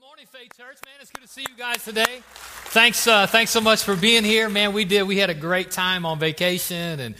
morning, 0.00 0.24
Faith 0.26 0.56
Church. 0.56 0.78
Man, 0.86 0.94
it's 1.02 1.10
good 1.10 1.20
to 1.20 1.28
see 1.28 1.42
you 1.42 1.54
guys 1.58 1.84
today. 1.84 2.22
Thanks, 2.68 3.06
uh, 3.06 3.26
thanks 3.26 3.50
so 3.50 3.60
much 3.60 3.82
for 3.82 3.94
being 3.94 4.24
here. 4.24 4.48
Man, 4.48 4.72
we 4.72 4.86
did. 4.86 5.02
We 5.02 5.18
had 5.18 5.28
a 5.28 5.34
great 5.34 5.70
time 5.70 6.06
on 6.06 6.18
vacation 6.18 7.00
and 7.00 7.14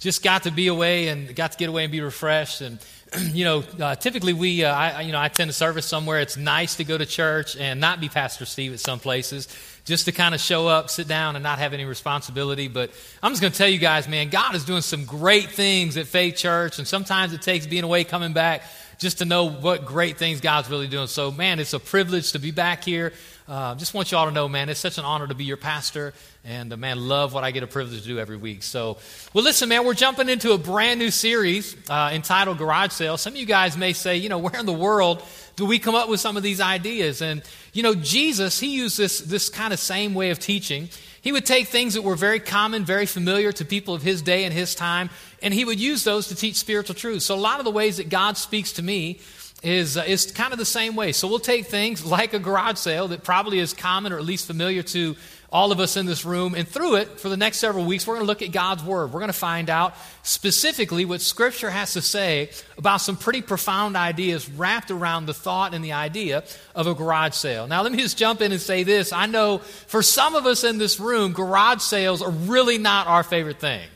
just 0.00 0.22
got 0.22 0.42
to 0.42 0.50
be 0.50 0.66
away 0.66 1.08
and 1.08 1.34
got 1.34 1.52
to 1.52 1.58
get 1.58 1.70
away 1.70 1.84
and 1.84 1.92
be 1.92 2.02
refreshed. 2.02 2.60
And 2.60 2.78
you 3.32 3.44
know, 3.46 3.64
uh, 3.80 3.94
typically 3.94 4.34
we, 4.34 4.64
uh, 4.64 4.74
I, 4.74 5.00
you 5.00 5.12
know, 5.12 5.18
I 5.18 5.26
attend 5.26 5.48
a 5.48 5.54
service 5.54 5.86
somewhere. 5.86 6.20
It's 6.20 6.36
nice 6.36 6.74
to 6.76 6.84
go 6.84 6.98
to 6.98 7.06
church 7.06 7.56
and 7.56 7.80
not 7.80 8.00
be 8.00 8.10
Pastor 8.10 8.44
Steve 8.44 8.74
at 8.74 8.80
some 8.80 9.00
places, 9.00 9.48
just 9.86 10.04
to 10.04 10.12
kind 10.12 10.34
of 10.34 10.40
show 10.40 10.68
up, 10.68 10.90
sit 10.90 11.08
down, 11.08 11.36
and 11.36 11.42
not 11.42 11.58
have 11.58 11.72
any 11.72 11.86
responsibility. 11.86 12.68
But 12.68 12.90
I'm 13.22 13.32
just 13.32 13.40
going 13.40 13.52
to 13.52 13.58
tell 13.58 13.68
you 13.68 13.78
guys, 13.78 14.08
man, 14.08 14.28
God 14.28 14.54
is 14.54 14.66
doing 14.66 14.82
some 14.82 15.06
great 15.06 15.52
things 15.52 15.96
at 15.96 16.06
Faith 16.06 16.36
Church, 16.36 16.78
and 16.78 16.86
sometimes 16.86 17.32
it 17.32 17.40
takes 17.40 17.66
being 17.66 17.84
away, 17.84 18.04
coming 18.04 18.34
back 18.34 18.62
just 18.98 19.18
to 19.18 19.24
know 19.24 19.48
what 19.48 19.84
great 19.84 20.18
things 20.18 20.40
God's 20.40 20.70
really 20.70 20.88
doing. 20.88 21.06
So, 21.06 21.30
man, 21.30 21.58
it's 21.58 21.72
a 21.72 21.80
privilege 21.80 22.32
to 22.32 22.38
be 22.38 22.50
back 22.50 22.84
here. 22.84 23.12
Uh, 23.48 23.74
just 23.76 23.94
want 23.94 24.10
you 24.10 24.18
all 24.18 24.26
to 24.26 24.32
know, 24.32 24.48
man, 24.48 24.68
it's 24.68 24.80
such 24.80 24.98
an 24.98 25.04
honor 25.04 25.26
to 25.26 25.34
be 25.34 25.44
your 25.44 25.56
pastor. 25.56 26.14
And, 26.44 26.72
uh, 26.72 26.76
man, 26.76 27.06
love 27.06 27.32
what 27.32 27.44
I 27.44 27.50
get 27.50 27.62
a 27.62 27.66
privilege 27.66 28.02
to 28.02 28.06
do 28.06 28.18
every 28.18 28.36
week. 28.36 28.62
So, 28.62 28.98
well, 29.34 29.44
listen, 29.44 29.68
man, 29.68 29.84
we're 29.84 29.94
jumping 29.94 30.28
into 30.28 30.52
a 30.52 30.58
brand 30.58 30.98
new 30.98 31.10
series 31.10 31.76
uh, 31.88 32.10
entitled 32.12 32.58
Garage 32.58 32.92
Sale. 32.92 33.16
Some 33.18 33.34
of 33.34 33.38
you 33.38 33.46
guys 33.46 33.76
may 33.76 33.92
say, 33.92 34.16
you 34.16 34.28
know, 34.28 34.38
where 34.38 34.58
in 34.58 34.66
the 34.66 34.72
world 34.72 35.22
do 35.54 35.64
we 35.64 35.78
come 35.78 35.94
up 35.94 36.08
with 36.08 36.20
some 36.20 36.36
of 36.36 36.42
these 36.42 36.60
ideas? 36.60 37.22
And, 37.22 37.42
you 37.72 37.82
know, 37.82 37.94
Jesus, 37.94 38.58
he 38.58 38.74
used 38.74 38.98
this, 38.98 39.20
this 39.20 39.48
kind 39.48 39.72
of 39.72 39.78
same 39.78 40.14
way 40.14 40.30
of 40.30 40.38
teaching. 40.38 40.88
He 41.26 41.32
would 41.32 41.44
take 41.44 41.66
things 41.66 41.94
that 41.94 42.02
were 42.02 42.14
very 42.14 42.38
common, 42.38 42.84
very 42.84 43.04
familiar 43.04 43.50
to 43.50 43.64
people 43.64 43.94
of 43.94 44.02
his 44.02 44.22
day 44.22 44.44
and 44.44 44.54
his 44.54 44.76
time, 44.76 45.10
and 45.42 45.52
he 45.52 45.64
would 45.64 45.80
use 45.80 46.04
those 46.04 46.28
to 46.28 46.36
teach 46.36 46.54
spiritual 46.54 46.94
truths. 46.94 47.24
So, 47.24 47.34
a 47.34 47.36
lot 47.36 47.58
of 47.58 47.64
the 47.64 47.72
ways 47.72 47.96
that 47.96 48.08
God 48.08 48.36
speaks 48.36 48.70
to 48.74 48.82
me 48.84 49.18
is, 49.60 49.96
uh, 49.96 50.04
is 50.06 50.30
kind 50.30 50.52
of 50.52 50.60
the 50.60 50.64
same 50.64 50.94
way. 50.94 51.10
So, 51.10 51.26
we'll 51.26 51.40
take 51.40 51.66
things 51.66 52.04
like 52.18 52.32
a 52.32 52.38
garage 52.38 52.78
sale 52.78 53.08
that 53.08 53.24
probably 53.24 53.58
is 53.58 53.72
common 53.72 54.12
or 54.12 54.18
at 54.18 54.24
least 54.24 54.46
familiar 54.46 54.84
to 54.84 55.16
all 55.50 55.72
of 55.72 55.80
us 55.80 55.96
in 55.96 56.06
this 56.06 56.24
room. 56.24 56.54
And 56.54 56.66
through 56.66 56.96
it, 56.96 57.20
for 57.20 57.28
the 57.28 57.36
next 57.36 57.58
several 57.58 57.84
weeks, 57.84 58.06
we're 58.06 58.14
going 58.14 58.24
to 58.24 58.26
look 58.26 58.42
at 58.42 58.52
God's 58.52 58.82
Word. 58.82 59.12
We're 59.12 59.20
going 59.20 59.28
to 59.28 59.32
find 59.32 59.70
out 59.70 59.94
specifically 60.22 61.04
what 61.04 61.20
Scripture 61.20 61.70
has 61.70 61.92
to 61.94 62.02
say 62.02 62.50
about 62.76 62.98
some 62.98 63.16
pretty 63.16 63.42
profound 63.42 63.96
ideas 63.96 64.48
wrapped 64.50 64.90
around 64.90 65.26
the 65.26 65.34
thought 65.34 65.74
and 65.74 65.84
the 65.84 65.92
idea 65.92 66.44
of 66.74 66.86
a 66.86 66.94
garage 66.94 67.34
sale. 67.34 67.66
Now, 67.66 67.82
let 67.82 67.92
me 67.92 67.98
just 67.98 68.18
jump 68.18 68.40
in 68.40 68.52
and 68.52 68.60
say 68.60 68.82
this. 68.82 69.12
I 69.12 69.26
know 69.26 69.58
for 69.58 70.02
some 70.02 70.34
of 70.34 70.46
us 70.46 70.64
in 70.64 70.78
this 70.78 70.98
room, 70.98 71.32
garage 71.32 71.80
sales 71.80 72.22
are 72.22 72.30
really 72.30 72.78
not 72.78 73.06
our 73.06 73.22
favorite 73.22 73.60
thing. 73.60 73.88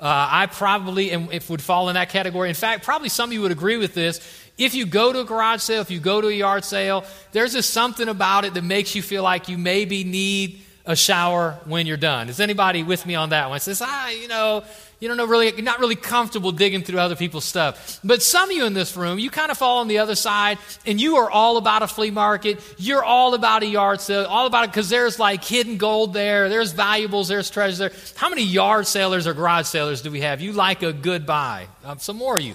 Uh, 0.00 0.28
I 0.30 0.46
probably 0.46 1.10
and 1.10 1.30
if 1.30 1.50
would 1.50 1.60
fall 1.60 1.90
in 1.90 1.94
that 1.94 2.08
category. 2.08 2.48
In 2.48 2.54
fact, 2.54 2.84
probably 2.84 3.10
some 3.10 3.28
of 3.28 3.34
you 3.34 3.42
would 3.42 3.52
agree 3.52 3.76
with 3.76 3.92
this. 3.92 4.18
If 4.56 4.74
you 4.74 4.86
go 4.86 5.12
to 5.12 5.20
a 5.20 5.24
garage 5.24 5.60
sale, 5.60 5.82
if 5.82 5.90
you 5.90 6.00
go 6.00 6.22
to 6.22 6.28
a 6.28 6.32
yard 6.32 6.64
sale, 6.64 7.04
there's 7.32 7.52
just 7.52 7.70
something 7.70 8.08
about 8.08 8.46
it 8.46 8.54
that 8.54 8.64
makes 8.64 8.94
you 8.94 9.02
feel 9.02 9.22
like 9.22 9.50
you 9.50 9.58
maybe 9.58 10.04
need 10.04 10.62
a 10.86 10.96
shower 10.96 11.58
when 11.64 11.86
you're 11.86 11.96
done. 11.96 12.28
Is 12.28 12.40
anybody 12.40 12.82
with 12.82 13.06
me 13.06 13.14
on 13.14 13.30
that 13.30 13.48
one? 13.48 13.56
It 13.56 13.60
says, 13.60 13.82
ah, 13.84 14.08
you 14.08 14.28
know, 14.28 14.64
you 14.98 15.08
don't 15.08 15.16
know 15.16 15.26
really, 15.26 15.46
you're 15.46 15.62
not 15.62 15.80
really 15.80 15.96
comfortable 15.96 16.52
digging 16.52 16.82
through 16.82 16.98
other 16.98 17.16
people's 17.16 17.44
stuff. 17.44 18.00
But 18.04 18.22
some 18.22 18.50
of 18.50 18.56
you 18.56 18.66
in 18.66 18.74
this 18.74 18.96
room, 18.96 19.18
you 19.18 19.30
kind 19.30 19.50
of 19.50 19.56
fall 19.56 19.78
on 19.78 19.88
the 19.88 19.98
other 19.98 20.14
side, 20.14 20.58
and 20.84 21.00
you 21.00 21.16
are 21.16 21.30
all 21.30 21.56
about 21.56 21.82
a 21.82 21.86
flea 21.86 22.10
market. 22.10 22.60
You're 22.78 23.02
all 23.02 23.34
about 23.34 23.62
a 23.62 23.66
yard 23.66 24.00
sale, 24.00 24.26
all 24.26 24.46
about 24.46 24.64
it 24.64 24.70
because 24.72 24.90
there's 24.90 25.18
like 25.18 25.42
hidden 25.42 25.78
gold 25.78 26.12
there, 26.12 26.48
there's 26.48 26.72
valuables, 26.72 27.28
there's 27.28 27.50
treasure 27.50 27.88
there. 27.88 27.92
How 28.16 28.28
many 28.28 28.42
yard 28.42 28.86
sailors 28.86 29.26
or 29.26 29.32
garage 29.32 29.66
sailors 29.66 30.02
do 30.02 30.10
we 30.10 30.20
have? 30.20 30.40
You 30.40 30.52
like 30.52 30.82
a 30.82 30.92
good 30.92 31.24
buy. 31.24 31.66
Um, 31.84 31.98
some 31.98 32.16
more 32.16 32.36
of 32.36 32.44
you. 32.44 32.54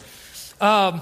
Um, 0.62 1.02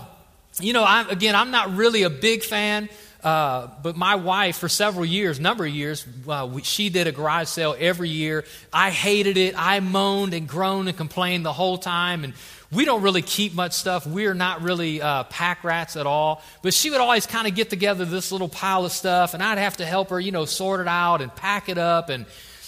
you 0.59 0.71
know, 0.71 0.83
I, 0.83 1.07
again, 1.09 1.35
I'm 1.35 1.51
not 1.51 1.75
really 1.75 2.03
a 2.03 2.09
big 2.09 2.43
fan 2.43 2.89
uh, 3.23 3.69
but 3.81 3.95
my 3.95 4.15
wife, 4.15 4.57
for 4.57 4.67
several 4.67 5.05
years, 5.05 5.39
number 5.39 5.65
of 5.65 5.73
years, 5.73 6.05
uh, 6.27 6.47
we, 6.51 6.61
she 6.63 6.89
did 6.89 7.07
a 7.07 7.11
garage 7.11 7.47
sale 7.47 7.75
every 7.79 8.09
year. 8.09 8.43
I 8.71 8.89
hated 8.89 9.37
it. 9.37 9.55
I 9.57 9.79
moaned 9.79 10.33
and 10.33 10.47
groaned 10.47 10.89
and 10.89 10.97
complained 10.97 11.45
the 11.45 11.53
whole 11.53 11.77
time. 11.77 12.25
And 12.25 12.33
we 12.69 12.83
don't 12.83 13.01
really 13.01 13.21
keep 13.21 13.53
much 13.53 13.73
stuff. 13.73 14.05
We're 14.05 14.33
not 14.33 14.61
really 14.61 15.01
uh, 15.01 15.23
pack 15.23 15.63
rats 15.63 15.95
at 15.95 16.05
all. 16.05 16.41
But 16.61 16.73
she 16.73 16.89
would 16.89 16.99
always 16.99 17.25
kind 17.25 17.47
of 17.47 17.55
get 17.55 17.69
together 17.69 18.03
this 18.03 18.33
little 18.33 18.49
pile 18.49 18.83
of 18.83 18.91
stuff, 18.91 19.33
and 19.33 19.41
I'd 19.41 19.57
have 19.57 19.77
to 19.77 19.85
help 19.85 20.09
her, 20.09 20.19
you 20.19 20.33
know, 20.33 20.43
sort 20.43 20.81
it 20.81 20.87
out 20.87 21.21
and 21.21 21.33
pack 21.33 21.69
it 21.69 21.77
up. 21.77 22.09
And, 22.09 22.25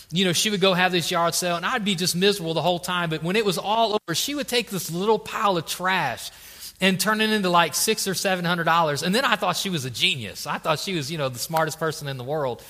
you 0.09 0.23
know, 0.23 0.31
she 0.31 0.51
would 0.51 0.61
go 0.61 0.73
have 0.73 0.93
this 0.93 1.11
yard 1.11 1.35
sale, 1.35 1.57
and 1.57 1.66
I'd 1.66 1.83
be 1.83 1.95
just 1.95 2.16
miserable 2.16 2.53
the 2.53 2.61
whole 2.61 2.79
time. 2.79 3.09
But 3.09 3.23
when 3.23 3.35
it 3.35 3.43
was 3.43 3.57
all 3.57 3.99
over, 4.07 4.16
she 4.16 4.35
would 4.35 4.47
take 4.47 4.69
this 4.69 4.89
little 4.89 5.19
pile 5.19 5.57
of 5.57 5.66
trash 5.66 6.31
and 6.81 6.99
turning 6.99 7.31
into 7.31 7.49
like 7.49 7.73
six 7.73 8.07
or 8.07 8.13
seven 8.13 8.45
hundred 8.45 8.65
dollars. 8.65 9.03
And 9.03 9.13
then 9.13 9.25
I 9.25 9.35
thought 9.35 9.57
she 9.57 9.69
was 9.69 9.85
a 9.85 9.89
genius. 9.89 10.45
I 10.47 10.57
thought 10.57 10.79
she 10.79 10.95
was, 10.95 11.11
you 11.11 11.17
know, 11.17 11.29
the 11.29 11.39
smartest 11.39 11.79
person 11.79 12.07
in 12.07 12.17
the 12.17 12.23
world. 12.23 12.63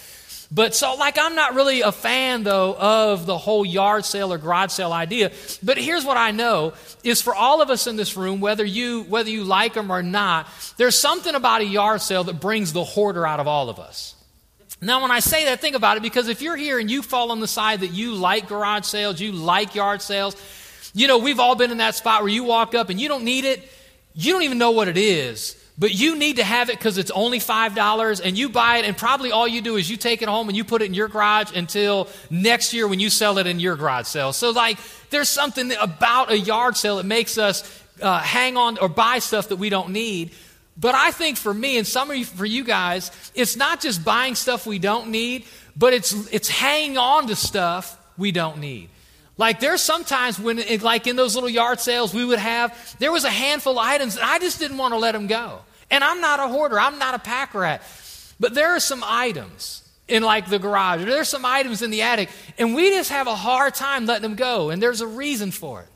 But 0.51 0.75
so, 0.75 0.93
like, 0.95 1.17
I'm 1.17 1.33
not 1.33 1.55
really 1.55 1.81
a 1.81 1.91
fan, 1.91 2.43
though, 2.43 2.75
of 2.75 3.25
the 3.25 3.37
whole 3.37 3.65
yard 3.65 4.05
sale 4.05 4.31
or 4.31 4.37
garage 4.37 4.71
sale 4.71 4.93
idea. 4.93 5.31
But 5.63 5.77
here's 5.77 6.05
what 6.05 6.17
I 6.17 6.31
know 6.31 6.73
is 7.03 7.21
for 7.21 7.33
all 7.33 7.61
of 7.61 7.71
us 7.71 7.87
in 7.87 7.95
this 7.95 8.15
room, 8.15 8.41
whether 8.41 8.63
you, 8.63 9.03
whether 9.03 9.29
you 9.29 9.43
like 9.43 9.73
them 9.73 9.91
or 9.91 10.03
not, 10.03 10.47
there's 10.77 10.97
something 10.97 11.33
about 11.33 11.61
a 11.61 11.65
yard 11.65 12.01
sale 12.01 12.23
that 12.25 12.39
brings 12.39 12.73
the 12.73 12.83
hoarder 12.83 13.25
out 13.25 13.39
of 13.39 13.47
all 13.47 13.69
of 13.69 13.79
us. 13.79 14.13
Now, 14.81 15.01
when 15.01 15.09
I 15.09 15.19
say 15.19 15.45
that, 15.45 15.61
think 15.61 15.75
about 15.75 15.97
it 15.97 16.03
because 16.03 16.27
if 16.27 16.43
you're 16.43 16.55
here 16.55 16.77
and 16.77 16.91
you 16.91 17.01
fall 17.01 17.31
on 17.31 17.39
the 17.39 17.47
side 17.47 17.79
that 17.79 17.91
you 17.91 18.13
like 18.13 18.47
garage 18.47 18.85
sales, 18.85 19.19
you 19.19 19.31
like 19.31 19.73
yard 19.73 20.01
sales, 20.01 20.35
you 20.93 21.07
know, 21.07 21.17
we've 21.17 21.39
all 21.39 21.55
been 21.55 21.71
in 21.71 21.77
that 21.79 21.95
spot 21.95 22.21
where 22.21 22.31
you 22.31 22.43
walk 22.43 22.75
up 22.75 22.89
and 22.89 22.99
you 22.99 23.07
don't 23.07 23.23
need 23.23 23.45
it, 23.45 23.67
you 24.15 24.33
don't 24.33 24.43
even 24.43 24.57
know 24.57 24.71
what 24.71 24.87
it 24.87 24.97
is, 24.97 25.55
but 25.77 25.93
you 25.93 26.17
need 26.17 26.37
to 26.37 26.43
have 26.43 26.69
it 26.69 26.77
because 26.77 26.97
it's 26.97 27.11
only 27.11 27.39
$5 27.39 28.21
and 28.23 28.37
you 28.37 28.47
buy 28.49 28.77
it, 28.77 28.85
and 28.85 28.95
probably 28.95 29.31
all 29.31 29.47
you 29.47 29.61
do 29.61 29.75
is 29.75 29.89
you 29.89 29.97
take 29.97 30.21
it 30.21 30.29
home 30.29 30.47
and 30.47 30.55
you 30.55 30.63
put 30.63 30.81
it 30.81 30.85
in 30.85 30.93
your 30.93 31.09
garage 31.09 31.55
until 31.55 32.07
next 32.29 32.73
year 32.73 32.87
when 32.87 32.99
you 32.99 33.09
sell 33.09 33.37
it 33.37 33.45
in 33.47 33.59
your 33.59 33.75
garage 33.75 34.07
sale. 34.07 34.31
So, 34.31 34.51
like, 34.51 34.77
there's 35.09 35.29
something 35.29 35.73
about 35.73 36.31
a 36.31 36.37
yard 36.37 36.77
sale 36.77 36.97
that 36.97 37.05
makes 37.05 37.37
us 37.37 37.83
uh, 38.01 38.19
hang 38.19 38.55
on 38.55 38.77
or 38.77 38.87
buy 38.87 39.19
stuff 39.19 39.49
that 39.49 39.57
we 39.57 39.69
don't 39.69 39.89
need. 39.89 40.31
But 40.77 40.95
I 40.95 41.11
think 41.11 41.37
for 41.37 41.53
me 41.53 41.77
and 41.77 41.87
some 41.87 42.09
of 42.09 42.17
you, 42.17 42.25
for 42.25 42.45
you 42.45 42.63
guys, 42.63 43.11
it's 43.33 43.55
not 43.55 43.81
just 43.81 44.03
buying 44.03 44.35
stuff 44.35 44.65
we 44.65 44.79
don't 44.79 45.09
need, 45.09 45.45
but 45.75 45.93
it's, 45.93 46.13
it's 46.33 46.49
hanging 46.49 46.97
on 46.97 47.27
to 47.27 47.35
stuff 47.35 47.97
we 48.17 48.31
don't 48.31 48.59
need. 48.59 48.89
Like 49.37 49.59
there's 49.59 49.81
sometimes 49.81 50.39
when, 50.39 50.61
like 50.81 51.07
in 51.07 51.15
those 51.15 51.35
little 51.35 51.49
yard 51.49 51.79
sales 51.79 52.13
we 52.13 52.23
would 52.23 52.39
have, 52.39 52.95
there 52.99 53.11
was 53.11 53.25
a 53.25 53.29
handful 53.29 53.73
of 53.73 53.85
items 53.85 54.15
that 54.15 54.23
I 54.23 54.39
just 54.39 54.59
didn't 54.59 54.77
want 54.77 54.93
to 54.93 54.97
let 54.97 55.11
them 55.11 55.27
go. 55.27 55.59
And 55.91 56.03
I'm 56.03 56.21
not 56.21 56.39
a 56.39 56.47
hoarder, 56.47 56.79
I'm 56.79 56.97
not 56.99 57.15
a 57.15 57.19
pack 57.19 57.53
rat. 57.53 57.81
But 58.39 58.53
there 58.53 58.75
are 58.75 58.79
some 58.79 59.03
items 59.05 59.81
in 60.07 60.23
like 60.23 60.49
the 60.49 60.59
garage, 60.59 61.01
or 61.01 61.05
there's 61.05 61.29
some 61.29 61.45
items 61.45 61.81
in 61.81 61.89
the 61.89 62.03
attic, 62.03 62.29
and 62.57 62.75
we 62.75 62.89
just 62.89 63.09
have 63.09 63.27
a 63.27 63.35
hard 63.35 63.73
time 63.73 64.05
letting 64.05 64.23
them 64.23 64.35
go. 64.35 64.69
And 64.69 64.81
there's 64.81 65.01
a 65.01 65.07
reason 65.07 65.51
for 65.51 65.81
it. 65.81 65.87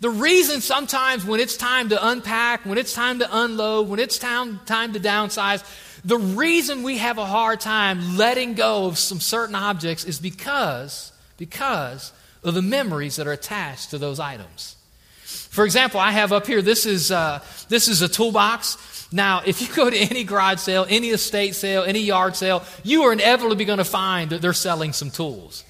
The 0.00 0.10
reason 0.10 0.60
sometimes 0.60 1.24
when 1.24 1.40
it's 1.40 1.56
time 1.56 1.88
to 1.88 2.08
unpack, 2.08 2.64
when 2.64 2.78
it's 2.78 2.92
time 2.92 3.18
to 3.20 3.28
unload, 3.30 3.88
when 3.88 3.98
it's 3.98 4.18
time, 4.18 4.60
time 4.66 4.92
to 4.92 5.00
downsize, 5.00 5.64
the 6.04 6.18
reason 6.18 6.82
we 6.82 6.98
have 6.98 7.18
a 7.18 7.24
hard 7.24 7.60
time 7.60 8.16
letting 8.16 8.54
go 8.54 8.86
of 8.86 8.98
some 8.98 9.20
certain 9.20 9.54
objects 9.54 10.04
is 10.04 10.18
because, 10.18 11.12
because 11.38 12.12
of 12.42 12.54
the 12.54 12.62
memories 12.62 13.16
that 13.16 13.26
are 13.26 13.32
attached 13.32 13.90
to 13.90 13.98
those 13.98 14.20
items. 14.20 14.76
For 15.24 15.64
example, 15.64 16.00
I 16.00 16.12
have 16.12 16.32
up 16.32 16.46
here, 16.46 16.62
this 16.62 16.86
is, 16.86 17.10
uh, 17.10 17.40
this 17.68 17.88
is 17.88 18.02
a 18.02 18.08
toolbox. 18.08 19.08
Now, 19.12 19.42
if 19.44 19.60
you 19.60 19.74
go 19.74 19.88
to 19.88 19.96
any 19.96 20.24
garage 20.24 20.60
sale, 20.60 20.86
any 20.88 21.08
estate 21.08 21.54
sale, 21.54 21.82
any 21.82 22.00
yard 22.00 22.36
sale, 22.36 22.62
you 22.84 23.02
are 23.04 23.12
inevitably 23.12 23.64
going 23.64 23.78
to 23.78 23.84
find 23.84 24.30
that 24.30 24.42
they're 24.42 24.52
selling 24.52 24.92
some 24.92 25.10
tools. 25.10 25.64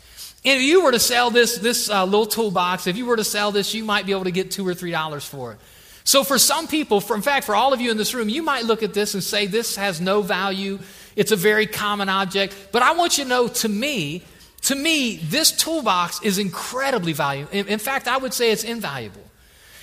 And 0.45 0.61
if 0.61 0.62
you 0.62 0.84
were 0.84 0.93
to 0.93 0.99
sell 0.99 1.31
this, 1.31 1.59
this 1.59 1.91
uh, 1.91 2.05
little 2.05 2.27
toolbox, 2.27 2.87
if 2.87 2.97
you 2.97 3.07
were 3.07 3.17
to 3.17 3.25
sell 3.25 3.51
this, 3.51 3.75
you 3.75 3.84
might 3.84 4.07
be 4.07 4.12
able 4.12 4.25
to 4.25 4.31
get 4.31 4.51
two 4.51 4.67
or 4.67 4.75
three 4.75 4.91
dollars 4.91 5.25
for 5.25 5.53
it. 5.53 5.59
So 6.05 6.25
for 6.25 6.39
some 6.39 6.69
people, 6.69 7.01
for, 7.01 7.15
in 7.17 7.23
fact, 7.23 7.45
for 7.45 7.55
all 7.55 7.73
of 7.73 7.81
you 7.81 7.91
in 7.91 7.97
this 7.99 8.15
room, 8.15 8.28
you 8.28 8.43
might 8.43 8.65
look 8.65 8.83
at 8.83 8.95
this 8.95 9.15
and 9.15 9.23
say, 9.23 9.47
this 9.47 9.77
has 9.77 10.01
no 10.01 10.23
value. 10.23 10.78
It's 11.17 11.33
a 11.33 11.37
very 11.37 11.67
common 11.67 12.09
object. 12.09 12.57
But 12.72 12.83
I 12.83 12.92
want 12.95 13.19
you 13.19 13.25
to 13.25 13.31
know, 13.31 13.48
to 13.48 13.69
me, 13.69 14.22
to 14.68 14.74
me, 14.74 15.16
this 15.16 15.50
toolbox 15.50 16.20
is 16.22 16.36
incredibly 16.36 17.15
valuable. 17.15 17.50
In, 17.53 17.68
in, 17.68 17.78
fact, 17.78 18.06
I 18.06 18.18
would 18.18 18.34
say 18.34 18.53
it's 18.53 18.65
invaluable. 18.65 19.22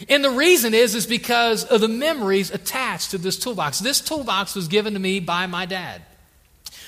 And 0.07 0.23
the 0.23 0.29
reason 0.29 0.75
is, 0.75 0.93
is 0.93 1.07
because 1.07 1.63
of 1.63 1.81
the 1.81 1.87
memories 1.87 2.51
attached 2.51 3.09
to 3.09 3.17
this 3.17 3.39
toolbox. 3.39 3.79
This 3.79 3.99
toolbox 3.99 4.53
was 4.53 4.67
given 4.67 4.93
to 4.93 4.99
me 4.99 5.19
by 5.19 5.47
my 5.47 5.65
dad. 5.65 6.03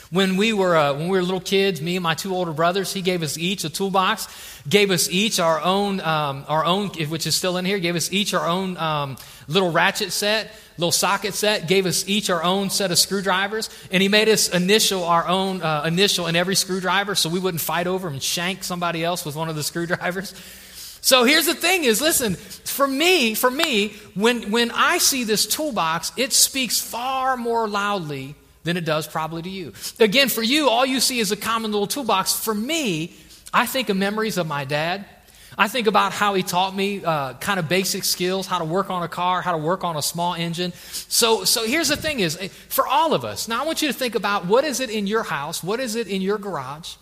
When 0.09 0.37
we 0.37 0.53
were 0.53 0.75
uh, 0.77 0.93
when 0.93 1.09
we 1.09 1.17
were 1.17 1.23
little 1.23 1.41
kids, 1.41 1.81
me 1.81 1.97
and 1.97 2.03
my 2.03 2.13
two 2.13 2.33
older 2.33 2.53
brothers, 2.53 2.93
he 2.93 3.01
gave 3.01 3.23
us 3.23 3.37
each 3.37 3.65
a 3.65 3.69
toolbox, 3.69 4.27
gave 4.67 4.89
us 4.89 5.09
each 5.09 5.37
our 5.39 5.61
own 5.61 5.99
um, 5.99 6.45
our 6.47 6.63
own, 6.63 6.89
which 7.09 7.27
is 7.27 7.35
still 7.35 7.57
in 7.57 7.65
here, 7.65 7.77
gave 7.77 7.97
us 7.97 8.11
each 8.13 8.33
our 8.33 8.47
own 8.47 8.77
um, 8.77 9.17
little 9.49 9.69
ratchet 9.69 10.13
set, 10.13 10.53
little 10.77 10.93
socket 10.93 11.33
set, 11.33 11.67
gave 11.67 11.85
us 11.85 12.07
each 12.07 12.29
our 12.29 12.41
own 12.41 12.69
set 12.69 12.89
of 12.89 12.97
screwdrivers, 12.97 13.69
and 13.91 14.01
he 14.01 14.07
made 14.07 14.29
us 14.29 14.47
initial 14.47 15.03
our 15.03 15.27
own 15.27 15.61
uh, 15.61 15.83
initial 15.85 16.27
in 16.27 16.37
every 16.37 16.55
screwdriver, 16.55 17.13
so 17.13 17.27
we 17.27 17.39
wouldn't 17.39 17.61
fight 17.61 17.87
over 17.87 18.07
and 18.07 18.23
shank 18.23 18.63
somebody 18.63 19.03
else 19.03 19.25
with 19.25 19.35
one 19.35 19.49
of 19.49 19.55
the 19.55 19.63
screwdrivers. 19.63 20.33
So 20.99 21.23
here's 21.23 21.45
the 21.45 21.53
thing 21.53 21.85
is 21.85 22.01
listen, 22.01 22.33
for 22.33 22.85
me, 22.85 23.33
for 23.33 23.49
me, 23.49 23.95
when 24.13 24.51
when 24.51 24.71
I 24.71 24.97
see 24.97 25.23
this 25.23 25.45
toolbox, 25.45 26.11
it 26.17 26.33
speaks 26.33 26.81
far 26.81 27.37
more 27.37 27.67
loudly 27.67 28.35
than 28.67 28.77
it 28.77 28.85
does 28.85 29.07
probably 29.07 29.41
to 29.41 29.49
you. 29.49 29.73
Again, 29.99 30.29
for 30.29 30.43
you, 30.43 30.69
all 30.69 30.85
you 30.85 30.99
see 30.99 31.19
is 31.19 31.31
a 31.31 31.37
common 31.37 31.71
little 31.71 31.87
toolbox. 31.87 32.33
For 32.33 32.53
me, 32.53 33.15
I 33.53 33.65
think 33.65 33.89
of 33.89 33.97
memories 33.97 34.37
of 34.37 34.45
my 34.45 34.65
dad. 34.65 35.05
I 35.57 35.67
think 35.67 35.87
about 35.87 36.11
how 36.11 36.35
he 36.35 36.43
taught 36.43 36.75
me 36.75 37.03
uh, 37.03 37.33
kind 37.35 37.59
of 37.59 37.67
basic 37.67 38.03
skills, 38.03 38.45
how 38.45 38.59
to 38.59 38.65
work 38.65 38.89
on 38.89 39.01
a 39.01 39.07
car, 39.07 39.41
how 39.41 39.53
to 39.53 39.57
work 39.57 39.83
on 39.83 39.95
a 39.95 40.01
small 40.01 40.35
engine. 40.35 40.73
So, 41.07 41.45
so 41.45 41.65
here's 41.65 41.87
the 41.87 41.95
thing: 41.95 42.19
is 42.19 42.35
for 42.67 42.85
all 42.85 43.13
of 43.13 43.23
us. 43.25 43.47
Now, 43.47 43.63
I 43.63 43.65
want 43.65 43.81
you 43.81 43.87
to 43.87 43.93
think 43.93 44.15
about 44.15 44.45
what 44.45 44.65
is 44.65 44.81
it 44.81 44.89
in 44.89 45.07
your 45.07 45.23
house, 45.23 45.63
what 45.63 45.79
is 45.79 45.95
it 45.95 46.07
in 46.07 46.21
your 46.21 46.37
garage, 46.37 46.95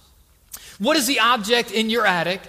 what 0.78 0.96
is 0.96 1.08
the 1.08 1.20
object 1.20 1.72
in 1.72 1.90
your 1.90 2.06
attic 2.06 2.42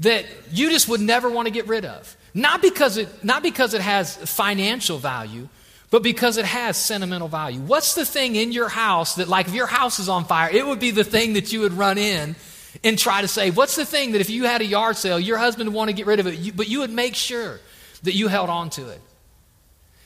that 0.00 0.24
you 0.50 0.70
just 0.70 0.88
would 0.88 1.00
never 1.00 1.28
want 1.28 1.46
to 1.46 1.52
get 1.52 1.66
rid 1.66 1.84
of. 1.84 2.16
Not 2.34 2.62
because 2.62 2.96
it, 2.96 3.08
not 3.24 3.42
because 3.42 3.74
it 3.74 3.80
has 3.80 4.16
financial 4.16 4.98
value, 4.98 5.48
but 5.92 6.02
because 6.02 6.38
it 6.38 6.46
has 6.46 6.78
sentimental 6.78 7.28
value. 7.28 7.60
What's 7.60 7.94
the 7.94 8.06
thing 8.06 8.34
in 8.34 8.50
your 8.50 8.70
house 8.70 9.16
that, 9.16 9.28
like, 9.28 9.46
if 9.46 9.54
your 9.54 9.66
house 9.66 9.98
is 9.98 10.08
on 10.08 10.24
fire, 10.24 10.50
it 10.50 10.66
would 10.66 10.80
be 10.80 10.90
the 10.90 11.04
thing 11.04 11.34
that 11.34 11.52
you 11.52 11.60
would 11.60 11.74
run 11.74 11.98
in 11.98 12.34
and 12.82 12.98
try 12.98 13.20
to 13.20 13.28
save? 13.28 13.58
What's 13.58 13.76
the 13.76 13.84
thing 13.84 14.12
that 14.12 14.22
if 14.22 14.30
you 14.30 14.44
had 14.44 14.62
a 14.62 14.64
yard 14.64 14.96
sale, 14.96 15.20
your 15.20 15.36
husband 15.36 15.68
would 15.68 15.76
want 15.76 15.90
to 15.90 15.92
get 15.94 16.06
rid 16.06 16.18
of 16.18 16.26
it, 16.26 16.56
but 16.56 16.66
you 16.66 16.78
would 16.78 16.90
make 16.90 17.14
sure 17.14 17.60
that 18.04 18.14
you 18.14 18.28
held 18.28 18.48
on 18.48 18.70
to 18.70 18.88
it? 18.88 19.02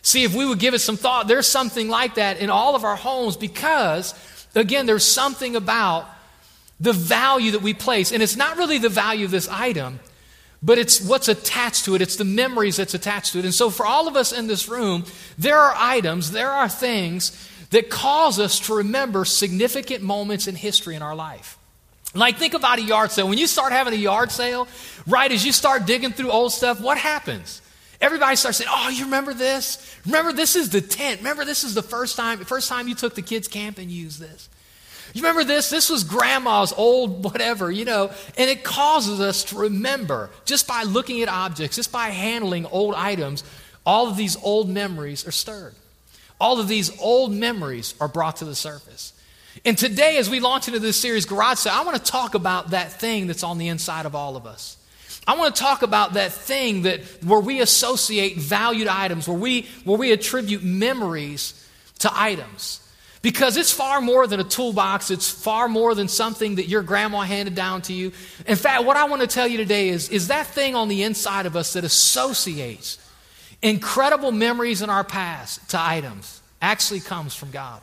See, 0.03 0.25
if 0.25 0.35
we 0.35 0.45
would 0.45 0.59
give 0.59 0.75
it 0.75 0.81
some 0.81 0.97
thought, 0.97 1.29
there's 1.29 1.47
something 1.47 1.89
like 1.89 2.17
that 2.17 2.41
in 2.41 2.51
all 2.51 2.75
of 2.75 2.83
our 2.83 2.97
homes 2.97 3.37
because, 3.37 4.13
again, 4.57 4.87
there's 4.87 5.05
something 5.05 5.55
about 5.55 6.09
the 6.81 6.93
value 6.93 7.53
that 7.53 7.63
we 7.63 7.75
place. 7.75 8.11
And 8.11 8.25
it's 8.25 8.37
not 8.37 8.57
really 8.57 8.79
the 8.79 8.89
value 8.89 9.25
of 9.25 9.31
this 9.31 9.49
item, 9.49 10.01
but 10.63 10.79
it's 10.79 11.01
what's 11.01 11.29
attached 11.29 11.85
to 11.85 11.95
it. 11.95 12.03
It's 12.03 12.17
the 12.17 12.25
memories 12.25 12.77
that's 12.77 12.95
attached 12.95 13.33
to 13.33 13.39
it. 13.39 13.45
And 13.45 13.55
so, 13.55 13.71
for 13.71 13.87
all 13.87 14.09
of 14.09 14.17
us 14.17 14.33
in 14.33 14.47
this 14.47 14.69
room, 14.69 15.05
there 15.39 15.59
are 15.59 15.75
items, 15.77 16.33
there 16.33 16.51
are 16.51 16.69
things 16.69 17.51
that 17.71 17.91
cause 17.91 18.39
us 18.39 18.61
to 18.61 18.77
remember 18.77 19.25
significant 19.25 20.03
moments 20.03 20.47
in 20.47 20.55
history 20.55 20.95
in 20.95 21.03
our 21.03 21.15
life. 21.15 21.59
Like, 22.15 22.39
think 22.39 22.55
about 22.55 22.79
a 22.79 22.83
yard 22.83 23.11
sale. 23.11 23.29
When 23.29 23.39
you 23.39 23.47
start 23.47 23.73
having 23.73 23.93
a 23.93 23.97
yard 23.97 24.31
sale, 24.31 24.69
right, 25.07 25.31
as 25.31 25.45
you 25.45 25.53
start 25.53 25.87
digging 25.87 26.13
through 26.13 26.31
old 26.31 26.53
stuff, 26.53 26.81
what 26.81 26.97
happens? 26.97 27.61
Everybody 28.01 28.37
starts 28.37 28.59
saying, 28.59 28.71
Oh, 28.73 28.89
you 28.89 29.05
remember 29.05 29.35
this? 29.35 29.95
Remember, 30.05 30.33
this 30.33 30.57
is 30.57 30.71
the 30.71 30.81
tent. 30.81 31.21
Remember, 31.21 31.45
this 31.45 31.65
is 31.65 31.75
the 31.75 31.83
first 31.83 32.17
time, 32.17 32.39
first 32.45 32.69
time 32.69 32.89
you 32.89 32.95
took 32.95 33.15
the 33.15 33.23
kids 33.23 33.49
camp 33.49 33.79
and 33.79 33.91
used 33.91 34.21
this. 34.21 34.49
You 35.17 35.23
remember 35.23 35.45
this? 35.45 35.71
This 35.71 35.89
was 35.89 36.05
grandma's 36.05 36.75
old 36.75 37.25
whatever, 37.25 37.71
you 37.71 37.87
know, 37.87 38.11
and 38.37 38.51
it 38.51 38.63
causes 38.63 39.19
us 39.19 39.45
to 39.45 39.57
remember 39.57 40.29
just 40.45 40.69
by 40.69 40.83
looking 40.83 41.23
at 41.23 41.29
objects, 41.31 41.77
just 41.77 41.91
by 41.91 42.09
handling 42.09 42.67
old 42.67 42.95
items, 42.95 43.43
all 43.87 44.09
of 44.09 44.19
these 44.19 44.37
old 44.43 44.69
memories 44.69 45.27
are 45.27 45.33
stirred. 45.33 45.75
All 46.39 46.61
of 46.61 46.69
these 46.69 47.01
old 47.01 47.33
memories 47.33 47.95
are 47.99 48.09
brought 48.09 48.37
to 48.37 48.45
the 48.45 48.55
surface. 48.55 49.15
And 49.65 49.79
today, 49.79 50.19
as 50.19 50.29
we 50.29 50.39
launch 50.39 50.69
into 50.69 50.81
this 50.81 50.99
series, 50.99 51.25
Garage 51.25 51.61
Sale, 51.61 51.73
I 51.75 51.85
want 51.85 51.97
to 51.97 52.13
talk 52.13 52.35
about 52.35 52.73
that 52.73 52.93
thing 52.93 53.27
that's 53.27 53.43
on 53.43 53.57
the 53.57 53.69
inside 53.69 54.05
of 54.05 54.15
all 54.15 54.37
of 54.37 54.45
us. 54.45 54.77
I 55.27 55.39
want 55.39 55.55
to 55.55 55.63
talk 55.63 55.81
about 55.81 56.13
that 56.13 56.31
thing 56.31 56.83
that 56.83 57.01
where 57.25 57.41
we 57.41 57.63
associate 57.63 58.37
valued 58.37 58.87
items, 58.87 59.27
where 59.27 59.39
we, 59.39 59.67
where 59.85 59.97
we 59.97 60.13
attribute 60.13 60.63
memories 60.63 61.55
to 62.01 62.11
items. 62.13 62.86
Because 63.27 63.57
it's 63.57 63.73
far 63.73 64.01
more 64.01 64.29
than 64.29 64.39
a 64.39 64.45
toolbox, 64.45 65.11
it's 65.11 65.29
far 65.29 65.67
more 65.67 65.97
than 65.97 66.07
something 66.07 66.55
that 66.55 66.69
your 66.69 66.85
grandma 66.85 67.23
handed 67.23 67.57
down 67.57 67.83
to 67.83 67.93
you. 67.93 68.13
In 68.47 68.55
fact, 68.55 68.85
what 68.85 68.97
I 68.97 69.03
want 69.07 69.21
to 69.21 69.27
tell 69.27 69.49
you 69.49 69.57
today 69.57 69.89
is, 69.89 70.09
is 70.11 70.29
that 70.29 70.47
thing 70.47 70.77
on 70.77 70.87
the 70.87 71.03
inside 71.03 71.45
of 71.45 71.57
us 71.57 71.73
that 71.73 71.83
associates 71.83 72.99
incredible 73.63 74.31
memories 74.31 74.81
in 74.81 74.91
our 74.91 75.03
past 75.03 75.71
to 75.71 75.81
items 75.81 76.41
actually 76.63 77.01
comes 77.01 77.35
from 77.35 77.51
God. 77.51 77.83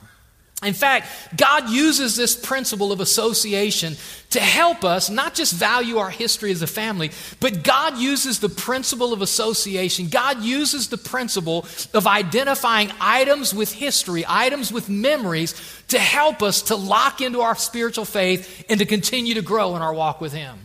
In 0.65 0.73
fact, 0.73 1.07
God 1.35 1.69
uses 1.69 2.15
this 2.15 2.35
principle 2.35 2.91
of 2.91 2.99
association 2.99 3.95
to 4.31 4.39
help 4.39 4.83
us 4.83 5.09
not 5.09 5.35
just 5.35 5.53
value 5.53 5.97
our 5.97 6.09
history 6.09 6.51
as 6.51 6.61
a 6.61 6.67
family, 6.67 7.11
but 7.39 7.63
God 7.63 7.97
uses 7.97 8.39
the 8.39 8.49
principle 8.49 9.13
of 9.13 9.21
association. 9.21 10.09
God 10.09 10.41
uses 10.41 10.89
the 10.89 10.97
principle 10.97 11.65
of 11.93 12.07
identifying 12.07 12.91
items 12.99 13.53
with 13.53 13.71
history, 13.71 14.25
items 14.27 14.71
with 14.71 14.89
memories, 14.89 15.53
to 15.89 15.99
help 15.99 16.41
us 16.41 16.63
to 16.63 16.75
lock 16.75 17.21
into 17.21 17.41
our 17.41 17.55
spiritual 17.55 18.05
faith 18.05 18.65
and 18.69 18.79
to 18.79 18.85
continue 18.85 19.35
to 19.35 19.41
grow 19.41 19.75
in 19.75 19.81
our 19.81 19.93
walk 19.93 20.19
with 20.19 20.33
Him. 20.33 20.57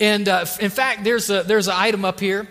And 0.00 0.28
uh, 0.28 0.46
in 0.60 0.70
fact, 0.70 1.04
there's, 1.04 1.28
a, 1.28 1.42
there's 1.42 1.68
an 1.68 1.74
item 1.76 2.04
up 2.04 2.20
here 2.20 2.48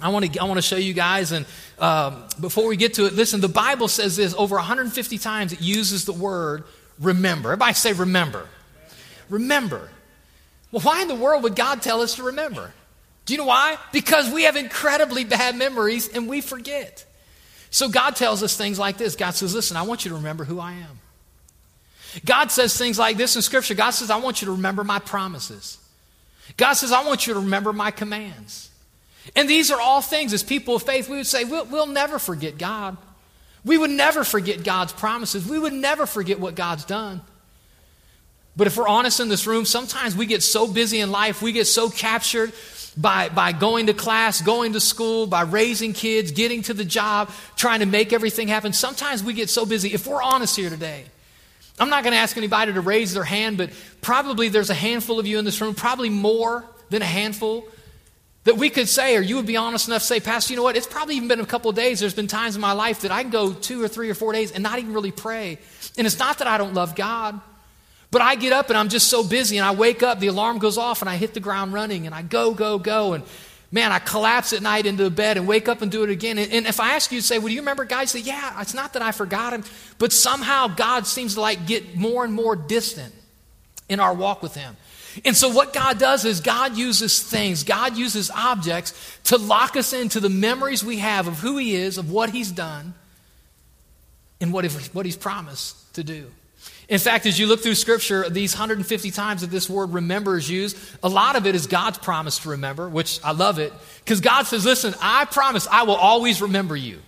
I 0.00 0.10
want 0.10 0.32
to 0.32 0.40
I 0.40 0.44
want 0.44 0.58
to 0.58 0.62
show 0.62 0.76
you 0.76 0.94
guys, 0.94 1.32
and 1.32 1.44
um, 1.78 2.24
before 2.40 2.68
we 2.68 2.76
get 2.76 2.94
to 2.94 3.06
it, 3.06 3.14
listen. 3.14 3.40
The 3.40 3.48
Bible 3.48 3.88
says 3.88 4.16
this 4.16 4.34
over 4.34 4.54
150 4.56 5.18
times. 5.18 5.52
It 5.52 5.60
uses 5.60 6.04
the 6.04 6.12
word 6.12 6.64
remember. 7.00 7.48
Everybody 7.50 7.74
say 7.74 7.92
remember. 7.92 8.46
Remember. 9.28 9.88
Well, 10.70 10.82
why 10.82 11.02
in 11.02 11.08
the 11.08 11.14
world 11.14 11.42
would 11.42 11.56
God 11.56 11.82
tell 11.82 12.00
us 12.00 12.16
to 12.16 12.24
remember? 12.24 12.72
Do 13.26 13.34
you 13.34 13.38
know 13.38 13.46
why? 13.46 13.76
Because 13.92 14.32
we 14.32 14.44
have 14.44 14.56
incredibly 14.56 15.24
bad 15.24 15.56
memories 15.56 16.08
and 16.08 16.28
we 16.28 16.40
forget. 16.40 17.04
So 17.70 17.88
God 17.88 18.16
tells 18.16 18.42
us 18.42 18.56
things 18.56 18.78
like 18.78 18.98
this. 18.98 19.16
God 19.16 19.32
says, 19.32 19.52
"Listen, 19.52 19.76
I 19.76 19.82
want 19.82 20.04
you 20.04 20.10
to 20.10 20.16
remember 20.16 20.44
who 20.44 20.60
I 20.60 20.72
am." 20.72 21.00
God 22.24 22.50
says 22.50 22.76
things 22.76 22.98
like 22.98 23.16
this 23.16 23.34
in 23.34 23.42
Scripture. 23.42 23.74
God 23.74 23.90
says, 23.90 24.10
"I 24.10 24.16
want 24.16 24.40
you 24.40 24.46
to 24.46 24.52
remember 24.52 24.84
my 24.84 25.00
promises." 25.00 25.78
God 26.56 26.74
says, 26.74 26.92
"I 26.92 27.04
want 27.04 27.26
you 27.26 27.34
to 27.34 27.40
remember 27.40 27.72
my 27.72 27.90
commands." 27.90 28.67
And 29.36 29.48
these 29.48 29.70
are 29.70 29.80
all 29.80 30.00
things, 30.00 30.32
as 30.32 30.42
people 30.42 30.76
of 30.76 30.82
faith, 30.82 31.08
we 31.08 31.16
would 31.16 31.26
say, 31.26 31.44
we'll, 31.44 31.66
we'll 31.66 31.86
never 31.86 32.18
forget 32.18 32.58
God. 32.58 32.96
We 33.64 33.76
would 33.76 33.90
never 33.90 34.24
forget 34.24 34.64
God's 34.64 34.92
promises. 34.92 35.46
We 35.46 35.58
would 35.58 35.72
never 35.72 36.06
forget 36.06 36.40
what 36.40 36.54
God's 36.54 36.84
done. 36.84 37.20
But 38.56 38.66
if 38.66 38.76
we're 38.76 38.88
honest 38.88 39.20
in 39.20 39.28
this 39.28 39.46
room, 39.46 39.64
sometimes 39.64 40.16
we 40.16 40.26
get 40.26 40.42
so 40.42 40.66
busy 40.66 41.00
in 41.00 41.10
life, 41.12 41.42
we 41.42 41.52
get 41.52 41.66
so 41.66 41.88
captured 41.88 42.52
by, 42.96 43.28
by 43.28 43.52
going 43.52 43.86
to 43.86 43.94
class, 43.94 44.42
going 44.42 44.72
to 44.72 44.80
school, 44.80 45.26
by 45.26 45.42
raising 45.42 45.92
kids, 45.92 46.32
getting 46.32 46.62
to 46.62 46.74
the 46.74 46.84
job, 46.84 47.30
trying 47.56 47.80
to 47.80 47.86
make 47.86 48.12
everything 48.12 48.48
happen. 48.48 48.72
Sometimes 48.72 49.22
we 49.22 49.32
get 49.32 49.48
so 49.48 49.64
busy. 49.64 49.94
If 49.94 50.06
we're 50.06 50.22
honest 50.22 50.56
here 50.56 50.70
today, 50.70 51.04
I'm 51.78 51.90
not 51.90 52.02
going 52.02 52.12
to 52.12 52.18
ask 52.18 52.36
anybody 52.36 52.72
to 52.72 52.80
raise 52.80 53.14
their 53.14 53.22
hand, 53.22 53.56
but 53.56 53.70
probably 54.00 54.48
there's 54.48 54.70
a 54.70 54.74
handful 54.74 55.20
of 55.20 55.26
you 55.26 55.38
in 55.38 55.44
this 55.44 55.60
room, 55.60 55.74
probably 55.76 56.10
more 56.10 56.64
than 56.90 57.02
a 57.02 57.06
handful, 57.06 57.64
that 58.48 58.56
we 58.56 58.70
could 58.70 58.88
say, 58.88 59.14
or 59.14 59.20
you 59.20 59.36
would 59.36 59.44
be 59.44 59.58
honest 59.58 59.88
enough 59.88 60.00
to 60.00 60.06
say, 60.06 60.20
Pastor, 60.20 60.54
you 60.54 60.56
know 60.56 60.62
what? 60.62 60.74
It's 60.74 60.86
probably 60.86 61.16
even 61.16 61.28
been 61.28 61.40
a 61.40 61.44
couple 61.44 61.70
days. 61.72 62.00
There's 62.00 62.14
been 62.14 62.28
times 62.28 62.54
in 62.54 62.62
my 62.62 62.72
life 62.72 63.02
that 63.02 63.10
I 63.10 63.20
can 63.20 63.30
go 63.30 63.52
two 63.52 63.82
or 63.82 63.88
three 63.88 64.08
or 64.08 64.14
four 64.14 64.32
days 64.32 64.52
and 64.52 64.62
not 64.62 64.78
even 64.78 64.94
really 64.94 65.10
pray. 65.10 65.58
And 65.98 66.06
it's 66.06 66.18
not 66.18 66.38
that 66.38 66.48
I 66.48 66.56
don't 66.56 66.72
love 66.72 66.94
God, 66.94 67.38
but 68.10 68.22
I 68.22 68.36
get 68.36 68.54
up 68.54 68.70
and 68.70 68.78
I'm 68.78 68.88
just 68.88 69.08
so 69.08 69.22
busy 69.22 69.58
and 69.58 69.66
I 69.66 69.72
wake 69.72 70.02
up, 70.02 70.18
the 70.18 70.28
alarm 70.28 70.60
goes 70.60 70.78
off, 70.78 71.02
and 71.02 71.10
I 71.10 71.16
hit 71.16 71.34
the 71.34 71.40
ground 71.40 71.74
running 71.74 72.06
and 72.06 72.14
I 72.14 72.22
go, 72.22 72.54
go, 72.54 72.78
go. 72.78 73.12
And 73.12 73.24
man, 73.70 73.92
I 73.92 73.98
collapse 73.98 74.54
at 74.54 74.62
night 74.62 74.86
into 74.86 75.04
the 75.04 75.10
bed 75.10 75.36
and 75.36 75.46
wake 75.46 75.68
up 75.68 75.82
and 75.82 75.92
do 75.92 76.02
it 76.02 76.08
again. 76.08 76.38
And, 76.38 76.66
if 76.66 76.80
I 76.80 76.94
ask 76.94 77.12
you 77.12 77.20
to 77.20 77.26
say, 77.26 77.36
well, 77.36 77.48
do 77.48 77.52
you 77.52 77.60
remember 77.60 77.84
guys 77.84 78.12
say, 78.12 78.20
yeah, 78.20 78.58
it's 78.62 78.72
not 78.72 78.94
that 78.94 79.02
I 79.02 79.12
forgot 79.12 79.52
him, 79.52 79.62
but 79.98 80.10
somehow 80.10 80.68
God 80.68 81.06
seems 81.06 81.34
to 81.34 81.42
like 81.42 81.66
get 81.66 81.96
more 81.96 82.24
and 82.24 82.32
more 82.32 82.56
distant 82.56 83.12
in 83.90 84.00
our 84.00 84.14
walk 84.14 84.42
with 84.42 84.54
him. 84.54 84.74
And 85.24 85.36
so, 85.36 85.48
what 85.48 85.72
God 85.72 85.98
does 85.98 86.24
is 86.24 86.40
God 86.40 86.76
uses 86.76 87.22
things, 87.22 87.64
God 87.64 87.96
uses 87.96 88.30
objects 88.30 89.18
to 89.24 89.36
lock 89.36 89.76
us 89.76 89.92
into 89.92 90.20
the 90.20 90.28
memories 90.28 90.84
we 90.84 90.98
have 90.98 91.26
of 91.26 91.38
who 91.38 91.56
He 91.56 91.74
is, 91.74 91.98
of 91.98 92.10
what 92.10 92.30
He's 92.30 92.52
done, 92.52 92.94
and 94.40 94.52
what, 94.52 94.70
what 94.92 95.06
He's 95.06 95.16
promised 95.16 95.94
to 95.94 96.04
do. 96.04 96.30
In 96.88 96.98
fact, 96.98 97.26
as 97.26 97.38
you 97.38 97.46
look 97.46 97.62
through 97.62 97.74
Scripture, 97.74 98.30
these 98.30 98.54
150 98.54 99.10
times 99.10 99.42
that 99.42 99.50
this 99.50 99.68
word 99.68 99.92
remember 99.92 100.38
is 100.38 100.48
used, 100.48 100.78
a 101.02 101.08
lot 101.08 101.36
of 101.36 101.46
it 101.46 101.54
is 101.54 101.66
God's 101.66 101.98
promise 101.98 102.38
to 102.40 102.50
remember, 102.50 102.88
which 102.88 103.20
I 103.22 103.32
love 103.32 103.58
it, 103.58 103.72
because 104.04 104.20
God 104.20 104.44
says, 104.44 104.64
Listen, 104.64 104.94
I 105.00 105.26
promise 105.26 105.66
I 105.70 105.82
will 105.82 105.96
always 105.96 106.40
remember 106.40 106.76
you. 106.76 107.00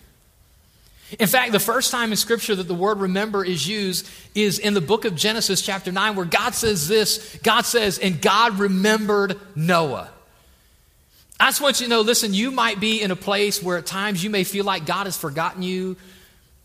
In 1.18 1.26
fact, 1.26 1.52
the 1.52 1.60
first 1.60 1.90
time 1.90 2.12
in 2.12 2.16
Scripture 2.16 2.54
that 2.54 2.68
the 2.68 2.74
word 2.74 2.98
remember 2.98 3.44
is 3.44 3.66
used 3.66 4.08
is 4.34 4.58
in 4.58 4.74
the 4.74 4.80
book 4.80 5.04
of 5.04 5.14
Genesis, 5.14 5.60
chapter 5.60 5.90
9, 5.90 6.14
where 6.14 6.24
God 6.24 6.54
says 6.54 6.86
this 6.88 7.36
God 7.42 7.62
says, 7.62 7.98
and 7.98 8.20
God 8.20 8.58
remembered 8.58 9.38
Noah. 9.56 10.10
I 11.40 11.46
just 11.48 11.60
want 11.60 11.80
you 11.80 11.86
to 11.86 11.90
know 11.90 12.02
listen, 12.02 12.34
you 12.34 12.50
might 12.50 12.80
be 12.80 13.00
in 13.02 13.10
a 13.10 13.16
place 13.16 13.62
where 13.62 13.78
at 13.78 13.86
times 13.86 14.22
you 14.22 14.30
may 14.30 14.44
feel 14.44 14.64
like 14.64 14.86
God 14.86 15.06
has 15.06 15.16
forgotten 15.16 15.62
you 15.62 15.96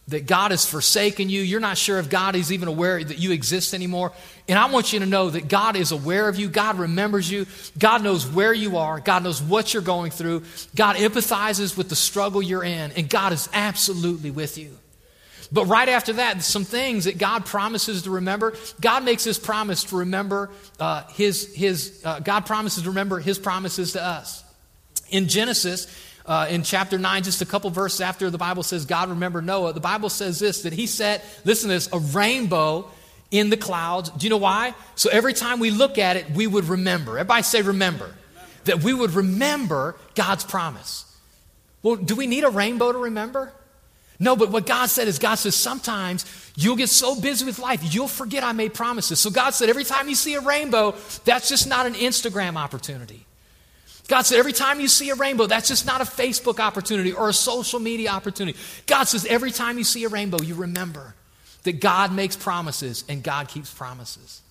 that 0.08 0.28
God 0.28 0.52
has 0.52 0.66
forsaken 0.66 1.30
you. 1.30 1.42
You're 1.42 1.60
not 1.60 1.78
sure 1.78 1.98
if 1.98 2.10
God 2.10 2.36
is 2.36 2.52
even 2.52 2.68
aware 2.68 3.04
that 3.04 3.18
you 3.18 3.32
exist 3.32 3.74
anymore. 3.74 4.12
And 4.48 4.60
I 4.60 4.70
want 4.70 4.94
you 4.94 5.00
to 5.00 5.06
know 5.06 5.32
that 5.32 5.48
God 5.48 5.76
is 5.76 5.92
aware 5.92 6.30
of 6.30 6.38
you. 6.38 6.48
God 6.48 6.78
remembers 6.78 7.30
you. 7.30 7.48
God 7.78 8.04
knows 8.04 8.28
where 8.28 8.54
you 8.54 8.78
are. 8.78 9.00
God 9.00 9.24
knows 9.24 9.42
what 9.42 9.74
you're 9.74 9.82
going 9.82 10.12
through. 10.12 10.44
God 10.76 10.96
empathizes 10.98 11.76
with 11.76 11.90
the 11.90 11.96
struggle 11.96 12.44
you're 12.44 12.64
in. 12.64 12.92
And 12.92 13.10
God 13.10 13.34
is 13.34 13.50
absolutely 13.52 14.30
with 14.30 14.60
you. 14.60 14.78
But 15.52 15.66
right 15.66 15.90
after 15.90 16.14
that, 16.14 16.44
some 16.44 16.66
things 16.66 17.06
that 17.06 17.18
God 17.18 17.46
promises 17.46 18.04
to 18.04 18.12
remember. 18.12 18.54
God 18.82 19.04
makes 19.04 19.24
His 19.24 19.40
promise 19.40 19.84
to 19.86 19.98
remember 19.98 20.52
uh, 20.80 21.04
His, 21.10 21.54
his 21.56 22.02
uh, 22.04 22.20
God 22.20 22.46
promises 22.46 22.84
to 22.84 22.90
remember 22.90 23.20
His 23.20 23.40
promises 23.40 23.94
to 23.94 24.04
us. 24.04 24.44
In 25.10 25.28
Genesis, 25.28 25.88
uh, 26.28 26.48
in 26.50 26.64
chapter 26.64 26.98
9, 26.98 27.24
just 27.24 27.42
a 27.42 27.46
couple 27.46 27.70
verses 27.70 28.02
after 28.02 28.30
the 28.30 28.38
Bible 28.38 28.64
says 28.64 28.86
God 28.86 29.10
remembered 29.10 29.46
Noah, 29.46 29.74
the 29.74 29.80
Bible 29.80 30.10
says 30.10 30.40
this 30.40 30.64
that 30.64 30.74
he 30.74 30.88
set, 30.88 31.24
listen 31.44 31.70
to 31.70 31.76
this, 31.76 31.90
a 31.92 32.00
rainbow 32.00 32.90
in 33.32 33.50
the 33.50 33.58
clouds. 33.58 34.10
Do 34.10 34.26
you 34.26 34.30
know 34.30 34.38
why? 34.38 34.74
So 34.96 35.10
every 35.10 35.34
time 35.34 35.60
we 35.60 35.72
look 35.72 35.98
at 35.98 36.16
it, 36.16 36.32
we 36.32 36.48
would 36.48 36.66
remember. 36.66 37.18
Everybody 37.18 37.44
say, 37.44 37.62
remember. 37.62 38.06
remember. 38.06 38.20
That 38.66 38.84
we 38.84 38.94
would 38.94 39.12
remember 39.12 39.96
God's 40.16 40.44
promise. 40.44 41.06
Well, 41.84 41.98
do 41.98 42.16
we 42.16 42.26
need 42.26 42.44
a 42.44 42.50
rainbow 42.50 42.92
to 42.92 42.98
remember? 42.98 43.54
No, 44.20 44.36
but 44.36 44.50
what 44.50 44.66
God 44.66 44.88
said 44.88 45.08
is 45.08 45.20
God 45.20 45.36
says 45.36 45.56
sometimes 45.56 46.26
you'll 46.56 46.78
get 46.78 46.90
so 46.90 47.20
busy 47.20 47.46
with 47.46 47.60
life, 47.60 47.94
you'll 47.94 48.08
forget 48.08 48.44
I 48.44 48.54
made 48.54 48.74
promises. 48.74 49.20
So 49.20 49.30
God 49.30 49.52
said 49.52 49.70
every 49.70 49.84
time 49.84 50.08
you 50.08 50.16
see 50.16 50.36
a 50.36 50.42
rainbow, 50.42 50.96
that's 51.26 51.50
just 51.50 51.68
not 51.68 51.86
an 51.86 51.94
Instagram 51.94 52.56
opportunity. 52.56 53.25
God 54.08 54.22
said, 54.22 54.38
every 54.38 54.54
time 54.54 54.80
you 54.80 54.88
see 54.88 55.10
a 55.10 55.16
rainbow, 55.16 55.48
that's 55.48 55.68
just 55.68 55.86
not 55.86 56.02
a 56.02 56.06
Facebook 56.06 56.60
opportunity 56.60 57.12
or 57.12 57.30
a 57.30 57.34
social 57.34 57.80
media 57.80 58.10
opportunity. 58.12 58.58
God 58.86 59.06
says, 59.06 59.26
every 59.26 59.52
time 59.52 59.78
you 59.78 59.84
see 59.84 60.04
a 60.04 60.10
rainbow, 60.10 60.42
you 60.42 60.54
remember 60.56 61.16
that 61.64 61.82
God 61.82 62.14
makes 62.14 62.36
promises 62.36 63.04
and 63.10 63.24
God 63.24 63.48
keeps 63.48 63.74
promises. 63.74 64.42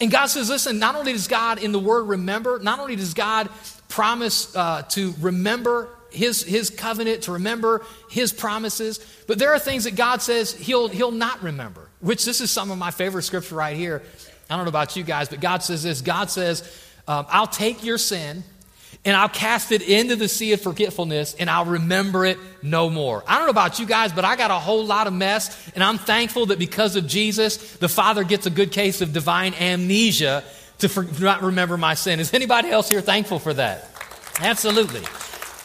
And 0.00 0.10
God 0.10 0.26
says, 0.26 0.48
listen, 0.48 0.80
not 0.80 0.96
only 0.96 1.12
does 1.12 1.28
God 1.28 1.62
in 1.62 1.70
the 1.70 1.78
word 1.78 2.04
remember, 2.04 2.58
not 2.58 2.80
only 2.80 2.96
does 2.96 3.14
God 3.14 3.48
promise 3.88 4.54
uh, 4.56 4.82
to 4.90 5.14
remember 5.20 5.88
his, 6.10 6.42
his 6.42 6.70
covenant, 6.70 7.22
to 7.22 7.32
remember 7.32 7.84
his 8.10 8.32
promises, 8.32 8.98
but 9.28 9.38
there 9.38 9.52
are 9.52 9.58
things 9.60 9.84
that 9.84 9.94
God 9.94 10.20
says 10.22 10.52
he'll, 10.52 10.88
he'll 10.88 11.12
not 11.12 11.42
remember, 11.44 11.86
which 12.00 12.24
this 12.24 12.40
is 12.40 12.50
some 12.50 12.72
of 12.72 12.78
my 12.78 12.90
favorite 12.90 13.22
scripture 13.22 13.54
right 13.54 13.76
here. 13.76 14.02
I 14.50 14.56
don't 14.56 14.64
know 14.64 14.70
about 14.70 14.96
you 14.96 15.04
guys, 15.04 15.28
but 15.28 15.40
God 15.40 15.62
says 15.62 15.84
this 15.84 16.00
God 16.00 16.30
says, 16.30 16.62
um, 17.06 17.26
I'll 17.28 17.46
take 17.46 17.84
your 17.84 17.98
sin 17.98 18.42
and 19.04 19.16
I'll 19.16 19.28
cast 19.28 19.72
it 19.72 19.82
into 19.82 20.16
the 20.16 20.28
sea 20.28 20.52
of 20.52 20.60
forgetfulness 20.60 21.34
and 21.34 21.48
I'll 21.48 21.64
remember 21.64 22.26
it 22.26 22.38
no 22.62 22.90
more. 22.90 23.24
I 23.26 23.36
don't 23.36 23.46
know 23.46 23.50
about 23.50 23.78
you 23.78 23.86
guys, 23.86 24.12
but 24.12 24.24
I 24.24 24.36
got 24.36 24.50
a 24.50 24.58
whole 24.58 24.84
lot 24.84 25.06
of 25.06 25.12
mess, 25.12 25.70
and 25.74 25.82
I'm 25.82 25.98
thankful 25.98 26.46
that 26.46 26.58
because 26.58 26.96
of 26.96 27.06
Jesus, 27.06 27.76
the 27.76 27.88
Father 27.88 28.24
gets 28.24 28.46
a 28.46 28.50
good 28.50 28.72
case 28.72 29.00
of 29.00 29.12
divine 29.12 29.54
amnesia 29.54 30.44
to 30.78 30.88
for, 30.88 31.04
not 31.20 31.42
remember 31.42 31.76
my 31.76 31.94
sin. 31.94 32.20
Is 32.20 32.34
anybody 32.34 32.70
else 32.70 32.88
here 32.88 33.00
thankful 33.00 33.38
for 33.38 33.54
that? 33.54 33.88
Absolutely. 34.40 35.02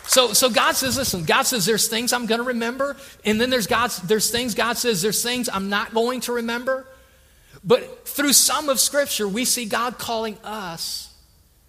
So, 0.05 0.33
so 0.33 0.49
God 0.49 0.75
says, 0.75 0.97
listen, 0.97 1.23
God 1.23 1.43
says 1.43 1.65
there's 1.65 1.87
things 1.87 2.13
I'm 2.13 2.25
going 2.25 2.41
to 2.41 2.47
remember, 2.47 2.97
and 3.25 3.39
then 3.39 3.49
there's 3.49 3.67
God's, 3.67 3.97
there's 4.01 4.29
things 4.29 4.53
God 4.53 4.77
says 4.77 5.01
there's 5.01 5.23
things 5.23 5.49
I'm 5.51 5.69
not 5.69 5.93
going 5.93 6.21
to 6.21 6.33
remember. 6.33 6.85
But 7.63 8.07
through 8.07 8.33
some 8.33 8.69
of 8.69 8.79
Scripture, 8.79 9.27
we 9.27 9.45
see 9.45 9.65
God 9.65 9.97
calling 9.97 10.37
us 10.43 11.13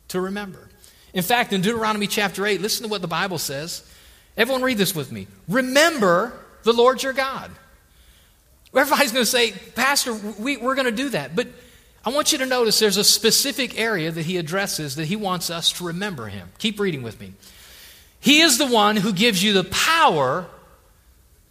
to 0.09 0.21
remember. 0.21 0.69
In 1.15 1.23
fact, 1.23 1.53
in 1.53 1.63
Deuteronomy 1.63 2.09
chapter 2.09 2.45
8, 2.45 2.61
listen 2.61 2.83
to 2.83 2.91
what 2.91 3.01
the 3.01 3.09
Bible 3.09 3.39
says. 3.39 3.89
Everyone 4.37 4.63
read 4.63 4.79
this 4.79 4.95
with 4.95 5.13
me. 5.13 5.29
Remember 5.49 6.33
the 6.65 6.73
Lord 6.73 7.03
your 7.03 7.13
God. 7.13 7.51
Everybody's 8.75 9.13
going 9.13 9.23
to 9.23 9.31
say, 9.31 9.53
Pastor, 9.77 10.13
we, 10.13 10.57
we're 10.57 10.75
going 10.75 10.87
to 10.87 10.93
do 10.93 11.11
that. 11.11 11.37
But 11.37 11.47
I 12.05 12.11
want 12.11 12.33
you 12.33 12.39
to 12.39 12.47
notice 12.47 12.81
there's 12.81 12.97
a 12.97 13.05
specific 13.05 13.79
area 13.79 14.11
that 14.11 14.27
he 14.27 14.37
addresses 14.37 14.97
that 14.97 15.07
he 15.07 15.15
wants 15.15 15.49
us 15.49 15.71
to 15.75 15.85
remember 15.85 16.27
him. 16.27 16.49
Keep 16.59 16.81
reading 16.81 17.05
with 17.05 17.21
me. 17.21 17.33
He 18.19 18.41
is 18.41 18.59
the 18.59 18.67
one 18.67 18.97
who 18.97 19.13
gives 19.13 19.43
you 19.43 19.53
the 19.53 19.65
power 19.65 20.47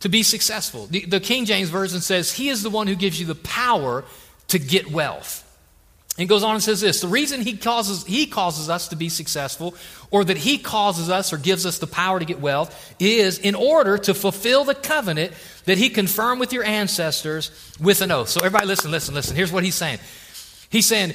to 0.01 0.10
be 0.10 0.24
successful. 0.24 0.88
The, 0.88 1.05
the 1.05 1.20
King 1.22 1.46
James 1.46 1.70
Version 1.70 2.01
says, 2.01 2.34
He 2.34 2.50
is 2.50 2.62
the 2.62 2.70
one 2.70 2.88
who 2.88 2.96
gives 2.96 3.20
you 3.20 3.25
the 3.25 3.36
power 3.36 4.03
to 4.50 4.60
get 4.60 4.91
wealth. 4.91 5.42
And 6.17 6.29
goes 6.29 6.43
on 6.43 6.53
and 6.53 6.63
says 6.63 6.82
this 6.82 7.01
the 7.01 7.08
reason 7.08 7.41
he 7.41 7.58
causes, 7.58 8.03
he 8.05 8.27
causes 8.27 8.70
us 8.70 8.89
to 8.89 8.96
be 8.96 9.10
successful, 9.10 9.74
or 10.12 10.24
that 10.24 10.38
he 10.38 10.60
causes 10.60 11.10
us 11.10 11.34
or 11.34 11.38
gives 11.38 11.65
us 11.65 11.79
the 11.79 11.88
power 11.88 12.20
to 12.20 12.25
get 12.25 12.39
wealth, 12.39 12.96
is 13.00 13.39
in 13.39 13.55
order 13.55 13.98
to 13.98 14.13
fulfill 14.13 14.63
the 14.63 14.75
covenant 14.75 15.34
that 15.65 15.79
he 15.79 15.89
confirmed 15.89 16.39
with 16.39 16.53
your 16.53 16.63
ancestors 16.63 17.50
with 17.79 18.01
an 18.01 18.12
oath. 18.12 18.29
So, 18.29 18.41
everybody, 18.41 18.67
listen, 18.67 18.91
listen, 18.91 19.15
listen. 19.15 19.36
Here's 19.36 19.51
what 19.51 19.63
he's 19.63 19.75
saying. 19.75 19.98
He's 20.70 20.86
saying, 20.86 21.13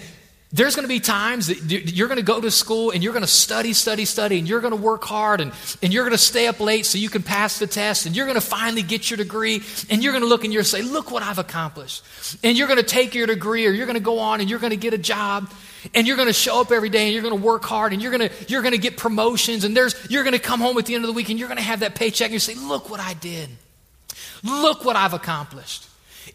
there's 0.51 0.75
going 0.75 0.85
to 0.85 0.89
be 0.89 1.01
times 1.01 1.49
that 1.49 1.63
you're 1.95 2.09
going 2.09 2.19
to 2.19 2.25
go 2.25 2.41
to 2.41 2.51
school 2.51 2.91
and 2.91 3.05
you're 3.05 3.13
going 3.13 3.25
to 3.25 3.31
study, 3.31 3.75
study, 3.75 4.07
study, 4.07 4.39
and 4.39 4.49
you're 4.49 4.61
going 4.61 4.75
to 4.75 4.81
work 4.81 5.05
hard 5.05 5.43
and, 5.43 5.53
and 5.83 5.93
you're 5.93 6.05
going 6.05 6.17
to 6.17 6.19
stay 6.19 6.47
up 6.47 6.59
late 6.59 6.87
so 6.87 6.97
you 6.97 7.11
can 7.11 7.23
pass 7.23 7.59
the 7.59 7.67
test 7.67 8.07
and 8.07 8.17
you're 8.17 8.25
going 8.25 8.41
to 8.41 8.47
finally 8.47 8.81
get 8.81 9.11
your 9.11 9.19
degree 9.19 9.63
and 9.91 10.03
you're 10.03 10.13
going 10.13 10.23
to 10.23 10.29
look 10.29 10.45
and 10.45 10.53
you're 10.53 10.63
say, 10.63 10.81
look 10.81 11.11
what 11.11 11.23
I've 11.23 11.39
accomplished. 11.39 12.03
And 12.43 12.57
you're 12.57 12.67
going 12.67 12.79
to 12.79 12.87
take 12.87 13.15
your 13.15 13.27
degree 13.27 13.67
or 13.67 13.73
you're 13.73 13.85
going 13.85 13.99
to 13.99 14.03
go 14.03 14.21
on 14.21 14.41
and 14.41 14.49
you're 14.49 14.59
going 14.59 14.71
to 14.71 14.79
get 14.79 14.95
a 14.95 14.99
job 14.99 15.53
and 15.95 16.07
you're 16.07 16.17
going 16.17 16.29
to 16.29 16.33
show 16.35 16.63
up 16.63 16.73
every 16.73 16.89
day 16.89 17.05
and 17.05 17.13
you're 17.13 17.23
going 17.23 17.37
to 17.37 17.45
work 17.45 17.65
hard 17.65 17.93
and 17.93 18.01
you're 18.01 18.17
going 18.17 18.31
to, 18.31 18.35
you're 18.51 18.63
going 18.63 18.73
to 18.73 18.79
get 18.79 18.97
promotions 18.97 19.65
and 19.65 19.77
there's, 19.77 19.95
you're 20.09 20.25
going 20.25 20.33
to 20.33 20.39
come 20.39 20.61
home 20.61 20.79
at 20.79 20.87
the 20.87 20.95
end 20.95 21.05
of 21.05 21.09
the 21.09 21.15
week 21.15 21.29
and 21.29 21.39
you're 21.39 21.49
going 21.49 21.59
to 21.59 21.65
have 21.65 21.81
that 21.81 21.95
paycheck 21.95 22.29
and 22.29 22.33
you 22.33 22.39
say, 22.39 22.55
look 22.55 22.89
what 22.89 23.01
I 23.01 23.13
did. 23.13 23.51
Look 24.43 24.85
what 24.87 24.97
I've 24.97 25.13
accomplished. 25.13 25.88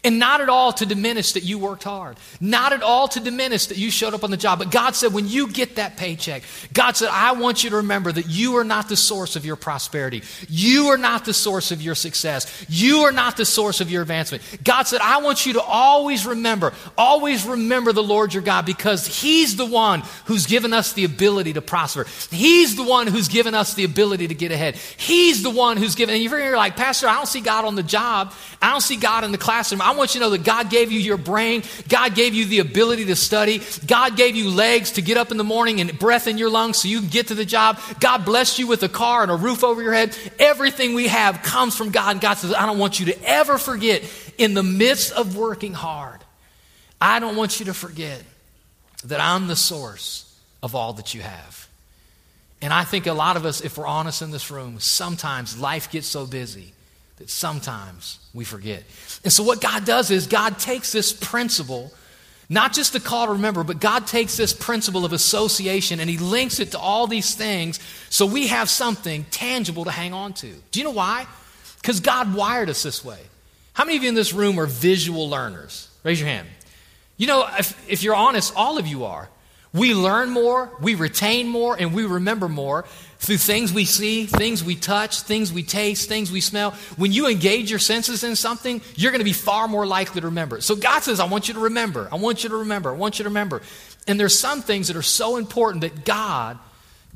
And 0.04 0.18
not 0.18 0.42
at 0.42 0.50
all 0.50 0.72
to 0.74 0.84
diminish 0.84 1.32
that 1.32 1.44
you 1.44 1.58
worked 1.58 1.84
hard. 1.84 2.18
Not 2.40 2.74
at 2.74 2.82
all 2.82 3.08
to 3.08 3.20
diminish 3.20 3.66
that 3.66 3.78
you 3.78 3.90
showed 3.90 4.12
up 4.12 4.22
on 4.22 4.30
the 4.30 4.36
job. 4.36 4.58
But 4.58 4.70
God 4.70 4.94
said, 4.94 5.14
when 5.14 5.26
you 5.26 5.48
get 5.48 5.76
that 5.76 5.96
paycheck, 5.96 6.42
God 6.74 6.94
said, 6.96 7.08
I 7.10 7.32
want 7.32 7.64
you 7.64 7.70
to 7.70 7.76
remember 7.76 8.12
that 8.12 8.28
you 8.28 8.56
are 8.58 8.64
not 8.64 8.90
the 8.90 8.96
source 8.96 9.34
of 9.34 9.46
your 9.46 9.56
prosperity. 9.56 10.22
You 10.48 10.88
are 10.88 10.98
not 10.98 11.24
the 11.24 11.32
source 11.32 11.70
of 11.70 11.80
your 11.80 11.94
success. 11.94 12.66
You 12.68 12.98
are 13.04 13.12
not 13.12 13.38
the 13.38 13.46
source 13.46 13.80
of 13.80 13.90
your 13.90 14.02
advancement. 14.02 14.42
God 14.62 14.82
said, 14.82 15.00
I 15.00 15.22
want 15.22 15.46
you 15.46 15.54
to 15.54 15.62
always 15.62 16.26
remember, 16.26 16.74
always 16.98 17.46
remember 17.46 17.92
the 17.92 18.02
Lord 18.02 18.34
your 18.34 18.42
God 18.42 18.66
because 18.66 19.06
He's 19.06 19.56
the 19.56 19.64
one 19.66 20.02
who's 20.26 20.46
given 20.46 20.74
us 20.74 20.92
the 20.92 21.04
ability 21.04 21.54
to 21.54 21.62
prosper. 21.62 22.04
He's 22.30 22.76
the 22.76 22.84
one 22.84 23.06
who's 23.06 23.28
given 23.28 23.54
us 23.54 23.74
the 23.74 23.84
ability 23.84 24.28
to 24.28 24.34
get 24.34 24.52
ahead. 24.52 24.74
He's 24.74 25.42
the 25.42 25.50
one 25.50 25.78
who's 25.78 25.94
given, 25.94 26.14
and 26.14 26.22
you're 26.22 26.56
like, 26.56 26.76
Pastor, 26.76 27.08
I 27.08 27.14
don't 27.14 27.26
see 27.26 27.40
God 27.40 27.64
on 27.64 27.74
the 27.74 27.82
job. 27.82 28.34
I 28.60 28.70
don't 28.70 28.82
see 28.82 28.96
God 28.96 29.24
in 29.24 29.32
the 29.32 29.38
classroom. 29.38 29.80
I 29.80 29.93
want 29.96 30.14
you 30.14 30.20
to 30.20 30.26
know 30.26 30.30
that 30.30 30.44
God 30.44 30.70
gave 30.70 30.92
you 30.92 30.98
your 30.98 31.16
brain. 31.16 31.62
God 31.88 32.14
gave 32.14 32.34
you 32.34 32.44
the 32.44 32.58
ability 32.58 33.06
to 33.06 33.16
study. 33.16 33.60
God 33.86 34.16
gave 34.16 34.36
you 34.36 34.50
legs 34.50 34.92
to 34.92 35.02
get 35.02 35.16
up 35.16 35.30
in 35.30 35.36
the 35.36 35.44
morning 35.44 35.80
and 35.80 35.98
breath 35.98 36.26
in 36.26 36.38
your 36.38 36.50
lungs 36.50 36.78
so 36.78 36.88
you 36.88 37.00
can 37.00 37.08
get 37.08 37.28
to 37.28 37.34
the 37.34 37.44
job. 37.44 37.78
God 38.00 38.24
blessed 38.24 38.58
you 38.58 38.66
with 38.66 38.82
a 38.82 38.88
car 38.88 39.22
and 39.22 39.30
a 39.30 39.36
roof 39.36 39.64
over 39.64 39.82
your 39.82 39.92
head. 39.92 40.16
Everything 40.38 40.94
we 40.94 41.08
have 41.08 41.42
comes 41.42 41.76
from 41.76 41.90
God. 41.90 42.12
And 42.12 42.20
God 42.20 42.34
says, 42.34 42.52
I 42.52 42.66
don't 42.66 42.78
want 42.78 43.00
you 43.00 43.06
to 43.06 43.22
ever 43.24 43.58
forget 43.58 44.02
in 44.38 44.54
the 44.54 44.62
midst 44.62 45.12
of 45.12 45.36
working 45.36 45.74
hard, 45.74 46.20
I 47.00 47.20
don't 47.20 47.36
want 47.36 47.60
you 47.60 47.66
to 47.66 47.74
forget 47.74 48.22
that 49.04 49.20
I'm 49.20 49.46
the 49.46 49.56
source 49.56 50.38
of 50.62 50.74
all 50.74 50.94
that 50.94 51.14
you 51.14 51.20
have. 51.20 51.68
And 52.62 52.72
I 52.72 52.84
think 52.84 53.06
a 53.06 53.12
lot 53.12 53.36
of 53.36 53.44
us, 53.44 53.60
if 53.60 53.76
we're 53.76 53.86
honest 53.86 54.22
in 54.22 54.30
this 54.30 54.50
room, 54.50 54.80
sometimes 54.80 55.58
life 55.58 55.90
gets 55.90 56.06
so 56.06 56.24
busy 56.24 56.72
that 57.18 57.28
sometimes 57.28 58.18
we 58.32 58.44
forget. 58.44 58.84
And 59.24 59.32
so, 59.32 59.42
what 59.42 59.60
God 59.60 59.84
does 59.84 60.10
is 60.10 60.26
God 60.26 60.58
takes 60.58 60.92
this 60.92 61.12
principle, 61.12 61.92
not 62.50 62.74
just 62.74 62.92
the 62.92 63.00
call 63.00 63.26
to 63.26 63.32
remember, 63.32 63.64
but 63.64 63.80
God 63.80 64.06
takes 64.06 64.36
this 64.36 64.52
principle 64.52 65.04
of 65.06 65.12
association 65.12 65.98
and 65.98 66.08
He 66.08 66.18
links 66.18 66.60
it 66.60 66.72
to 66.72 66.78
all 66.78 67.06
these 67.06 67.34
things 67.34 67.80
so 68.10 68.26
we 68.26 68.48
have 68.48 68.68
something 68.68 69.24
tangible 69.30 69.84
to 69.84 69.90
hang 69.90 70.12
on 70.12 70.34
to. 70.34 70.52
Do 70.70 70.78
you 70.78 70.84
know 70.84 70.90
why? 70.90 71.26
Because 71.80 72.00
God 72.00 72.34
wired 72.34 72.68
us 72.68 72.82
this 72.82 73.04
way. 73.04 73.18
How 73.72 73.84
many 73.84 73.96
of 73.96 74.02
you 74.02 74.08
in 74.10 74.14
this 74.14 74.32
room 74.32 74.60
are 74.60 74.66
visual 74.66 75.28
learners? 75.28 75.88
Raise 76.04 76.20
your 76.20 76.28
hand. 76.28 76.46
You 77.16 77.26
know, 77.26 77.48
if, 77.58 77.90
if 77.90 78.02
you're 78.02 78.14
honest, 78.14 78.52
all 78.56 78.78
of 78.78 78.86
you 78.86 79.04
are. 79.04 79.28
We 79.74 79.92
learn 79.92 80.30
more, 80.30 80.70
we 80.80 80.94
retain 80.94 81.48
more, 81.48 81.76
and 81.76 81.92
we 81.92 82.06
remember 82.06 82.48
more 82.48 82.84
through 83.18 83.38
things 83.38 83.72
we 83.72 83.84
see, 83.84 84.24
things 84.24 84.62
we 84.62 84.76
touch, 84.76 85.22
things 85.22 85.52
we 85.52 85.64
taste, 85.64 86.08
things 86.08 86.30
we 86.30 86.40
smell. 86.40 86.70
When 86.96 87.10
you 87.10 87.26
engage 87.26 87.70
your 87.70 87.80
senses 87.80 88.22
in 88.22 88.36
something, 88.36 88.80
you're 88.94 89.10
going 89.10 89.20
to 89.20 89.24
be 89.24 89.32
far 89.32 89.66
more 89.66 89.84
likely 89.84 90.20
to 90.20 90.28
remember. 90.28 90.60
So 90.60 90.76
God 90.76 91.02
says, 91.02 91.18
I 91.18 91.26
want 91.26 91.48
you 91.48 91.54
to 91.54 91.60
remember. 91.60 92.08
I 92.12 92.16
want 92.16 92.44
you 92.44 92.50
to 92.50 92.56
remember. 92.58 92.90
I 92.90 92.94
want 92.94 93.18
you 93.18 93.24
to 93.24 93.30
remember. 93.30 93.62
And 94.06 94.20
there's 94.20 94.38
some 94.38 94.62
things 94.62 94.86
that 94.88 94.96
are 94.96 95.02
so 95.02 95.38
important 95.38 95.80
that 95.80 96.04
God 96.04 96.56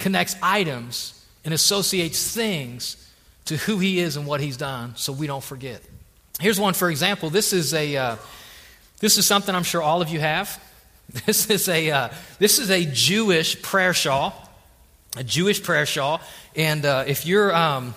connects 0.00 0.34
items 0.42 1.24
and 1.44 1.54
associates 1.54 2.34
things 2.34 2.96
to 3.44 3.56
who 3.56 3.78
He 3.78 4.00
is 4.00 4.16
and 4.16 4.26
what 4.26 4.40
He's 4.40 4.56
done 4.56 4.96
so 4.96 5.12
we 5.12 5.28
don't 5.28 5.44
forget. 5.44 5.80
Here's 6.40 6.58
one, 6.58 6.74
for 6.74 6.90
example. 6.90 7.30
This 7.30 7.52
is, 7.52 7.72
a, 7.72 7.96
uh, 7.96 8.16
this 8.98 9.16
is 9.16 9.26
something 9.26 9.54
I'm 9.54 9.62
sure 9.62 9.80
all 9.80 10.02
of 10.02 10.08
you 10.08 10.18
have. 10.18 10.60
This 11.26 11.48
is 11.48 11.68
a, 11.68 11.90
uh, 11.90 12.08
this 12.38 12.58
is 12.58 12.70
a 12.70 12.84
Jewish 12.84 13.62
prayer 13.62 13.94
shawl, 13.94 14.34
a 15.16 15.24
Jewish 15.24 15.62
prayer 15.62 15.86
shawl. 15.86 16.20
And 16.54 16.84
uh, 16.84 17.04
if 17.06 17.24
you're, 17.24 17.54
um, 17.54 17.94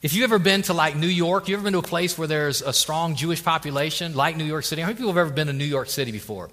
if 0.00 0.14
you've 0.14 0.24
ever 0.24 0.38
been 0.38 0.62
to 0.62 0.72
like 0.72 0.94
New 0.94 1.08
York, 1.08 1.48
you 1.48 1.56
ever 1.56 1.64
been 1.64 1.72
to 1.72 1.80
a 1.80 1.82
place 1.82 2.16
where 2.16 2.28
there's 2.28 2.62
a 2.62 2.72
strong 2.72 3.16
Jewish 3.16 3.42
population, 3.42 4.14
like 4.14 4.36
New 4.36 4.44
York 4.44 4.64
City? 4.64 4.80
How 4.80 4.86
many 4.86 4.96
people 4.96 5.10
have 5.10 5.18
ever 5.18 5.32
been 5.32 5.48
to 5.48 5.52
New 5.52 5.64
York 5.64 5.88
City 5.88 6.12
before? 6.12 6.50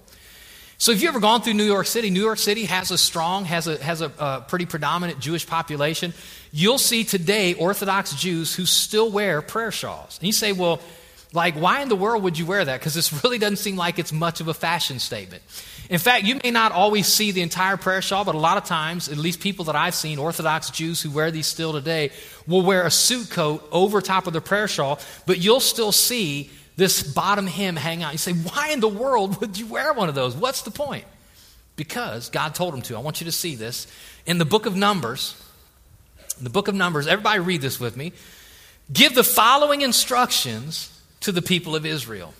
So 0.78 0.90
if 0.90 1.00
you've 1.00 1.10
ever 1.10 1.20
gone 1.20 1.42
through 1.42 1.54
New 1.54 1.64
York 1.64 1.86
City, 1.86 2.10
New 2.10 2.22
York 2.22 2.38
City 2.38 2.64
has 2.64 2.90
a 2.90 2.98
strong, 2.98 3.44
has 3.44 3.68
a, 3.68 3.82
has 3.82 4.00
a, 4.00 4.12
a 4.18 4.44
pretty 4.48 4.66
predominant 4.66 5.20
Jewish 5.20 5.46
population. 5.46 6.12
You'll 6.50 6.78
see 6.78 7.04
today 7.04 7.54
Orthodox 7.54 8.14
Jews 8.14 8.54
who 8.54 8.66
still 8.66 9.10
wear 9.10 9.42
prayer 9.42 9.70
shawls. 9.70 10.18
And 10.18 10.26
you 10.26 10.32
say, 10.32 10.52
well, 10.52 10.80
like, 11.32 11.54
why 11.56 11.82
in 11.82 11.88
the 11.88 11.96
world 11.96 12.22
would 12.22 12.38
you 12.38 12.46
wear 12.46 12.64
that? 12.64 12.80
Because 12.80 12.94
this 12.94 13.22
really 13.22 13.38
doesn't 13.38 13.56
seem 13.56 13.76
like 13.76 13.98
it's 13.98 14.12
much 14.12 14.40
of 14.40 14.48
a 14.48 14.54
fashion 14.54 14.98
statement. 14.98 15.42
In 15.90 15.98
fact, 15.98 16.24
you 16.24 16.38
may 16.42 16.50
not 16.50 16.72
always 16.72 17.06
see 17.06 17.32
the 17.32 17.42
entire 17.42 17.76
prayer 17.76 18.00
shawl, 18.00 18.24
but 18.24 18.34
a 18.34 18.38
lot 18.38 18.56
of 18.56 18.64
times, 18.64 19.08
at 19.08 19.18
least 19.18 19.40
people 19.40 19.66
that 19.66 19.76
I've 19.76 19.94
seen, 19.94 20.18
Orthodox 20.18 20.70
Jews 20.70 21.02
who 21.02 21.10
wear 21.10 21.30
these 21.30 21.46
still 21.46 21.72
today, 21.72 22.10
will 22.46 22.62
wear 22.62 22.86
a 22.86 22.90
suit 22.90 23.30
coat 23.30 23.66
over 23.72 24.00
top 24.00 24.26
of 24.26 24.32
the 24.32 24.40
prayer 24.40 24.68
shawl, 24.68 25.00
but 25.26 25.38
you'll 25.38 25.60
still 25.60 25.92
see 25.92 26.50
this 26.76 27.02
bottom 27.02 27.46
hem 27.46 27.76
hang 27.76 28.02
out. 28.02 28.12
You 28.12 28.18
say, 28.18 28.32
why 28.32 28.70
in 28.70 28.80
the 28.80 28.88
world 28.88 29.40
would 29.40 29.58
you 29.58 29.66
wear 29.66 29.92
one 29.92 30.08
of 30.08 30.14
those? 30.14 30.34
What's 30.36 30.62
the 30.62 30.70
point? 30.70 31.04
Because 31.76 32.30
God 32.30 32.54
told 32.54 32.74
him 32.74 32.82
to. 32.82 32.96
I 32.96 33.00
want 33.00 33.20
you 33.20 33.26
to 33.26 33.32
see 33.32 33.54
this. 33.54 33.86
In 34.26 34.38
the 34.38 34.44
book 34.44 34.66
of 34.66 34.76
Numbers, 34.76 35.42
the 36.40 36.50
book 36.50 36.68
of 36.68 36.74
Numbers, 36.74 37.06
everybody 37.06 37.40
read 37.40 37.60
this 37.60 37.80
with 37.80 37.96
me. 37.96 38.12
Give 38.92 39.14
the 39.14 39.24
following 39.24 39.82
instructions 39.82 40.97
to 41.20 41.32
the 41.32 41.42
people 41.42 41.74
of 41.74 41.84
Israel. 41.84 42.34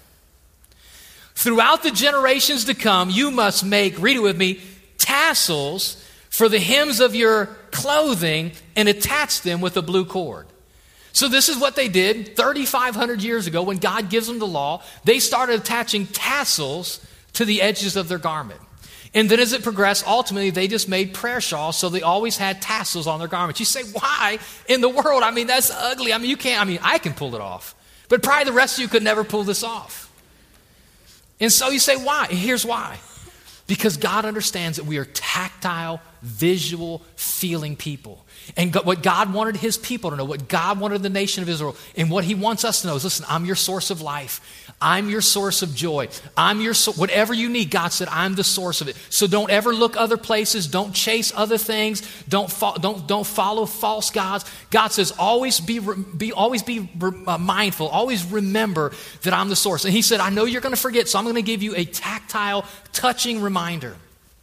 Throughout 1.35 1.83
the 1.83 1.91
generations 1.91 2.65
to 2.65 2.75
come, 2.75 3.11
you 3.11 3.31
must 3.31 3.65
make, 3.65 3.99
read 4.01 4.17
it 4.17 4.21
with 4.21 4.37
me, 4.37 4.61
tassels 4.99 6.05
for 6.31 6.49
the 6.49 6.59
hems 6.59 7.01
of 7.01 7.15
your 7.15 7.47
clothing 7.71 8.53
and 8.75 8.89
attach 8.89 9.43
them 9.43 9.61
with 9.61 9.77
a 9.77 9.83
blue 9.83 10.05
cord. 10.05 10.47
So, 11.13 11.29
this 11.29 11.49
is 11.49 11.59
what 11.59 11.75
they 11.75 11.89
did 11.89 12.37
3,500 12.37 13.23
years 13.23 13.47
ago 13.47 13.63
when 13.63 13.79
God 13.79 14.11
gives 14.11 14.27
them 14.27 14.39
the 14.39 14.47
law. 14.47 14.83
They 15.05 15.19
started 15.19 15.61
attaching 15.61 16.07
tassels 16.07 17.05
to 17.33 17.45
the 17.45 17.63
edges 17.63 17.97
of 17.97 18.09
their 18.09 18.19
garment. 18.19 18.61
And 19.15 19.31
then 19.31 19.41
as 19.41 19.53
it 19.53 19.63
progressed, 19.63 20.07
ultimately 20.07 20.51
they 20.51 20.69
just 20.69 20.89
made 20.89 21.15
prayer 21.15 21.41
shawls 21.41 21.79
so 21.79 21.89
they 21.89 22.03
always 22.03 22.37
had 22.37 22.61
tassels 22.61 23.07
on 23.07 23.19
their 23.19 23.29
garments. 23.29 23.59
You 23.59 23.67
say, 23.67 23.83
why 23.93 24.39
in 24.69 24.81
the 24.81 24.89
world? 24.89 25.23
I 25.23 25.31
mean, 25.31 25.47
that's 25.47 25.71
ugly. 25.71 26.13
I 26.13 26.19
mean, 26.19 26.31
you 26.31 26.37
can't, 26.37 26.61
I 26.61 26.65
mean, 26.65 26.79
I 26.83 26.99
can 26.99 27.15
pull 27.15 27.35
it 27.35 27.41
off. 27.41 27.75
But 28.09 28.23
probably 28.23 28.45
the 28.45 28.53
rest 28.53 28.79
of 28.79 28.83
you 28.83 28.89
could 28.89 29.03
never 29.03 29.25
pull 29.25 29.45
this 29.45 29.63
off. 29.63 30.11
And 31.41 31.53
so 31.53 31.69
you 31.69 31.79
say, 31.79 31.97
why? 31.97 32.27
Here's 32.27 32.65
why. 32.65 32.99
Because 33.67 33.97
God 33.97 34.25
understands 34.25 34.79
that 34.79 34.87
we 34.87 34.97
are 34.97 35.05
tactile, 35.05 36.01
visual, 36.23 37.03
feeling 37.17 37.77
people. 37.77 38.25
And 38.57 38.75
what 38.75 39.03
God 39.03 39.33
wanted 39.33 39.57
his 39.57 39.77
people 39.77 40.11
to 40.11 40.17
know, 40.17 40.25
what 40.25 40.49
God 40.49 40.81
wanted 40.81 41.03
the 41.03 41.11
nation 41.11 41.43
of 41.43 41.49
Israel, 41.49 41.77
and 41.97 42.11
what 42.11 42.25
he 42.25 42.35
wants 42.35 42.65
us 42.65 42.83
to 42.83 42.87
know 42.87 42.97
is 42.97 43.05
listen, 43.05 43.27
I'm 43.29 43.45
your 43.45 43.57
source 43.57 43.91
of 43.91 44.01
life. 44.01 44.41
I'm 44.81 45.09
your 45.09 45.21
source 45.21 45.63
of 45.63 45.75
joy. 45.75 46.09
I'm 46.37 46.61
your 46.61 46.75
so- 46.75 46.93
whatever 46.93 47.35
you 47.35 47.49
need. 47.49 47.71
God 47.71 47.89
said, 47.89 48.09
I'm 48.09 48.37
the 48.37 48.45
source 48.45 48.81
of 48.81 48.89
it. 48.89 48.97
So 49.11 49.27
don't 49.27 49.51
ever 49.51 49.75
look 49.75 49.97
other 49.97 50.17
places. 50.17 50.69
Don't 50.69 50.95
chase 50.95 51.33
other 51.35 51.59
things. 51.59 52.03
Don't 52.29 52.51
fo- 52.51 52.77
don't 52.77 53.07
don't 53.09 53.27
follow 53.27 53.67
false 53.67 54.11
gods. 54.11 54.45
God 54.71 54.89
says, 54.89 55.13
always 55.19 55.59
be 55.59 55.81
be 56.17 56.33
always 56.33 56.63
be 56.63 56.89
uh, 57.27 57.39
mindful. 57.39 57.89
Always 57.89 58.25
remember 58.25 58.93
that 59.23 59.33
I'm 59.33 59.49
the 59.49 59.57
source. 59.57 59.85
And 59.85 59.93
He 59.93 60.03
said, 60.03 60.21
I 60.21 60.31
know 60.31 60.45
you're 60.45 60.61
going 60.61 60.75
to 60.75 60.81
forget, 60.81 61.09
so 61.09 61.19
I'm 61.19 61.25
going 61.25 61.35
to 61.35 61.43
give 61.43 61.63
you 61.63 61.75
a 61.75 61.85
tactile, 61.85 62.65
touching 62.93 63.43
reminder. 63.43 63.97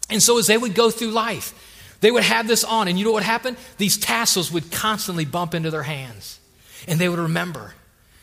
And 0.10 0.22
so 0.22 0.38
as 0.38 0.48
they 0.48 0.58
would 0.58 0.76
go 0.76 0.92
through 0.92 1.12
life, 1.12 1.54
they 2.02 2.12
would 2.12 2.24
have 2.24 2.48
this 2.48 2.64
on, 2.64 2.88
and 2.88 3.00
you 3.00 3.06
know 3.06 3.12
what 3.12 3.24
happened? 3.24 3.58
These 3.78 3.98
tassels 3.98 4.52
would 4.52 4.72
constantly 4.72 5.26
bump 5.26 5.54
into 5.54 5.72
their 5.72 5.84
hands, 5.84 6.40
and 6.88 7.00
they 7.00 7.10
would 7.10 7.20
remember 7.20 7.74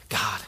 God. 0.08 0.40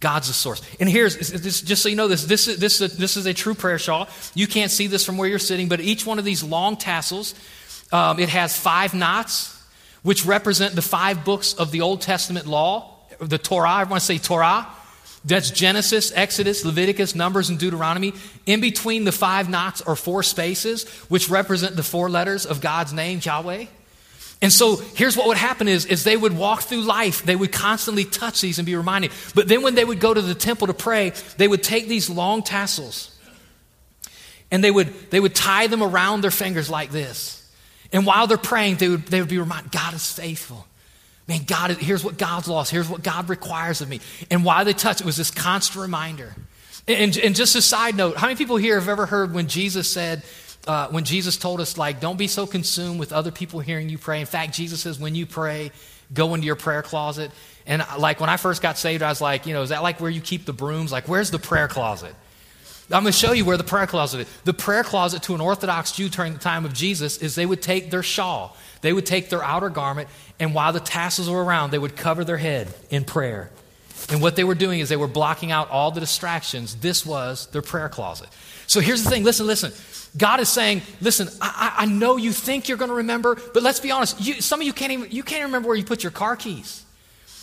God's 0.00 0.28
the 0.28 0.34
source. 0.34 0.62
And 0.80 0.88
here's, 0.88 1.16
just 1.62 1.82
so 1.82 1.90
you 1.90 1.96
know 1.96 2.08
this, 2.08 2.24
this 2.24 2.48
is, 2.48 2.58
this, 2.58 2.80
is 2.80 2.96
this 2.96 3.18
is 3.18 3.26
a 3.26 3.34
true 3.34 3.54
prayer 3.54 3.78
shawl. 3.78 4.08
You 4.34 4.46
can't 4.46 4.70
see 4.70 4.86
this 4.86 5.04
from 5.04 5.18
where 5.18 5.28
you're 5.28 5.38
sitting, 5.38 5.68
but 5.68 5.80
each 5.80 6.06
one 6.06 6.18
of 6.18 6.24
these 6.24 6.42
long 6.42 6.78
tassels, 6.78 7.34
um, 7.92 8.18
it 8.18 8.30
has 8.30 8.56
five 8.58 8.94
knots, 8.94 9.62
which 10.02 10.24
represent 10.24 10.74
the 10.74 10.82
five 10.82 11.22
books 11.24 11.52
of 11.52 11.70
the 11.70 11.82
Old 11.82 12.00
Testament 12.00 12.46
law, 12.46 12.96
the 13.20 13.36
Torah. 13.36 13.68
I 13.68 13.84
want 13.84 14.00
to 14.00 14.06
say 14.06 14.16
Torah. 14.16 14.66
That's 15.24 15.50
Genesis, 15.50 16.12
Exodus, 16.14 16.64
Leviticus, 16.64 17.14
Numbers, 17.14 17.50
and 17.50 17.58
Deuteronomy. 17.58 18.14
In 18.46 18.60
between 18.60 19.04
the 19.04 19.12
five 19.12 19.50
knots 19.50 19.82
are 19.82 19.96
four 19.96 20.22
spaces, 20.22 20.88
which 21.08 21.28
represent 21.28 21.76
the 21.76 21.82
four 21.82 22.08
letters 22.08 22.46
of 22.46 22.60
God's 22.60 22.92
name, 22.92 23.20
Yahweh. 23.22 23.66
And 24.42 24.50
so 24.50 24.76
here's 24.76 25.18
what 25.18 25.26
would 25.26 25.36
happen 25.36 25.68
is, 25.68 25.84
is 25.84 26.04
they 26.04 26.16
would 26.16 26.34
walk 26.34 26.62
through 26.62 26.80
life, 26.80 27.22
they 27.22 27.36
would 27.36 27.52
constantly 27.52 28.06
touch 28.06 28.40
these 28.40 28.58
and 28.58 28.64
be 28.64 28.74
reminded. 28.74 29.12
But 29.34 29.48
then 29.48 29.62
when 29.62 29.74
they 29.74 29.84
would 29.84 30.00
go 30.00 30.14
to 30.14 30.22
the 30.22 30.34
temple 30.34 30.68
to 30.68 30.74
pray, 30.74 31.12
they 31.36 31.46
would 31.46 31.62
take 31.62 31.88
these 31.88 32.08
long 32.08 32.42
tassels 32.42 33.14
and 34.50 34.64
they 34.64 34.70
would, 34.70 35.10
they 35.10 35.20
would 35.20 35.34
tie 35.34 35.66
them 35.66 35.82
around 35.82 36.22
their 36.22 36.30
fingers 36.30 36.70
like 36.70 36.90
this. 36.90 37.36
And 37.92 38.06
while 38.06 38.26
they're 38.26 38.38
praying, 38.38 38.76
they 38.76 38.88
would, 38.88 39.06
they 39.06 39.20
would 39.20 39.28
be 39.28 39.38
reminded, 39.38 39.72
God 39.72 39.94
is 39.94 40.10
faithful. 40.10 40.66
Man, 41.30 41.44
God, 41.44 41.70
here's 41.70 42.02
what 42.02 42.18
God's 42.18 42.48
lost. 42.48 42.72
Here's 42.72 42.88
what 42.88 43.04
God 43.04 43.28
requires 43.28 43.80
of 43.80 43.88
me. 43.88 44.00
And 44.32 44.44
why 44.44 44.64
they 44.64 44.72
touch, 44.72 45.00
it 45.00 45.06
was 45.06 45.16
this 45.16 45.30
constant 45.30 45.80
reminder. 45.80 46.34
And, 46.88 47.16
and 47.16 47.36
just 47.36 47.54
a 47.54 47.62
side 47.62 47.94
note, 47.94 48.16
how 48.16 48.26
many 48.26 48.36
people 48.36 48.56
here 48.56 48.80
have 48.80 48.88
ever 48.88 49.06
heard 49.06 49.32
when 49.32 49.46
Jesus 49.46 49.88
said, 49.88 50.24
uh, 50.66 50.88
when 50.88 51.04
Jesus 51.04 51.36
told 51.36 51.60
us, 51.60 51.78
like, 51.78 52.00
don't 52.00 52.18
be 52.18 52.26
so 52.26 52.48
consumed 52.48 52.98
with 52.98 53.12
other 53.12 53.30
people 53.30 53.60
hearing 53.60 53.88
you 53.88 53.96
pray. 53.96 54.18
In 54.18 54.26
fact, 54.26 54.54
Jesus 54.54 54.80
says, 54.80 54.98
when 54.98 55.14
you 55.14 55.24
pray, 55.24 55.70
go 56.12 56.34
into 56.34 56.46
your 56.46 56.56
prayer 56.56 56.82
closet. 56.82 57.30
And 57.64 57.84
like 57.96 58.18
when 58.18 58.28
I 58.28 58.36
first 58.36 58.60
got 58.60 58.76
saved, 58.76 59.00
I 59.00 59.08
was 59.08 59.20
like, 59.20 59.46
you 59.46 59.54
know, 59.54 59.62
is 59.62 59.68
that 59.68 59.84
like 59.84 60.00
where 60.00 60.10
you 60.10 60.20
keep 60.20 60.46
the 60.46 60.52
brooms? 60.52 60.90
Like, 60.90 61.06
where's 61.06 61.30
the 61.30 61.38
prayer 61.38 61.68
closet? 61.68 62.12
I'm 62.90 63.04
going 63.04 63.12
to 63.12 63.18
show 63.18 63.30
you 63.30 63.44
where 63.44 63.56
the 63.56 63.62
prayer 63.62 63.86
closet 63.86 64.22
is. 64.22 64.28
The 64.42 64.52
prayer 64.52 64.82
closet 64.82 65.22
to 65.24 65.36
an 65.36 65.40
Orthodox 65.40 65.92
Jew 65.92 66.08
during 66.08 66.32
the 66.32 66.40
time 66.40 66.64
of 66.64 66.72
Jesus 66.72 67.18
is 67.18 67.36
they 67.36 67.46
would 67.46 67.62
take 67.62 67.92
their 67.92 68.02
shawl, 68.02 68.56
they 68.80 68.92
would 68.92 69.06
take 69.06 69.28
their 69.28 69.42
outer 69.42 69.68
garment, 69.68 70.08
and 70.38 70.54
while 70.54 70.72
the 70.72 70.80
tassels 70.80 71.28
were 71.28 71.44
around, 71.44 71.70
they 71.70 71.78
would 71.78 71.96
cover 71.96 72.24
their 72.24 72.38
head 72.38 72.68
in 72.90 73.04
prayer. 73.04 73.50
And 74.08 74.22
what 74.22 74.36
they 74.36 74.44
were 74.44 74.54
doing 74.54 74.80
is 74.80 74.88
they 74.88 74.96
were 74.96 75.06
blocking 75.06 75.52
out 75.52 75.70
all 75.70 75.90
the 75.90 76.00
distractions. 76.00 76.74
This 76.76 77.04
was 77.04 77.46
their 77.48 77.62
prayer 77.62 77.88
closet. 77.88 78.28
So 78.66 78.80
here's 78.80 79.04
the 79.04 79.10
thing 79.10 79.24
listen, 79.24 79.46
listen. 79.46 79.72
God 80.16 80.40
is 80.40 80.48
saying, 80.48 80.82
listen, 81.00 81.28
I, 81.40 81.74
I 81.78 81.86
know 81.86 82.16
you 82.16 82.32
think 82.32 82.68
you're 82.68 82.78
going 82.78 82.88
to 82.88 82.96
remember, 82.96 83.36
but 83.54 83.62
let's 83.62 83.78
be 83.78 83.92
honest. 83.92 84.20
You, 84.20 84.40
some 84.40 84.60
of 84.60 84.66
you 84.66 84.72
can't 84.72 84.92
even, 84.92 85.10
you 85.10 85.22
can't 85.22 85.44
remember 85.44 85.68
where 85.68 85.76
you 85.76 85.84
put 85.84 86.02
your 86.02 86.10
car 86.10 86.34
keys. 86.34 86.84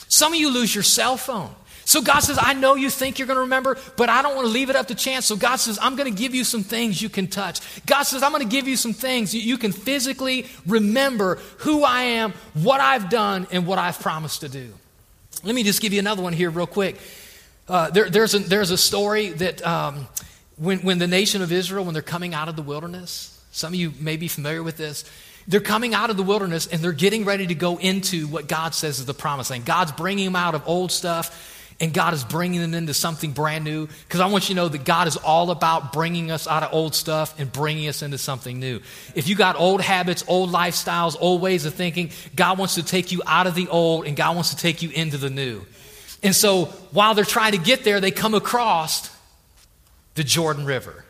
Some 0.09 0.33
of 0.33 0.39
you 0.39 0.51
lose 0.51 0.73
your 0.73 0.83
cell 0.83 1.15
phone. 1.15 1.53
So 1.87 2.01
God 2.01 2.19
says, 2.19 2.37
I 2.39 2.51
know 2.51 2.75
you 2.75 2.89
think 2.89 3.17
you're 3.17 3.27
going 3.27 3.37
to 3.37 3.43
remember, 3.43 3.77
but 3.95 4.09
I 4.09 4.21
don't 4.21 4.35
want 4.35 4.45
to 4.45 4.51
leave 4.51 4.69
it 4.69 4.75
up 4.75 4.87
to 4.87 4.95
chance. 4.95 5.25
So 5.25 5.37
God 5.37 5.55
says, 5.55 5.79
I'm 5.81 5.95
going 5.95 6.13
to 6.13 6.21
give 6.21 6.35
you 6.35 6.43
some 6.43 6.61
things 6.61 7.01
you 7.01 7.07
can 7.07 7.27
touch. 7.27 7.61
God 7.85 8.03
says, 8.03 8.23
I'm 8.23 8.33
going 8.33 8.43
to 8.43 8.49
give 8.49 8.67
you 8.67 8.75
some 8.75 8.91
things 8.91 9.33
you 9.33 9.57
can 9.57 9.71
physically 9.71 10.47
remember 10.65 11.35
who 11.59 11.85
I 11.85 12.01
am, 12.01 12.33
what 12.55 12.81
I've 12.81 13.09
done, 13.09 13.47
and 13.51 13.65
what 13.65 13.79
I've 13.79 14.01
promised 14.01 14.41
to 14.41 14.49
do. 14.49 14.73
Let 15.45 15.55
me 15.55 15.63
just 15.63 15.81
give 15.81 15.93
you 15.93 15.99
another 15.99 16.21
one 16.21 16.33
here, 16.33 16.49
real 16.49 16.67
quick. 16.67 16.97
Uh, 17.69 17.89
there, 17.89 18.09
there's, 18.09 18.35
a, 18.35 18.39
there's 18.39 18.71
a 18.71 18.77
story 18.77 19.29
that 19.29 19.65
um, 19.65 20.09
when, 20.57 20.79
when 20.79 20.97
the 20.97 21.07
nation 21.07 21.41
of 21.41 21.53
Israel, 21.53 21.85
when 21.85 21.93
they're 21.93 22.03
coming 22.03 22.33
out 22.33 22.49
of 22.49 22.57
the 22.57 22.63
wilderness, 22.63 23.41
some 23.53 23.71
of 23.71 23.79
you 23.79 23.93
may 24.01 24.17
be 24.17 24.27
familiar 24.27 24.61
with 24.61 24.75
this. 24.75 25.09
They're 25.47 25.61
coming 25.61 25.93
out 25.93 26.09
of 26.09 26.17
the 26.17 26.23
wilderness 26.23 26.67
and 26.67 26.81
they're 26.81 26.91
getting 26.91 27.23
ready 27.23 27.47
to 27.47 27.55
go 27.55 27.77
into 27.77 28.27
what 28.27 28.49
God 28.49 28.75
says 28.75 28.99
is 28.99 29.05
the 29.05 29.13
promised 29.13 29.51
land. 29.51 29.63
God's 29.63 29.93
bringing 29.93 30.25
them 30.25 30.35
out 30.35 30.53
of 30.53 30.67
old 30.67 30.91
stuff 30.91 31.53
and 31.79 31.93
God 31.93 32.13
is 32.13 32.23
bringing 32.23 32.59
them 32.59 32.73
into 32.73 32.93
something 32.93 33.31
brand 33.31 33.63
new. 33.63 33.87
Because 34.07 34.19
I 34.19 34.25
want 34.27 34.49
you 34.49 34.55
to 34.55 34.61
know 34.61 34.67
that 34.67 34.83
God 34.83 35.07
is 35.07 35.15
all 35.17 35.51
about 35.51 35.93
bringing 35.93 36.31
us 36.31 36.47
out 36.47 36.63
of 36.63 36.73
old 36.73 36.95
stuff 36.95 37.39
and 37.39 37.51
bringing 37.51 37.87
us 37.87 38.01
into 38.01 38.17
something 38.17 38.59
new. 38.59 38.79
If 39.13 39.27
you 39.27 39.35
got 39.35 39.55
old 39.55 39.81
habits, 39.81 40.23
old 40.27 40.51
lifestyles, 40.51 41.15
old 41.19 41.41
ways 41.41 41.65
of 41.65 41.75
thinking, 41.75 42.11
God 42.35 42.57
wants 42.57 42.75
to 42.75 42.83
take 42.83 43.11
you 43.11 43.21
out 43.27 43.45
of 43.45 43.53
the 43.53 43.67
old 43.67 44.07
and 44.07 44.17
God 44.17 44.35
wants 44.35 44.49
to 44.51 44.57
take 44.57 44.81
you 44.81 44.89
into 44.89 45.17
the 45.17 45.29
new. 45.29 45.61
And 46.23 46.35
so 46.35 46.65
while 46.91 47.13
they're 47.13 47.25
trying 47.25 47.51
to 47.51 47.59
get 47.59 47.83
there, 47.83 48.01
they 48.01 48.11
come 48.11 48.33
across 48.33 49.15
the 50.15 50.23
Jordan 50.23 50.65
River. 50.65 51.05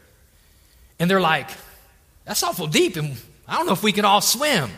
And 0.99 1.09
they're 1.09 1.21
like, 1.21 1.49
that's 2.25 2.43
awful 2.43 2.67
deep, 2.67 2.97
and 2.97 3.15
I 3.47 3.55
don't 3.55 3.67
know 3.67 3.73
if 3.73 3.83
we 3.83 3.93
can 3.93 4.03
all 4.03 4.19
swim. 4.19 4.69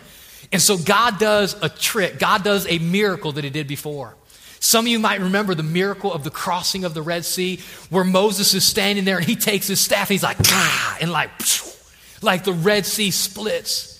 And 0.51 0.61
so 0.61 0.77
God 0.77 1.17
does 1.17 1.55
a 1.63 1.69
trick, 1.69 2.19
God 2.19 2.43
does 2.43 2.67
a 2.67 2.77
miracle 2.77 3.31
that 3.33 3.43
He 3.43 3.49
did 3.49 3.67
before. 3.67 4.15
Some 4.59 4.85
of 4.85 4.89
you 4.89 4.99
might 4.99 5.21
remember 5.21 5.55
the 5.55 5.63
miracle 5.63 6.11
of 6.11 6.23
the 6.23 6.29
crossing 6.29 6.83
of 6.83 6.93
the 6.93 7.01
Red 7.01 7.25
Sea, 7.25 7.59
where 7.89 8.03
Moses 8.03 8.53
is 8.53 8.65
standing 8.65 9.05
there 9.05 9.17
and 9.17 9.25
he 9.25 9.35
takes 9.35 9.67
his 9.67 9.79
staff 9.79 10.09
and 10.09 10.15
he's 10.15 10.23
like, 10.23 10.37
ah, 10.45 10.97
and 10.99 11.11
like, 11.11 11.29
like 12.21 12.43
the 12.43 12.53
Red 12.53 12.85
Sea 12.85 13.11
splits. 13.11 13.95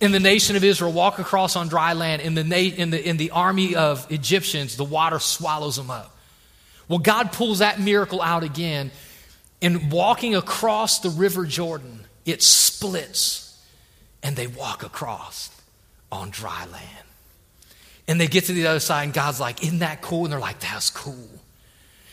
And 0.00 0.12
the 0.12 0.20
nation 0.20 0.56
of 0.56 0.64
Israel 0.64 0.92
walk 0.92 1.18
across 1.18 1.56
on 1.56 1.68
dry 1.68 1.94
land. 1.94 2.22
In 2.22 2.34
the, 2.34 2.42
in, 2.42 2.90
the, 2.90 3.08
in 3.08 3.16
the 3.16 3.30
army 3.30 3.74
of 3.74 4.06
Egyptians, 4.10 4.76
the 4.76 4.84
water 4.84 5.18
swallows 5.18 5.76
them 5.76 5.90
up. 5.90 6.14
Well, 6.86 6.98
God 6.98 7.32
pulls 7.32 7.60
that 7.60 7.80
miracle 7.80 8.20
out 8.20 8.42
again. 8.42 8.90
And 9.62 9.90
walking 9.90 10.36
across 10.36 11.00
the 11.00 11.08
river 11.08 11.46
Jordan, 11.46 12.04
it 12.26 12.42
splits 12.42 13.46
and 14.22 14.36
they 14.36 14.46
walk 14.46 14.82
across 14.82 15.50
on 16.12 16.30
dry 16.30 16.66
land. 16.66 17.05
And 18.08 18.20
they 18.20 18.28
get 18.28 18.44
to 18.44 18.52
the 18.52 18.66
other 18.68 18.80
side, 18.80 19.04
and 19.04 19.12
God's 19.12 19.40
like, 19.40 19.62
Isn't 19.62 19.80
that 19.80 20.02
cool? 20.02 20.24
And 20.24 20.32
they're 20.32 20.40
like, 20.40 20.60
That's 20.60 20.90
cool. 20.90 21.28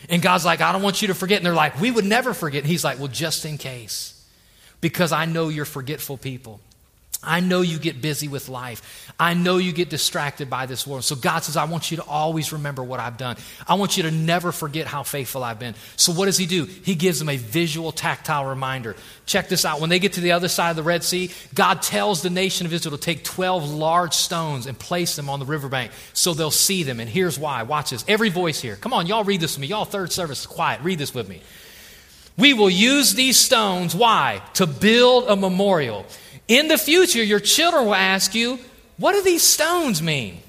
And 0.10 0.22
God's 0.22 0.44
like, 0.44 0.60
I 0.62 0.72
don't 0.72 0.82
want 0.82 1.02
you 1.02 1.08
to 1.10 1.14
forget. 1.14 1.38
And 1.38 1.46
they're 1.46 1.54
like, 1.54 1.80
We 1.80 1.92
would 1.92 2.06
never 2.06 2.34
forget. 2.34 2.64
And 2.64 2.70
He's 2.70 2.84
like, 2.84 3.00
Well, 3.00 3.08
just 3.08 3.46
in 3.46 3.58
case, 3.58 4.26
because 4.82 5.12
I 5.12 5.26
know 5.26 5.50
you're 5.50 5.66
forgetful 5.66 6.18
people. 6.18 6.60
I 7.24 7.40
know 7.40 7.62
you 7.62 7.80
get 7.80 8.02
busy 8.02 8.28
with 8.28 8.50
life. 8.50 9.14
I 9.20 9.36
know 9.36 9.58
you 9.58 9.72
get 9.72 9.90
distracted 9.90 10.50
by 10.50 10.66
this 10.66 10.88
world. 10.88 11.04
So 11.04 11.16
God 11.16 11.44
says, 11.44 11.56
I 11.56 11.66
want 11.66 11.92
you 11.92 11.98
to 11.98 12.04
always 12.04 12.52
remember 12.52 12.84
what 12.84 13.00
I've 13.00 13.18
done. 13.18 13.38
I 13.68 13.76
want 13.76 13.96
you 13.96 14.04
to 14.04 14.12
never 14.12 14.52
forget 14.52 14.88
how 14.88 15.04
faithful 15.04 15.44
I've 15.44 15.60
been. 15.60 15.76
So 15.96 16.12
what 16.12 16.26
does 16.26 16.38
he 16.38 16.46
do? 16.46 16.66
He 16.66 16.96
gives 16.96 17.20
them 17.20 17.30
a 17.30 17.38
visual, 17.38 17.92
tactile 17.92 18.46
reminder. 18.46 18.96
Check 19.26 19.50
this 19.50 19.66
out. 19.66 19.80
When 19.80 19.90
they 19.90 20.00
get 20.00 20.14
to 20.14 20.22
the 20.22 20.32
other 20.32 20.48
side 20.48 20.72
of 20.72 20.76
the 20.76 20.84
Red 20.84 21.04
Sea, 21.04 21.32
God 21.54 21.82
tells 21.82 22.22
the 22.22 22.30
nation 22.30 22.66
of 22.66 22.74
Israel 22.74 22.98
to 22.98 23.02
take 23.02 23.24
12 23.24 23.70
large 23.70 24.14
stones 24.14 24.66
and 24.66 24.78
place 24.78 25.16
them 25.16 25.30
on 25.30 25.40
the 25.40 25.46
riverbank 25.46 25.92
so 26.14 26.34
they'll 26.34 26.52
see 26.52 26.84
them. 26.84 27.00
And 27.00 27.10
here's 27.10 27.38
why. 27.38 27.64
Watch 27.64 27.92
this. 27.92 28.04
Every 28.08 28.30
voice 28.30 28.60
here. 28.62 28.76
Come 28.76 28.94
on, 28.94 29.06
y'all 29.06 29.24
read 29.24 29.42
this 29.42 29.56
with 29.56 29.62
me. 29.62 29.68
Y'all 29.68 29.86
third 29.86 30.12
service, 30.12 30.46
quiet. 30.46 30.82
Read 30.82 31.00
this 31.00 31.14
with 31.14 31.30
me. 31.30 31.42
We 32.38 32.54
will 32.54 32.70
use 32.70 33.14
these 33.14 33.38
stones. 33.38 33.96
Why? 33.96 34.42
To 34.56 34.66
build 34.66 35.28
a 35.28 35.36
memorial 35.36 36.06
in 36.48 36.68
the 36.68 36.78
future, 36.78 37.24
your 37.24 37.40
children 37.40 37.86
will 37.86 37.96
ask 37.96 38.36
you, 38.36 38.60
What 38.98 39.14
do 39.14 39.22
these 39.22 39.44
stones 39.44 40.02
mean? 40.02 40.40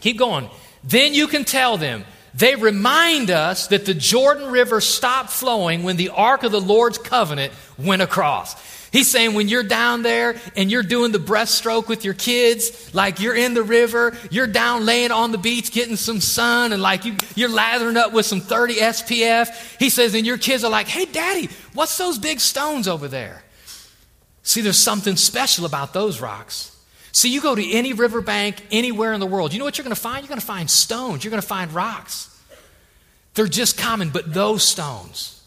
Keep 0.00 0.18
going. 0.18 0.48
Then 0.84 1.14
you 1.14 1.26
can 1.26 1.44
tell 1.44 1.76
them, 1.76 2.04
They 2.34 2.56
remind 2.56 3.30
us 3.30 3.68
that 3.68 3.86
the 3.86 3.94
Jordan 3.94 4.50
River 4.50 4.80
stopped 4.80 5.30
flowing 5.30 5.82
when 5.82 5.96
the 5.96 6.10
Ark 6.10 6.42
of 6.42 6.52
the 6.52 6.60
Lord's 6.60 6.98
covenant 6.98 7.52
went 7.78 8.02
across. 8.02 8.54
He's 8.92 9.08
saying 9.08 9.34
when 9.34 9.48
you're 9.48 9.62
down 9.62 10.02
there 10.02 10.34
and 10.56 10.70
you're 10.70 10.82
doing 10.82 11.12
the 11.12 11.18
breaststroke 11.18 11.86
with 11.86 12.04
your 12.04 12.14
kids, 12.14 12.92
like 12.92 13.20
you're 13.20 13.36
in 13.36 13.54
the 13.54 13.62
river, 13.62 14.16
you're 14.30 14.48
down 14.48 14.84
laying 14.84 15.12
on 15.12 15.30
the 15.30 15.38
beach 15.38 15.70
getting 15.70 15.96
some 15.96 16.20
sun, 16.20 16.72
and 16.72 16.82
like 16.82 17.04
you, 17.04 17.14
you're 17.36 17.48
lathering 17.48 17.96
up 17.96 18.12
with 18.12 18.26
some 18.26 18.40
30 18.40 18.74
SPF. 18.74 19.78
He 19.78 19.90
says, 19.90 20.14
and 20.14 20.26
your 20.26 20.38
kids 20.38 20.64
are 20.64 20.70
like, 20.70 20.88
hey, 20.88 21.04
daddy, 21.04 21.48
what's 21.72 21.96
those 21.98 22.18
big 22.18 22.40
stones 22.40 22.88
over 22.88 23.06
there? 23.06 23.44
See, 24.42 24.60
there's 24.60 24.78
something 24.78 25.16
special 25.16 25.64
about 25.64 25.92
those 25.92 26.20
rocks. 26.20 26.76
See, 27.12 27.32
you 27.32 27.40
go 27.40 27.54
to 27.54 27.70
any 27.72 27.92
riverbank 27.92 28.62
anywhere 28.70 29.12
in 29.12 29.20
the 29.20 29.26
world, 29.26 29.52
you 29.52 29.58
know 29.58 29.64
what 29.64 29.76
you're 29.78 29.84
going 29.84 29.94
to 29.94 30.00
find? 30.00 30.22
You're 30.22 30.28
going 30.28 30.40
to 30.40 30.46
find 30.46 30.70
stones, 30.70 31.24
you're 31.24 31.30
going 31.30 31.42
to 31.42 31.46
find 31.46 31.72
rocks. 31.72 32.28
They're 33.34 33.46
just 33.46 33.78
common, 33.78 34.10
but 34.10 34.32
those 34.32 34.64
stones, 34.64 35.39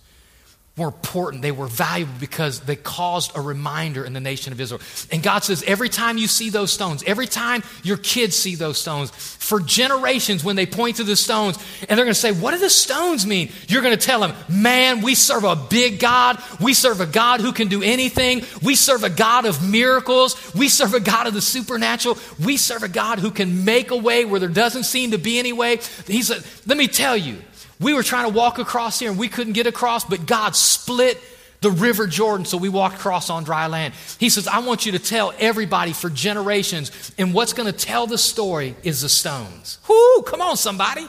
were 0.75 0.87
important. 0.87 1.43
They 1.43 1.51
were 1.51 1.67
valuable 1.67 2.13
because 2.19 2.61
they 2.61 2.75
caused 2.75 3.37
a 3.37 3.41
reminder 3.41 4.03
in 4.03 4.13
the 4.13 4.19
nation 4.19 4.53
of 4.53 4.59
Israel. 4.59 4.81
And 5.11 5.21
God 5.21 5.43
says, 5.43 5.63
every 5.67 5.89
time 5.89 6.17
you 6.17 6.27
see 6.27 6.49
those 6.49 6.73
stones, 6.73 7.03
every 7.05 7.27
time 7.27 7.63
your 7.83 7.97
kids 7.97 8.35
see 8.35 8.55
those 8.55 8.79
stones, 8.79 9.11
for 9.43 9.59
generations 9.59 10.43
when 10.43 10.55
they 10.55 10.65
point 10.65 10.95
to 10.95 11.03
the 11.03 11.15
stones 11.15 11.57
and 11.81 11.97
they're 11.97 12.05
going 12.05 12.13
to 12.13 12.19
say, 12.19 12.31
What 12.31 12.51
do 12.51 12.57
the 12.57 12.69
stones 12.69 13.27
mean? 13.27 13.51
You're 13.67 13.81
going 13.81 13.97
to 13.97 14.03
tell 14.03 14.21
them, 14.21 14.33
Man, 14.49 15.01
we 15.01 15.15
serve 15.15 15.43
a 15.43 15.55
big 15.55 15.99
God. 15.99 16.41
We 16.59 16.73
serve 16.73 17.01
a 17.01 17.05
God 17.05 17.41
who 17.41 17.51
can 17.51 17.67
do 17.67 17.83
anything. 17.83 18.43
We 18.63 18.75
serve 18.75 19.03
a 19.03 19.09
God 19.09 19.45
of 19.45 19.69
miracles. 19.69 20.55
We 20.55 20.69
serve 20.69 20.93
a 20.93 20.99
God 20.99 21.27
of 21.27 21.33
the 21.33 21.41
supernatural. 21.41 22.17
We 22.43 22.57
serve 22.57 22.83
a 22.83 22.87
God 22.87 23.19
who 23.19 23.31
can 23.31 23.65
make 23.65 23.91
a 23.91 23.97
way 23.97 24.25
where 24.25 24.39
there 24.39 24.49
doesn't 24.49 24.83
seem 24.83 25.11
to 25.11 25.17
be 25.17 25.37
any 25.37 25.53
way. 25.53 25.77
He 26.07 26.23
said, 26.23 26.43
Let 26.65 26.77
me 26.77 26.87
tell 26.87 27.17
you, 27.17 27.37
we 27.83 27.93
were 27.93 28.03
trying 28.03 28.31
to 28.31 28.37
walk 28.37 28.59
across 28.59 28.99
here 28.99 29.09
and 29.09 29.19
we 29.19 29.27
couldn't 29.27 29.53
get 29.53 29.67
across, 29.67 30.05
but 30.05 30.25
God 30.25 30.55
split 30.55 31.21
the 31.61 31.71
river 31.71 32.07
Jordan 32.07 32.45
so 32.45 32.57
we 32.57 32.69
walked 32.69 32.95
across 32.95 33.29
on 33.29 33.43
dry 33.43 33.67
land. 33.67 33.93
He 34.19 34.29
says, 34.29 34.47
I 34.47 34.59
want 34.59 34.85
you 34.85 34.91
to 34.93 34.99
tell 34.99 35.33
everybody 35.39 35.93
for 35.93 36.09
generations, 36.09 37.13
and 37.17 37.33
what's 37.33 37.53
going 37.53 37.71
to 37.71 37.77
tell 37.77 38.05
the 38.05 38.17
story 38.17 38.75
is 38.83 39.01
the 39.01 39.09
stones. 39.09 39.79
Whoo, 39.87 40.23
come 40.23 40.41
on, 40.41 40.57
somebody. 40.57 41.07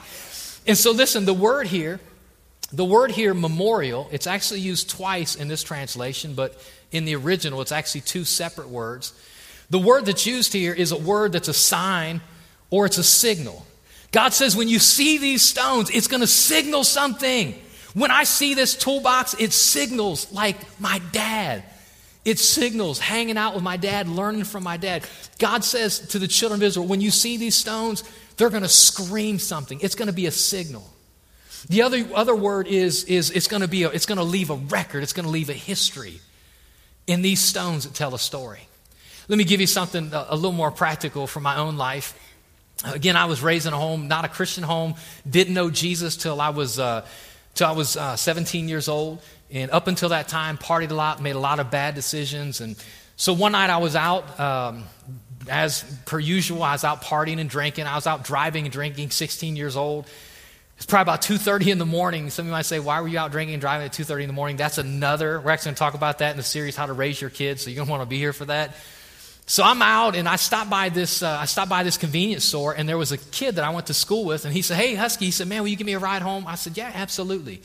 And 0.65 0.77
so, 0.77 0.91
listen, 0.91 1.25
the 1.25 1.33
word 1.33 1.67
here, 1.67 1.99
the 2.71 2.85
word 2.85 3.11
here, 3.11 3.33
memorial, 3.33 4.07
it's 4.11 4.27
actually 4.27 4.61
used 4.61 4.89
twice 4.89 5.35
in 5.35 5.47
this 5.47 5.61
translation, 5.61 6.33
but 6.33 6.59
in 6.91 7.05
the 7.05 7.15
original, 7.15 7.61
it's 7.61 7.71
actually 7.71 8.01
two 8.01 8.23
separate 8.23 8.69
words. 8.69 9.13
The 9.69 9.79
word 9.79 10.05
that's 10.05 10.25
used 10.25 10.53
here 10.53 10.73
is 10.73 10.91
a 10.91 10.97
word 10.97 11.33
that's 11.33 11.47
a 11.47 11.53
sign 11.53 12.21
or 12.69 12.85
it's 12.85 12.97
a 12.97 13.03
signal. 13.03 13.65
God 14.15 14.33
says, 14.33 14.55
when 14.55 14.69
you 14.69 14.79
see 14.79 15.17
these 15.17 15.41
stones, 15.41 15.89
it's 15.89 16.07
going 16.07 16.21
to 16.21 16.27
signal 16.27 16.85
something. 16.85 17.53
When 17.93 18.11
I 18.11 18.23
see 18.23 18.53
this 18.53 18.73
toolbox, 18.73 19.35
it 19.39 19.51
signals 19.51 20.31
like 20.31 20.55
my 20.79 21.01
dad. 21.11 21.65
It 22.23 22.39
signals 22.39 22.97
hanging 22.97 23.35
out 23.35 23.55
with 23.55 23.63
my 23.63 23.75
dad, 23.75 24.07
learning 24.07 24.45
from 24.45 24.63
my 24.63 24.77
dad. 24.77 25.05
God 25.37 25.65
says 25.65 25.99
to 25.99 26.17
the 26.17 26.29
children 26.29 26.61
of 26.61 26.63
Israel, 26.63 26.87
when 26.87 27.01
you 27.01 27.11
see 27.11 27.35
these 27.35 27.57
stones, 27.57 28.05
they're 28.37 28.49
going 28.49 28.63
to 28.63 28.69
scream 28.69 29.37
something. 29.37 29.81
It's 29.81 29.95
going 29.95 30.07
to 30.07 30.13
be 30.13 30.27
a 30.27 30.31
signal. 30.31 30.89
The 31.67 31.81
other, 31.81 32.07
other 32.15 32.37
word 32.37 32.67
is, 32.67 33.03
is 33.03 33.31
it's 33.31 33.49
going 33.49 33.63
to 33.63 33.67
be 33.67 33.83
a, 33.83 33.89
it's 33.89 34.05
going 34.05 34.17
to 34.17 34.23
leave 34.23 34.49
a 34.49 34.55
record. 34.55 35.03
It's 35.03 35.11
going 35.11 35.25
to 35.25 35.29
leave 35.29 35.49
a 35.49 35.53
history 35.53 36.21
in 37.05 37.21
these 37.21 37.41
stones 37.41 37.83
that 37.83 37.93
tell 37.93 38.15
a 38.15 38.19
story. 38.19 38.65
Let 39.27 39.37
me 39.37 39.43
give 39.43 39.59
you 39.59 39.67
something 39.67 40.13
a, 40.13 40.27
a 40.29 40.35
little 40.37 40.53
more 40.53 40.71
practical 40.71 41.27
from 41.27 41.43
my 41.43 41.57
own 41.57 41.75
life. 41.75 42.17
Again, 42.83 43.15
I 43.15 43.25
was 43.25 43.41
raised 43.41 43.67
in 43.67 43.73
a 43.73 43.77
home, 43.77 44.07
not 44.07 44.25
a 44.25 44.27
Christian 44.27 44.63
home, 44.63 44.95
didn't 45.29 45.53
know 45.53 45.69
Jesus 45.69 46.17
till 46.17 46.41
I 46.41 46.49
was, 46.49 46.77
uh, 46.77 47.05
till 47.53 47.67
I 47.67 47.71
was 47.71 47.95
uh, 47.95 48.15
17 48.15 48.67
years 48.67 48.87
old. 48.87 49.21
And 49.49 49.71
up 49.71 49.87
until 49.87 50.09
that 50.09 50.27
time, 50.27 50.57
partied 50.57 50.91
a 50.91 50.93
lot, 50.93 51.21
made 51.21 51.35
a 51.35 51.39
lot 51.39 51.59
of 51.59 51.71
bad 51.71 51.95
decisions. 51.95 52.61
And 52.61 52.75
so 53.15 53.33
one 53.33 53.53
night 53.53 53.69
I 53.69 53.77
was 53.77 53.95
out, 53.95 54.39
um, 54.39 54.83
as 55.49 55.83
per 56.05 56.19
usual, 56.19 56.63
I 56.63 56.73
was 56.73 56.83
out 56.83 57.01
partying 57.01 57.39
and 57.39 57.49
drinking. 57.49 57.85
I 57.85 57.95
was 57.95 58.07
out 58.07 58.23
driving 58.23 58.65
and 58.65 58.73
drinking, 58.73 59.11
16 59.11 59.55
years 59.55 59.77
old. 59.77 60.07
It's 60.77 60.85
probably 60.85 61.13
about 61.13 61.21
2.30 61.21 61.67
in 61.67 61.77
the 61.77 61.85
morning. 61.85 62.29
Some 62.29 62.43
of 62.43 62.47
you 62.47 62.51
might 62.51 62.65
say, 62.65 62.79
why 62.79 62.99
were 62.99 63.07
you 63.07 63.17
out 63.17 63.31
drinking 63.31 63.53
and 63.53 63.61
driving 63.61 63.85
at 63.85 63.93
2.30 63.93 64.23
in 64.23 64.27
the 64.27 64.33
morning? 64.33 64.57
That's 64.57 64.77
another, 64.77 65.39
we're 65.39 65.51
actually 65.51 65.69
going 65.69 65.75
to 65.75 65.79
talk 65.79 65.93
about 65.93 66.17
that 66.17 66.31
in 66.31 66.37
the 66.37 66.43
series, 66.43 66.75
How 66.75 66.85
to 66.85 66.93
Raise 66.93 67.21
Your 67.21 67.29
Kids, 67.29 67.63
so 67.63 67.69
you're 67.69 67.77
going 67.77 67.87
to 67.87 67.91
want 67.91 68.01
to 68.01 68.07
be 68.09 68.17
here 68.17 68.33
for 68.33 68.45
that. 68.45 68.75
So 69.47 69.63
I'm 69.63 69.81
out 69.81 70.15
and 70.15 70.27
I 70.27 70.37
stopped 70.37 70.69
by 70.69 70.89
this 70.89 71.21
uh, 71.21 71.37
I 71.39 71.45
stopped 71.45 71.69
by 71.69 71.83
this 71.83 71.97
convenience 71.97 72.43
store 72.45 72.73
and 72.73 72.89
there 72.89 72.97
was 72.97 73.11
a 73.11 73.17
kid 73.17 73.55
that 73.55 73.63
I 73.63 73.69
went 73.69 73.87
to 73.87 73.93
school 73.93 74.25
with 74.25 74.45
and 74.45 74.53
he 74.53 74.61
said, 74.61 74.77
"Hey 74.77 74.95
Husky," 74.95 75.25
he 75.25 75.31
said, 75.31 75.47
"Man, 75.47 75.61
will 75.61 75.67
you 75.67 75.75
give 75.75 75.85
me 75.85 75.93
a 75.93 75.99
ride 75.99 76.23
home?" 76.23 76.45
I 76.47 76.55
said, 76.55 76.75
"Yeah, 76.77 76.91
absolutely." 76.93 77.61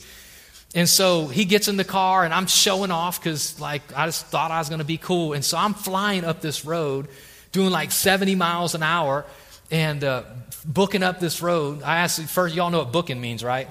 And 0.73 0.87
so 0.87 1.27
he 1.27 1.45
gets 1.45 1.67
in 1.67 1.77
the 1.77 1.83
car 1.83 2.23
and 2.23 2.33
I'm 2.33 2.47
showing 2.47 2.91
off 2.91 3.19
because 3.19 3.59
like 3.59 3.81
I 3.95 4.05
just 4.05 4.27
thought 4.27 4.51
I 4.51 4.59
was 4.59 4.69
going 4.69 4.79
to 4.79 4.85
be 4.85 4.97
cool. 4.97 5.33
And 5.33 5.43
so 5.43 5.57
I'm 5.57 5.73
flying 5.73 6.23
up 6.23 6.41
this 6.41 6.65
road, 6.65 7.07
doing 7.51 7.71
like 7.71 7.91
70 7.91 8.35
miles 8.35 8.75
an 8.75 8.83
hour, 8.83 9.25
and 9.69 10.03
uh, 10.03 10.23
booking 10.65 11.03
up 11.03 11.19
this 11.19 11.41
road. 11.41 11.81
I 11.83 11.97
asked 11.97 12.21
first, 12.29 12.55
y'all 12.55 12.69
know 12.69 12.79
what 12.79 12.91
booking 12.91 13.19
means, 13.19 13.43
right? 13.43 13.67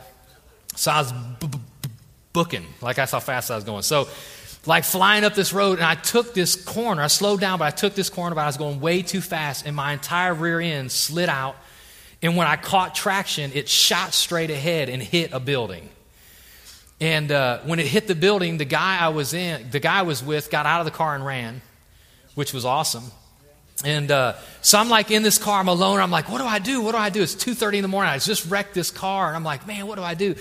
So 0.76 0.90
I 0.90 0.98
was 1.00 1.12
b- 1.12 1.46
b- 1.46 1.58
booking, 2.32 2.66
like 2.80 2.96
that's 2.96 3.12
how 3.12 3.20
fast 3.20 3.50
I 3.50 3.54
was 3.54 3.64
going. 3.64 3.82
So 3.82 4.08
like 4.66 4.84
flying 4.84 5.24
up 5.24 5.34
this 5.34 5.52
road, 5.52 5.78
and 5.78 5.86
I 5.86 5.94
took 5.94 6.34
this 6.34 6.54
corner. 6.54 7.02
I 7.02 7.06
slowed 7.06 7.40
down, 7.40 7.58
but 7.58 7.64
I 7.64 7.70
took 7.70 7.94
this 7.94 8.10
corner, 8.10 8.34
but 8.34 8.42
I 8.42 8.46
was 8.46 8.56
going 8.56 8.80
way 8.80 9.02
too 9.02 9.20
fast, 9.20 9.66
and 9.66 9.74
my 9.74 9.92
entire 9.92 10.34
rear 10.34 10.60
end 10.60 10.92
slid 10.92 11.28
out. 11.28 11.56
And 12.22 12.36
when 12.36 12.46
I 12.46 12.56
caught 12.56 12.94
traction, 12.94 13.52
it 13.54 13.68
shot 13.68 14.12
straight 14.12 14.50
ahead 14.50 14.90
and 14.90 15.02
hit 15.02 15.32
a 15.32 15.40
building. 15.40 15.88
And 17.00 17.32
uh, 17.32 17.60
when 17.60 17.78
it 17.78 17.86
hit 17.86 18.06
the 18.06 18.14
building, 18.14 18.58
the 18.58 18.66
guy 18.66 18.98
I 18.98 19.08
was 19.08 19.32
in, 19.32 19.70
the 19.70 19.80
guy 19.80 20.00
I 20.00 20.02
was 20.02 20.22
with, 20.22 20.50
got 20.50 20.66
out 20.66 20.80
of 20.80 20.84
the 20.84 20.90
car 20.90 21.14
and 21.14 21.24
ran, 21.24 21.62
which 22.34 22.52
was 22.52 22.66
awesome. 22.66 23.04
And 23.82 24.10
uh, 24.10 24.34
so 24.60 24.78
I'm 24.78 24.90
like 24.90 25.10
in 25.10 25.22
this 25.22 25.38
car, 25.38 25.58
I'm 25.58 25.68
alone. 25.68 26.00
I'm 26.00 26.10
like, 26.10 26.28
what 26.28 26.38
do 26.38 26.44
I 26.44 26.58
do? 26.58 26.82
What 26.82 26.92
do 26.92 26.98
I 26.98 27.08
do? 27.08 27.22
It's 27.22 27.34
2:30 27.34 27.76
in 27.76 27.82
the 27.82 27.88
morning. 27.88 28.10
I 28.12 28.18
just 28.18 28.50
wrecked 28.50 28.74
this 28.74 28.90
car, 28.90 29.28
and 29.28 29.36
I'm 29.36 29.44
like, 29.44 29.66
man, 29.66 29.86
what 29.86 29.96
do 29.96 30.02
I 30.02 30.12
do? 30.12 30.34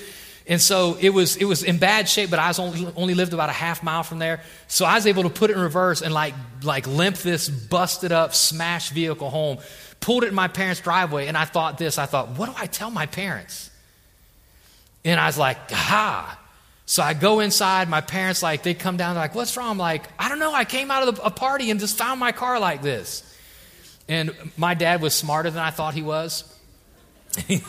And 0.50 0.60
so 0.60 0.98
it 1.00 1.12
was, 1.12 1.36
it 1.38 1.46
was 1.46 1.62
in 1.62 1.78
bad 1.78 2.10
shape, 2.10 2.32
but 2.32 2.40
I 2.40 2.48
was 2.48 2.58
only, 2.58 2.92
only 2.96 3.14
lived 3.14 3.34
about 3.34 3.50
a 3.50 3.54
half 3.54 3.84
mile 3.84 4.02
from 4.02 4.18
there. 4.18 4.42
So 4.68 4.84
I 4.84 4.96
was 4.96 5.06
able 5.06 5.22
to 5.24 5.30
put 5.30 5.52
it 5.52 5.54
in 5.54 5.60
reverse 5.60 6.02
and 6.02 6.12
like, 6.12 6.34
like 6.64 6.88
limp 6.88 7.18
this 7.18 7.48
busted 7.48 8.12
up, 8.12 8.34
smashed 8.34 8.92
vehicle 8.92 9.30
home, 9.30 9.60
pulled 10.00 10.24
it 10.24 10.30
in 10.30 10.34
my 10.34 10.48
parents' 10.48 10.82
driveway. 10.82 11.28
And 11.28 11.38
I 11.38 11.46
thought 11.46 11.78
this, 11.78 12.00
I 12.00 12.08
thought, 12.08 12.30
what 12.30 12.48
do 12.48 12.56
I 12.58 12.66
tell 12.66 12.90
my 12.90 13.06
parents? 13.06 13.70
And 15.06 15.20
I 15.20 15.28
was 15.28 15.38
like, 15.38 15.70
ha. 15.70 16.40
So 16.88 17.04
I 17.04 17.14
go 17.14 17.42
inside, 17.42 17.88
my 17.88 18.02
parents 18.02 18.42
like, 18.42 18.64
they 18.64 18.74
come 18.74 18.98
down, 18.98 19.14
they're 19.14 19.24
like, 19.24 19.36
what's 19.36 19.56
wrong? 19.56 19.70
I'm 19.70 19.78
like, 19.78 20.10
I 20.18 20.30
don't 20.30 20.40
know. 20.40 20.52
I 20.52 20.66
came 20.66 20.90
out 20.90 21.08
of 21.08 21.22
a 21.24 21.30
party 21.30 21.70
and 21.70 21.80
just 21.80 21.96
found 21.96 22.20
my 22.20 22.32
car 22.32 22.60
like 22.60 22.82
this. 22.82 23.24
And 24.08 24.32
my 24.58 24.74
dad 24.74 25.00
was 25.00 25.14
smarter 25.14 25.52
than 25.52 25.62
I 25.62 25.70
thought 25.70 25.94
he 25.94 26.02
was. 26.02 26.44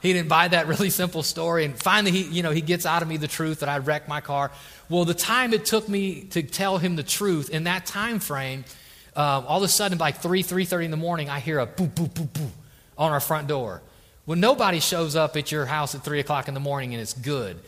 He 0.00 0.12
didn't 0.12 0.28
buy 0.28 0.48
that 0.48 0.66
really 0.68 0.90
simple 0.90 1.22
story. 1.22 1.64
And 1.64 1.76
finally, 1.76 2.12
he, 2.12 2.22
you 2.22 2.42
know, 2.42 2.50
he 2.50 2.60
gets 2.60 2.86
out 2.86 3.02
of 3.02 3.08
me 3.08 3.16
the 3.16 3.28
truth 3.28 3.60
that 3.60 3.68
I 3.68 3.78
wrecked 3.78 4.08
my 4.08 4.20
car. 4.20 4.50
Well, 4.88 5.04
the 5.04 5.14
time 5.14 5.52
it 5.52 5.64
took 5.64 5.88
me 5.88 6.22
to 6.30 6.42
tell 6.42 6.78
him 6.78 6.96
the 6.96 7.02
truth 7.02 7.50
in 7.50 7.64
that 7.64 7.86
time 7.86 8.20
frame, 8.20 8.64
uh, 9.16 9.42
all 9.46 9.58
of 9.58 9.64
a 9.64 9.68
sudden, 9.68 9.98
like 9.98 10.18
3, 10.18 10.42
3.30 10.42 10.84
in 10.86 10.90
the 10.90 10.96
morning, 10.96 11.28
I 11.28 11.40
hear 11.40 11.58
a 11.58 11.66
boop, 11.66 11.90
boop, 11.90 12.10
boop, 12.10 12.28
boop 12.28 12.50
on 12.96 13.12
our 13.12 13.20
front 13.20 13.48
door. 13.48 13.82
Well, 14.26 14.38
nobody 14.38 14.80
shows 14.80 15.16
up 15.16 15.36
at 15.36 15.50
your 15.50 15.66
house 15.66 15.94
at 15.94 16.04
3 16.04 16.20
o'clock 16.20 16.48
in 16.48 16.54
the 16.54 16.60
morning 16.60 16.92
and 16.94 17.00
it's 17.00 17.14
good. 17.14 17.58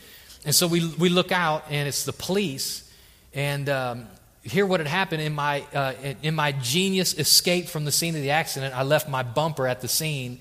And 0.45 0.53
so 0.53 0.67
we, 0.67 0.87
we 0.99 1.09
look 1.09 1.31
out 1.31 1.65
and 1.69 1.87
it's 1.87 2.05
the 2.05 2.13
police. 2.13 2.87
And 3.33 3.67
um, 3.69 4.07
hear 4.43 4.65
what 4.65 4.79
had 4.79 4.87
happened 4.87 5.21
in 5.21 5.33
my, 5.33 5.63
uh, 5.73 5.93
in 6.21 6.35
my 6.35 6.51
genius 6.51 7.17
escape 7.17 7.67
from 7.67 7.85
the 7.85 7.91
scene 7.91 8.15
of 8.15 8.21
the 8.21 8.31
accident. 8.31 8.75
I 8.75 8.83
left 8.83 9.09
my 9.09 9.23
bumper 9.23 9.67
at 9.67 9.81
the 9.81 9.87
scene 9.87 10.39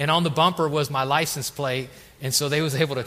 and 0.00 0.10
on 0.10 0.22
the 0.22 0.30
bumper 0.30 0.66
was 0.66 0.90
my 0.90 1.04
license 1.04 1.50
plate. 1.50 1.90
And 2.22 2.32
so 2.32 2.48
they 2.48 2.62
was 2.62 2.74
able 2.74 2.96
to, 2.96 3.06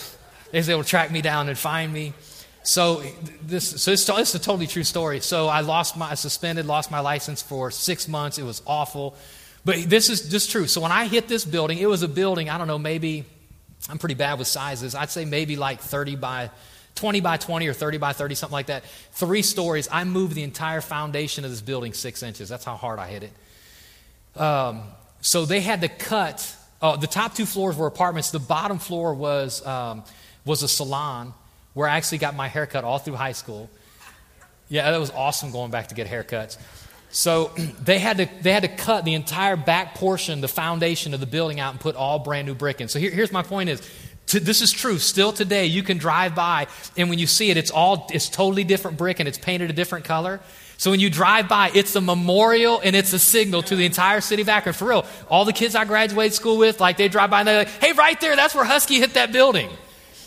they 0.51 0.59
was 0.59 0.69
able 0.69 0.83
to 0.83 0.89
track 0.89 1.11
me 1.11 1.21
down 1.21 1.49
and 1.49 1.57
find 1.57 1.91
me. 1.91 2.13
So 2.61 3.03
this, 3.41 3.81
so 3.81 3.91
it's, 3.91 4.07
it's 4.07 4.35
a 4.35 4.39
totally 4.39 4.67
true 4.67 4.83
story. 4.83 5.19
So 5.19 5.47
I 5.47 5.61
lost 5.61 5.97
my, 5.97 6.11
I 6.11 6.13
suspended, 6.13 6.67
lost 6.67 6.91
my 6.91 6.99
license 6.99 7.41
for 7.41 7.71
six 7.71 8.07
months. 8.07 8.37
It 8.37 8.43
was 8.43 8.61
awful. 8.67 9.15
But 9.65 9.89
this 9.89 10.09
is 10.09 10.29
just 10.29 10.51
true. 10.51 10.67
So 10.67 10.81
when 10.81 10.91
I 10.91 11.07
hit 11.07 11.27
this 11.27 11.45
building, 11.45 11.79
it 11.79 11.87
was 11.87 12.03
a 12.03 12.07
building, 12.07 12.49
I 12.49 12.59
don't 12.59 12.67
know, 12.67 12.77
maybe, 12.77 13.25
I'm 13.89 13.97
pretty 13.97 14.15
bad 14.15 14.37
with 14.37 14.47
sizes. 14.47 14.93
I'd 14.93 15.09
say 15.09 15.25
maybe 15.25 15.55
like 15.55 15.81
30 15.81 16.15
by 16.15 16.51
20 16.93 17.21
by 17.21 17.37
20 17.37 17.67
or 17.67 17.73
30 17.73 17.97
by 17.97 18.13
30, 18.13 18.35
something 18.35 18.53
like 18.53 18.67
that. 18.67 18.83
Three 19.13 19.41
stories. 19.41 19.89
I 19.91 20.03
moved 20.03 20.35
the 20.35 20.43
entire 20.43 20.79
foundation 20.79 21.43
of 21.43 21.49
this 21.49 21.61
building 21.61 21.93
six 21.93 22.21
inches. 22.21 22.49
That's 22.49 22.63
how 22.63 22.75
hard 22.75 22.99
I 22.99 23.07
hit 23.07 23.23
it. 23.23 24.39
Um, 24.39 24.83
so 25.21 25.45
they 25.45 25.59
had 25.59 25.81
to 25.81 25.87
cut. 25.87 26.55
Uh, 26.83 26.97
the 26.97 27.07
top 27.07 27.33
two 27.33 27.45
floors 27.45 27.77
were 27.77 27.87
apartments. 27.87 28.31
The 28.31 28.39
bottom 28.39 28.77
floor 28.77 29.13
was 29.13 29.65
um, 29.65 30.03
was 30.43 30.63
a 30.63 30.67
salon 30.67 31.33
where 31.73 31.87
I 31.87 31.95
actually 31.95 32.17
got 32.17 32.35
my 32.35 32.49
haircut 32.49 32.83
all 32.83 32.99
through 32.99 33.15
high 33.15 33.31
school. 33.31 33.69
Yeah, 34.67 34.91
that 34.91 34.99
was 34.99 35.09
awesome 35.11 35.51
going 35.51 35.71
back 35.71 35.87
to 35.87 35.95
get 35.95 36.07
haircuts. 36.07 36.57
So 37.09 37.51
they 37.81 37.99
had 37.99 38.17
to 38.17 38.29
they 38.41 38.51
had 38.51 38.63
to 38.63 38.67
cut 38.67 39.05
the 39.05 39.13
entire 39.13 39.55
back 39.55 39.95
portion, 39.95 40.41
the 40.41 40.49
foundation 40.49 41.13
of 41.13 41.21
the 41.21 41.25
building 41.25 41.61
out, 41.61 41.71
and 41.71 41.79
put 41.79 41.95
all 41.95 42.19
brand 42.19 42.47
new 42.47 42.53
brick 42.53 42.81
in. 42.81 42.89
So 42.89 42.99
here, 42.99 43.11
here's 43.11 43.31
my 43.31 43.43
point: 43.43 43.69
is 43.69 43.89
to, 44.27 44.41
this 44.41 44.61
is 44.61 44.73
true. 44.73 44.97
Still 44.97 45.31
today, 45.31 45.67
you 45.67 45.83
can 45.83 45.97
drive 45.97 46.35
by, 46.35 46.67
and 46.97 47.09
when 47.09 47.17
you 47.17 47.27
see 47.27 47.49
it, 47.49 47.55
it's 47.55 47.71
all 47.71 48.09
it's 48.11 48.27
totally 48.27 48.65
different 48.65 48.97
brick, 48.97 49.21
and 49.21 49.29
it's 49.29 49.37
painted 49.37 49.69
a 49.69 49.73
different 49.73 50.03
color. 50.03 50.41
So 50.83 50.91
when 50.91 50.99
you 50.99 51.09
drive 51.09 51.47
by, 51.47 51.71
it's 51.73 51.95
a 51.95 52.01
memorial 52.01 52.81
and 52.83 52.93
it's 52.93 53.13
a 53.13 53.19
signal 53.19 53.63
to 53.63 53.77
the 53.77 53.85
entire 53.85 54.19
city 54.19 54.41
of 54.41 54.49
Akron. 54.49 54.73
For 54.73 54.89
real, 54.89 55.05
all 55.29 55.45
the 55.45 55.53
kids 55.53 55.75
I 55.75 55.85
graduated 55.85 56.33
school 56.33 56.57
with, 56.57 56.81
like 56.81 56.97
they 56.97 57.07
drive 57.07 57.29
by 57.29 57.39
and 57.39 57.47
they're 57.47 57.59
like, 57.59 57.69
"Hey, 57.69 57.93
right 57.93 58.19
there, 58.19 58.35
that's 58.35 58.53
where 58.53 58.65
Husky 58.65 58.99
hit 58.99 59.13
that 59.13 59.31
building." 59.31 59.69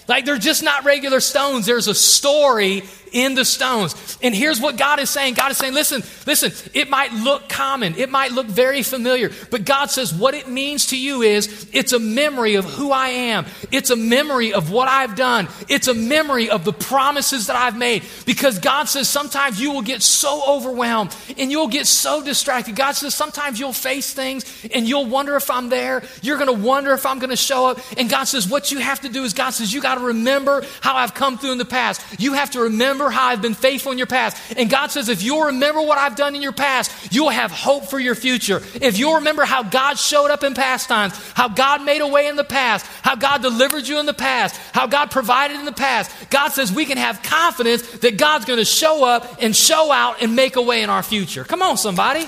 Like 0.08 0.24
they're 0.24 0.38
just 0.38 0.62
not 0.62 0.86
regular 0.86 1.20
stones. 1.20 1.66
There's 1.66 1.88
a 1.88 1.94
story 1.94 2.84
in 3.16 3.34
the 3.34 3.46
stones. 3.46 4.18
And 4.22 4.34
here's 4.34 4.60
what 4.60 4.76
God 4.76 5.00
is 5.00 5.08
saying 5.08 5.34
God 5.34 5.50
is 5.50 5.56
saying, 5.56 5.72
listen, 5.72 6.02
listen, 6.26 6.52
it 6.74 6.90
might 6.90 7.12
look 7.12 7.48
common, 7.48 7.94
it 7.96 8.10
might 8.10 8.32
look 8.32 8.46
very 8.46 8.82
familiar, 8.82 9.30
but 9.50 9.64
God 9.64 9.86
says 9.90 10.12
what 10.12 10.34
it 10.34 10.48
means 10.48 10.86
to 10.88 10.98
you 10.98 11.22
is 11.22 11.66
it's 11.72 11.94
a 11.94 11.98
memory 11.98 12.56
of 12.56 12.66
who 12.66 12.92
I 12.92 13.08
am, 13.08 13.46
it's 13.72 13.88
a 13.88 13.96
memory 13.96 14.52
of 14.52 14.70
what 14.70 14.88
I've 14.88 15.16
done, 15.16 15.48
it's 15.66 15.88
a 15.88 15.94
memory 15.94 16.50
of 16.50 16.64
the 16.64 16.74
promises 16.74 17.46
that 17.46 17.56
I've 17.56 17.78
made. 17.78 18.04
Because 18.26 18.58
God 18.58 18.84
says 18.84 19.08
sometimes 19.08 19.58
you 19.58 19.72
will 19.72 19.82
get 19.82 20.02
so 20.02 20.42
overwhelmed 20.46 21.16
and 21.38 21.50
you'll 21.50 21.68
get 21.68 21.86
so 21.86 22.22
distracted. 22.22 22.76
God 22.76 22.92
says 22.92 23.14
sometimes 23.14 23.58
you'll 23.58 23.72
face 23.72 24.12
things 24.12 24.44
and 24.74 24.86
you'll 24.86 25.06
wonder 25.06 25.36
if 25.36 25.50
I'm 25.50 25.70
there. 25.70 26.02
You're 26.20 26.38
going 26.38 26.54
to 26.54 26.66
wonder 26.66 26.92
if 26.92 27.06
I'm 27.06 27.18
going 27.18 27.30
to 27.30 27.36
show 27.36 27.68
up. 27.68 27.80
And 27.96 28.10
God 28.10 28.24
says 28.24 28.46
what 28.46 28.70
you 28.70 28.78
have 28.78 29.00
to 29.00 29.08
do 29.08 29.24
is 29.24 29.32
God 29.32 29.50
says 29.50 29.72
you 29.72 29.80
got 29.80 29.94
to 29.94 30.04
remember 30.04 30.64
how 30.82 30.96
I've 30.96 31.14
come 31.14 31.38
through 31.38 31.52
in 31.52 31.58
the 31.58 31.64
past. 31.64 32.02
You 32.20 32.34
have 32.34 32.50
to 32.50 32.60
remember 32.60 33.05
how 33.10 33.26
I've 33.26 33.42
been 33.42 33.54
faithful 33.54 33.92
in 33.92 33.98
your 33.98 34.06
past. 34.06 34.36
And 34.56 34.70
God 34.70 34.90
says, 34.90 35.08
if 35.08 35.22
you'll 35.22 35.46
remember 35.46 35.80
what 35.80 35.98
I've 35.98 36.16
done 36.16 36.34
in 36.34 36.42
your 36.42 36.52
past, 36.52 37.12
you'll 37.12 37.30
have 37.30 37.50
hope 37.50 37.86
for 37.86 37.98
your 37.98 38.14
future. 38.14 38.62
If 38.80 38.98
you'll 38.98 39.16
remember 39.16 39.44
how 39.44 39.62
God 39.62 39.98
showed 39.98 40.30
up 40.30 40.44
in 40.44 40.54
past 40.54 40.88
times, 40.88 41.16
how 41.34 41.48
God 41.48 41.84
made 41.84 42.00
a 42.00 42.06
way 42.06 42.28
in 42.28 42.36
the 42.36 42.44
past, 42.44 42.86
how 43.02 43.14
God 43.16 43.42
delivered 43.42 43.86
you 43.86 43.98
in 43.98 44.06
the 44.06 44.14
past, 44.14 44.56
how 44.72 44.86
God 44.86 45.10
provided 45.10 45.56
in 45.56 45.64
the 45.64 45.72
past, 45.72 46.10
God 46.30 46.48
says 46.48 46.72
we 46.72 46.84
can 46.84 46.98
have 46.98 47.22
confidence 47.22 47.82
that 47.98 48.18
God's 48.18 48.44
going 48.44 48.58
to 48.58 48.64
show 48.64 49.04
up 49.04 49.42
and 49.42 49.54
show 49.54 49.92
out 49.92 50.22
and 50.22 50.36
make 50.36 50.56
a 50.56 50.62
way 50.62 50.82
in 50.82 50.90
our 50.90 51.02
future. 51.02 51.44
Come 51.44 51.62
on, 51.62 51.76
somebody. 51.76 52.26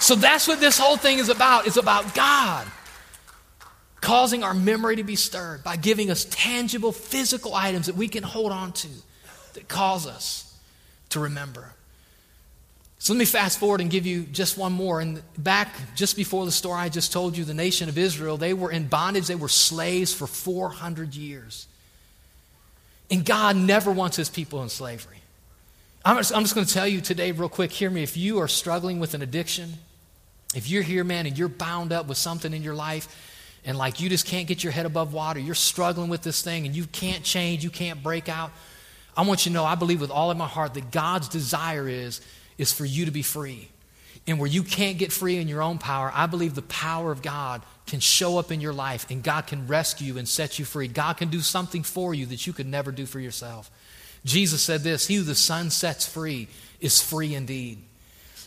So 0.00 0.14
that's 0.14 0.48
what 0.48 0.60
this 0.60 0.78
whole 0.78 0.96
thing 0.96 1.18
is 1.18 1.28
about. 1.28 1.66
It's 1.66 1.76
about 1.76 2.14
God 2.14 2.66
causing 4.00 4.42
our 4.42 4.54
memory 4.54 4.96
to 4.96 5.04
be 5.04 5.16
stirred 5.16 5.62
by 5.62 5.76
giving 5.76 6.10
us 6.10 6.26
tangible 6.30 6.90
physical 6.90 7.54
items 7.54 7.86
that 7.86 7.96
we 7.96 8.08
can 8.08 8.22
hold 8.22 8.50
on 8.50 8.72
to 8.72 8.88
that 9.54 9.68
calls 9.68 10.06
us 10.06 10.54
to 11.10 11.20
remember. 11.20 11.72
So 12.98 13.14
let 13.14 13.18
me 13.18 13.24
fast 13.24 13.58
forward 13.58 13.80
and 13.80 13.90
give 13.90 14.04
you 14.04 14.24
just 14.24 14.58
one 14.58 14.72
more. 14.72 15.00
And 15.00 15.22
back 15.38 15.74
just 15.94 16.16
before 16.16 16.44
the 16.44 16.52
story 16.52 16.80
I 16.80 16.90
just 16.90 17.12
told 17.12 17.36
you, 17.36 17.44
the 17.44 17.54
nation 17.54 17.88
of 17.88 17.96
Israel, 17.96 18.36
they 18.36 18.52
were 18.52 18.70
in 18.70 18.88
bondage, 18.88 19.26
they 19.26 19.34
were 19.34 19.48
slaves 19.48 20.12
for 20.12 20.26
400 20.26 21.14
years. 21.14 21.66
And 23.10 23.24
God 23.24 23.56
never 23.56 23.90
wants 23.90 24.16
his 24.16 24.28
people 24.28 24.62
in 24.62 24.68
slavery. 24.68 25.16
I'm 26.04 26.18
just, 26.18 26.34
I'm 26.34 26.42
just 26.42 26.54
going 26.54 26.66
to 26.66 26.72
tell 26.72 26.86
you 26.86 27.00
today, 27.00 27.32
real 27.32 27.48
quick, 27.48 27.72
hear 27.72 27.90
me. 27.90 28.02
If 28.02 28.16
you 28.16 28.38
are 28.40 28.48
struggling 28.48 29.00
with 29.00 29.14
an 29.14 29.22
addiction, 29.22 29.72
if 30.54 30.68
you're 30.68 30.82
here, 30.82 31.02
man, 31.02 31.26
and 31.26 31.38
you're 31.38 31.48
bound 31.48 31.92
up 31.92 32.06
with 32.06 32.18
something 32.18 32.52
in 32.52 32.62
your 32.62 32.74
life, 32.74 33.08
and 33.64 33.76
like 33.76 34.00
you 34.00 34.08
just 34.08 34.26
can't 34.26 34.46
get 34.46 34.62
your 34.62 34.72
head 34.72 34.86
above 34.86 35.12
water, 35.12 35.40
you're 35.40 35.54
struggling 35.54 36.08
with 36.08 36.22
this 36.22 36.42
thing, 36.42 36.66
and 36.66 36.74
you 36.74 36.84
can't 36.86 37.22
change, 37.24 37.64
you 37.64 37.70
can't 37.70 38.02
break 38.02 38.28
out, 38.28 38.50
I 39.16 39.22
want 39.22 39.44
you 39.44 39.50
to 39.50 39.54
know, 39.54 39.64
I 39.64 39.74
believe 39.74 40.00
with 40.00 40.10
all 40.10 40.30
of 40.30 40.36
my 40.36 40.46
heart 40.46 40.74
that 40.74 40.90
God's 40.90 41.28
desire 41.28 41.88
is, 41.88 42.20
is 42.58 42.72
for 42.72 42.84
you 42.84 43.04
to 43.04 43.10
be 43.10 43.22
free. 43.22 43.68
And 44.26 44.38
where 44.38 44.48
you 44.48 44.62
can't 44.62 44.98
get 44.98 45.12
free 45.12 45.36
in 45.36 45.48
your 45.48 45.62
own 45.62 45.78
power, 45.78 46.12
I 46.14 46.26
believe 46.26 46.54
the 46.54 46.62
power 46.62 47.10
of 47.10 47.22
God 47.22 47.62
can 47.86 48.00
show 48.00 48.38
up 48.38 48.52
in 48.52 48.60
your 48.60 48.72
life 48.72 49.10
and 49.10 49.22
God 49.22 49.46
can 49.46 49.66
rescue 49.66 50.18
and 50.18 50.28
set 50.28 50.58
you 50.58 50.64
free. 50.64 50.86
God 50.86 51.16
can 51.16 51.30
do 51.30 51.40
something 51.40 51.82
for 51.82 52.14
you 52.14 52.26
that 52.26 52.46
you 52.46 52.52
could 52.52 52.66
never 52.66 52.92
do 52.92 53.06
for 53.06 53.18
yourself. 53.18 53.70
Jesus 54.24 54.62
said 54.62 54.82
this 54.82 55.06
He 55.06 55.16
who 55.16 55.22
the 55.22 55.34
Son 55.34 55.70
sets 55.70 56.06
free 56.06 56.48
is 56.80 57.02
free 57.02 57.34
indeed. 57.34 57.78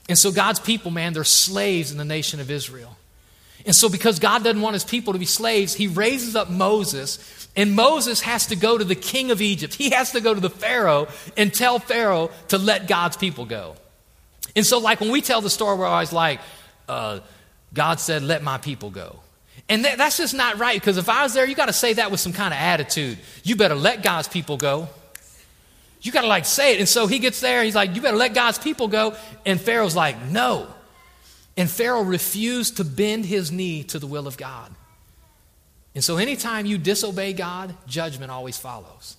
And 0.07 0.17
so, 0.17 0.31
God's 0.31 0.59
people, 0.59 0.91
man, 0.91 1.13
they're 1.13 1.23
slaves 1.23 1.91
in 1.91 1.97
the 1.97 2.05
nation 2.05 2.39
of 2.39 2.51
Israel. 2.51 2.97
And 3.65 3.75
so, 3.75 3.87
because 3.87 4.19
God 4.19 4.43
doesn't 4.43 4.61
want 4.61 4.73
his 4.73 4.83
people 4.83 5.13
to 5.13 5.19
be 5.19 5.25
slaves, 5.25 5.73
he 5.73 5.87
raises 5.87 6.35
up 6.35 6.49
Moses 6.49 7.43
and 7.55 7.75
Moses 7.75 8.21
has 8.21 8.47
to 8.47 8.55
go 8.55 8.77
to 8.77 8.83
the 8.83 8.95
king 8.95 9.31
of 9.31 9.41
Egypt. 9.41 9.73
He 9.73 9.91
has 9.91 10.11
to 10.13 10.21
go 10.21 10.33
to 10.33 10.39
the 10.39 10.49
Pharaoh 10.49 11.07
and 11.37 11.53
tell 11.53 11.79
Pharaoh 11.79 12.31
to 12.47 12.57
let 12.57 12.87
God's 12.87 13.15
people 13.15 13.45
go. 13.45 13.75
And 14.55 14.65
so, 14.65 14.79
like 14.79 14.99
when 14.99 15.11
we 15.11 15.21
tell 15.21 15.41
the 15.41 15.49
story, 15.49 15.77
we're 15.77 15.85
always 15.85 16.11
like, 16.11 16.39
uh, 16.89 17.19
God 17.73 17.99
said, 17.99 18.23
let 18.23 18.43
my 18.43 18.57
people 18.57 18.89
go. 18.89 19.19
And 19.69 19.85
that, 19.85 19.97
that's 19.97 20.17
just 20.17 20.33
not 20.33 20.57
right 20.57 20.79
because 20.79 20.97
if 20.97 21.09
I 21.09 21.23
was 21.23 21.33
there, 21.33 21.47
you 21.47 21.55
got 21.55 21.67
to 21.67 21.73
say 21.73 21.93
that 21.93 22.11
with 22.11 22.19
some 22.19 22.33
kind 22.33 22.53
of 22.53 22.59
attitude. 22.59 23.17
You 23.43 23.55
better 23.55 23.75
let 23.75 24.03
God's 24.03 24.27
people 24.27 24.57
go. 24.57 24.89
You 26.01 26.11
got 26.11 26.21
to 26.21 26.27
like 26.27 26.45
say 26.45 26.73
it. 26.73 26.79
And 26.79 26.89
so 26.89 27.07
he 27.07 27.19
gets 27.19 27.39
there, 27.39 27.63
he's 27.63 27.75
like, 27.75 27.95
you 27.95 28.01
better 28.01 28.17
let 28.17 28.33
God's 28.33 28.59
people 28.59 28.87
go. 28.87 29.15
And 29.45 29.59
Pharaoh's 29.59 29.95
like, 29.95 30.21
no. 30.25 30.67
And 31.55 31.69
Pharaoh 31.69 32.03
refused 32.03 32.77
to 32.77 32.83
bend 32.83 33.25
his 33.25 33.51
knee 33.51 33.83
to 33.85 33.99
the 33.99 34.07
will 34.07 34.27
of 34.27 34.37
God. 34.37 34.71
And 35.95 36.03
so, 36.03 36.17
anytime 36.17 36.65
you 36.65 36.77
disobey 36.77 37.33
God, 37.33 37.75
judgment 37.85 38.31
always 38.31 38.57
follows. 38.57 39.17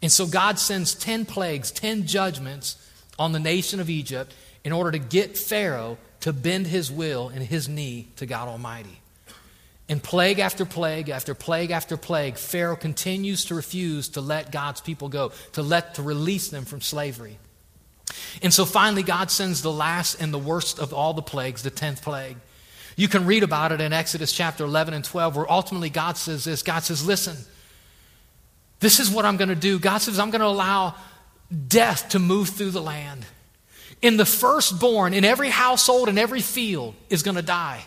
And 0.00 0.10
so, 0.10 0.26
God 0.26 0.58
sends 0.58 0.94
10 0.94 1.26
plagues, 1.26 1.70
10 1.70 2.06
judgments 2.06 2.76
on 3.18 3.32
the 3.32 3.38
nation 3.38 3.78
of 3.78 3.88
Egypt 3.88 4.34
in 4.64 4.72
order 4.72 4.90
to 4.90 4.98
get 4.98 5.38
Pharaoh 5.38 5.98
to 6.20 6.32
bend 6.32 6.66
his 6.66 6.90
will 6.90 7.28
and 7.28 7.42
his 7.42 7.68
knee 7.68 8.08
to 8.16 8.26
God 8.26 8.48
Almighty. 8.48 9.00
And 9.88 10.02
plague 10.02 10.38
after 10.38 10.64
plague 10.64 11.08
after 11.08 11.34
plague 11.34 11.70
after 11.70 11.96
plague, 11.96 12.36
Pharaoh 12.36 12.76
continues 12.76 13.44
to 13.46 13.54
refuse 13.54 14.08
to 14.10 14.20
let 14.20 14.50
God's 14.50 14.80
people 14.80 15.08
go, 15.08 15.32
to 15.52 15.62
let 15.62 15.96
to 15.96 16.02
release 16.02 16.48
them 16.48 16.64
from 16.64 16.80
slavery. 16.80 17.38
And 18.42 18.52
so 18.52 18.64
finally 18.64 19.02
God 19.02 19.30
sends 19.30 19.62
the 19.62 19.72
last 19.72 20.20
and 20.20 20.32
the 20.32 20.38
worst 20.38 20.78
of 20.78 20.92
all 20.92 21.14
the 21.14 21.22
plagues, 21.22 21.62
the 21.62 21.70
10th 21.70 22.02
plague. 22.02 22.36
You 22.96 23.08
can 23.08 23.26
read 23.26 23.42
about 23.42 23.72
it 23.72 23.80
in 23.80 23.92
Exodus 23.92 24.32
chapter 24.32 24.64
11 24.64 24.94
and 24.94 25.04
12, 25.04 25.36
where 25.36 25.50
ultimately 25.50 25.90
God 25.90 26.16
says 26.16 26.44
this 26.44 26.62
God 26.62 26.82
says, 26.82 27.06
Listen, 27.06 27.36
this 28.80 29.00
is 29.00 29.10
what 29.10 29.24
I'm 29.24 29.36
going 29.36 29.48
to 29.48 29.54
do. 29.54 29.78
God 29.78 29.98
says, 29.98 30.18
I'm 30.18 30.30
going 30.30 30.40
to 30.40 30.46
allow 30.46 30.94
death 31.68 32.10
to 32.10 32.18
move 32.18 32.50
through 32.50 32.70
the 32.70 32.82
land. 32.82 33.24
In 34.00 34.16
the 34.16 34.26
firstborn, 34.26 35.14
in 35.14 35.24
every 35.24 35.48
household, 35.48 36.08
in 36.08 36.18
every 36.18 36.40
field, 36.40 36.94
is 37.08 37.22
going 37.22 37.36
to 37.36 37.42
die. 37.42 37.84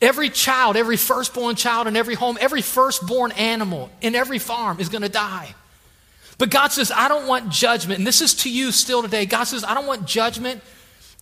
Every 0.00 0.28
child, 0.28 0.76
every 0.76 0.96
firstborn 0.96 1.56
child 1.56 1.86
in 1.86 1.96
every 1.96 2.14
home, 2.14 2.36
every 2.40 2.60
firstborn 2.60 3.32
animal 3.32 3.90
in 4.00 4.14
every 4.14 4.38
farm 4.38 4.80
is 4.80 4.88
going 4.88 5.02
to 5.02 5.08
die. 5.08 5.54
But 6.38 6.50
God 6.50 6.68
says, 6.68 6.92
I 6.94 7.08
don't 7.08 7.26
want 7.26 7.50
judgment. 7.50 7.98
And 7.98 8.06
this 8.06 8.20
is 8.20 8.34
to 8.34 8.50
you 8.50 8.72
still 8.72 9.02
today. 9.02 9.26
God 9.26 9.44
says, 9.44 9.64
I 9.64 9.74
don't 9.74 9.86
want 9.86 10.06
judgment 10.06 10.62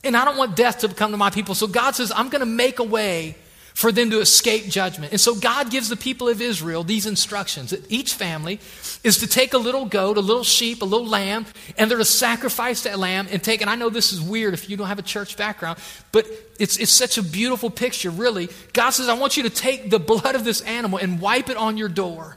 and 0.03 0.17
I 0.17 0.25
don't 0.25 0.37
want 0.37 0.57
death 0.57 0.81
to 0.81 0.89
come 0.89 1.13
to 1.13 1.17
my 1.17 1.31
people. 1.31 1.55
So 1.55 1.67
God 1.67 1.93
says, 1.95 2.13
I'm 2.15 2.29
going 2.29 2.41
to 2.41 2.47
make 2.47 2.79
a 2.79 2.85
way 2.85 3.37
for 3.75 3.91
them 3.91 4.09
to 4.11 4.21
escape 4.21 4.67
judgment. 4.67 5.11
And 5.11 5.21
so 5.21 5.35
God 5.35 5.69
gives 5.69 5.89
the 5.89 5.97
people 5.97 6.29
of 6.29 6.41
Israel 6.41 6.85
these 6.85 7.07
instructions 7.07 7.71
that 7.71 7.91
each 7.91 8.15
family 8.15 8.61
is 9.03 9.19
to 9.19 9.27
take 9.27 9.53
a 9.53 9.59
little 9.59 9.85
goat, 9.85 10.17
a 10.17 10.21
little 10.21 10.45
sheep, 10.45 10.81
a 10.81 10.85
little 10.85 11.07
lamb, 11.07 11.45
and 11.77 11.91
they're 11.91 11.99
to 11.99 12.05
sacrifice 12.05 12.85
that 12.85 13.01
lamb 13.01 13.27
and 13.33 13.43
take, 13.43 13.63
and 13.63 13.69
I 13.69 13.75
know 13.75 13.91
this 13.91 14.13
is 14.13 14.21
weird 14.21 14.55
if 14.55 14.71
you 14.71 14.77
don't 14.77 14.87
have 14.87 15.01
a 15.01 15.03
church 15.03 15.37
background, 15.37 15.81
but 16.13 16.25
it's, 16.61 16.77
it's 16.77 16.93
such 16.93 17.19
a 17.19 17.23
beautiful 17.23 17.69
picture, 17.69 18.11
really. 18.11 18.49
God 18.73 18.91
says, 18.91 19.09
I 19.09 19.15
want 19.15 19.37
you 19.37 19.43
to 19.43 19.51
take 19.51 19.91
the 19.91 19.99
blood 19.99 20.37
of 20.37 20.45
this 20.45 20.61
animal 20.61 21.01
and 21.01 21.21
wipe 21.21 21.49
it 21.49 21.57
on 21.57 21.77
your 21.77 21.89
door. 21.89 22.37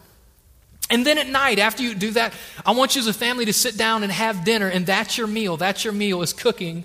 And 0.90 1.06
then 1.06 1.18
at 1.18 1.28
night, 1.28 1.60
after 1.60 1.84
you 1.84 1.94
do 1.94 2.12
that, 2.12 2.34
I 2.66 2.72
want 2.72 2.96
you 2.96 3.02
as 3.02 3.08
a 3.08 3.14
family 3.14 3.46
to 3.46 3.54
sit 3.54 3.78
down 3.78 4.04
and 4.04 4.12
have 4.12 4.46
dinner, 4.46 4.68
and 4.68 4.86
that's 4.86 5.18
your 5.18 5.28
meal. 5.28 5.58
That's 5.58 5.84
your 5.84 5.94
meal 5.94 6.22
is 6.22 6.34
cooking 6.34 6.84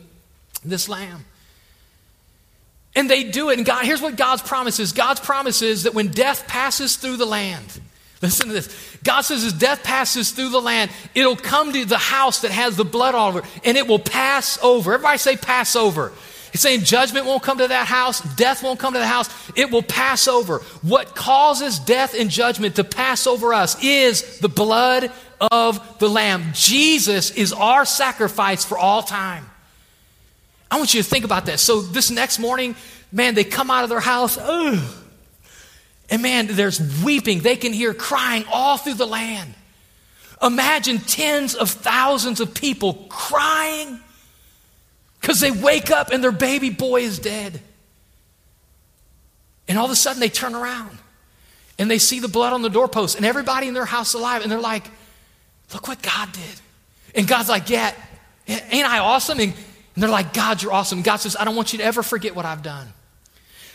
this 0.65 0.89
lamb. 0.89 1.25
And 2.95 3.09
they 3.09 3.25
do 3.25 3.51
it. 3.51 3.59
And 3.59 3.67
God, 3.67 3.85
here's 3.85 4.03
what 4.03 4.17
God's 4.17 4.43
promise 4.43 4.79
is 4.81 4.93
God's 4.93 5.21
promise 5.21 5.63
is 5.63 5.85
that 5.85 5.95
when 5.95 6.09
death 6.09 6.47
passes 6.47 6.97
through 6.97 7.17
the 7.17 7.27
land, 7.27 7.81
Listen 8.23 8.47
to 8.47 8.53
this. 8.53 8.99
God 9.03 9.23
says, 9.23 9.43
as 9.43 9.53
death 9.53 9.83
passes 9.83 10.31
through 10.31 10.51
the 10.51 10.61
land, 10.61 10.93
it'll 11.13 11.35
come 11.35 11.73
to 11.73 11.85
the 11.85 11.99
house 11.99 12.43
that 12.43 12.53
has 12.53 12.77
the 12.77 12.85
blood 12.85 13.17
all 13.17 13.31
over 13.31 13.43
and 13.65 13.77
it 13.77 13.89
will 13.89 13.99
pass 13.99 14.63
over. 14.63 14.95
Everybody 14.95 15.19
say, 15.19 15.37
pass 15.37 15.75
over. 15.75 16.13
He's 16.53 16.61
saying 16.61 16.83
judgment 16.83 17.25
won't 17.25 17.43
come 17.43 17.59
to 17.59 17.69
that 17.69 17.87
house, 17.87 18.21
death 18.37 18.63
won't 18.63 18.79
come 18.79 18.93
to 18.93 18.99
the 18.99 19.07
house, 19.07 19.29
it 19.57 19.71
will 19.71 19.83
pass 19.83 20.29
over. 20.29 20.59
What 20.83 21.15
causes 21.15 21.79
death 21.79 22.15
and 22.15 22.31
judgment 22.31 22.77
to 22.77 22.85
pass 22.85 23.27
over 23.27 23.55
us 23.55 23.83
is 23.83 24.39
the 24.39 24.51
blood 24.51 25.11
of 25.51 25.99
the 25.99 26.11
Lamb. 26.11 26.51
Jesus 26.53 27.31
is 27.31 27.55
our 27.55 27.87
sacrifice 27.87 28.67
for 28.67 28.77
all 28.77 29.03
time. 29.03 29.47
I 30.71 30.77
want 30.77 30.93
you 30.93 31.03
to 31.03 31.09
think 31.09 31.25
about 31.25 31.47
that. 31.47 31.59
So, 31.59 31.81
this 31.81 32.11
next 32.11 32.39
morning, 32.39 32.77
man, 33.11 33.35
they 33.35 33.45
come 33.45 33.71
out 33.71 33.85
of 33.85 33.91
their 33.91 34.01
house, 34.01 34.37
ugh, 34.39 34.79
and 36.11 36.21
man, 36.21 36.49
there's 36.51 37.03
weeping. 37.03 37.41
They 37.41 37.57
can 37.57 37.73
hear 37.73 37.95
crying 37.95 38.45
all 38.53 38.77
through 38.77 38.95
the 38.95 39.07
land. 39.07 39.55
Imagine 40.43 40.99
tens 40.99 41.55
of 41.55 41.71
thousands 41.71 42.41
of 42.41 42.53
people 42.53 43.07
crying 43.09 44.01
because 45.23 45.41
they 45.41 45.53
wake 45.53 45.91
up 45.91 46.11
and 46.11 46.23
their 46.23 46.33
baby 46.33 46.69
boy 46.69 47.03
is 47.03 47.19
dead. 47.21 47.61
And 49.69 49.79
all 49.79 49.87
of 49.87 49.91
a 49.91 49.97
sudden 49.97 50.21
they 50.21 50.29
turn 50.29 50.55
around 50.55 50.99
and 51.79 51.91
they 51.91 51.99
see 51.99 52.21
the 52.21 52.29
blood 52.29 52.53
on 52.53 52.61
the 52.61 52.69
doorpost 52.69 53.17
and 53.17 53.25
everybody 53.25 53.69
in 53.69 53.75
their 53.75 53.87
house 53.87 54.15
alive. 54.15 54.43
And 54.43 54.51
they're 54.51 54.61
like, 54.61 54.85
look 55.73 55.87
what 55.87 56.03
God 56.03 56.31
did. 56.33 56.61
And 57.15 57.27
God's 57.29 57.49
like, 57.49 57.71
yeah, 57.71 57.95
ain't 58.47 58.87
I 58.87 58.99
awesome? 58.99 59.39
And, 59.39 59.55
and 59.95 60.03
they're 60.03 60.11
like, 60.11 60.35
God, 60.35 60.61
you're 60.61 60.73
awesome. 60.73 60.99
And 60.99 61.05
God 61.05 61.17
says, 61.17 61.37
I 61.39 61.45
don't 61.45 61.57
want 61.57 61.73
you 61.73 61.79
to 61.79 61.85
ever 61.85 62.03
forget 62.03 62.35
what 62.35 62.45
I've 62.45 62.63
done. 62.63 62.89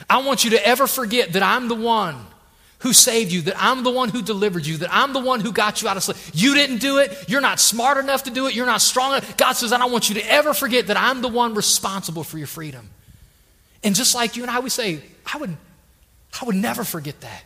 I 0.09 0.21
want 0.21 0.43
you 0.43 0.51
to 0.51 0.67
ever 0.67 0.85
forget 0.85 1.33
that 1.33 1.43
I'm 1.43 1.69
the 1.69 1.75
one 1.75 2.25
who 2.79 2.93
saved 2.93 3.31
you, 3.31 3.41
that 3.41 3.55
I'm 3.57 3.83
the 3.83 3.91
one 3.91 4.09
who 4.09 4.21
delivered 4.21 4.65
you, 4.65 4.77
that 4.77 4.89
I'm 4.91 5.13
the 5.13 5.19
one 5.19 5.39
who 5.39 5.51
got 5.51 5.81
you 5.81 5.87
out 5.87 5.97
of 5.97 6.03
slavery. 6.03 6.21
You 6.33 6.53
didn't 6.53 6.77
do 6.77 6.99
it. 6.99 7.27
You're 7.27 7.41
not 7.41 7.59
smart 7.59 7.97
enough 7.97 8.23
to 8.23 8.29
do 8.29 8.47
it. 8.47 8.53
You're 8.53 8.67
not 8.67 8.81
strong 8.81 9.13
enough. 9.13 9.35
God 9.37 9.53
says, 9.53 9.73
I 9.73 9.77
don't 9.77 9.91
want 9.91 10.09
you 10.09 10.15
to 10.15 10.31
ever 10.31 10.53
forget 10.53 10.87
that 10.87 10.97
I'm 10.97 11.21
the 11.21 11.27
one 11.27 11.55
responsible 11.55 12.23
for 12.23 12.37
your 12.37 12.47
freedom. 12.47 12.89
And 13.83 13.95
just 13.95 14.13
like 14.13 14.35
you 14.35 14.43
and 14.43 14.51
I 14.51 14.59
would 14.59 14.71
say, 14.71 15.01
I 15.31 15.37
would, 15.37 15.57
I 16.39 16.45
would 16.45 16.55
never 16.55 16.83
forget 16.83 17.19
that. 17.21 17.43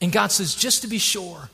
And 0.00 0.10
God 0.10 0.32
says, 0.32 0.54
just 0.54 0.82
to 0.82 0.88
be 0.88 0.98
sure, 0.98 1.48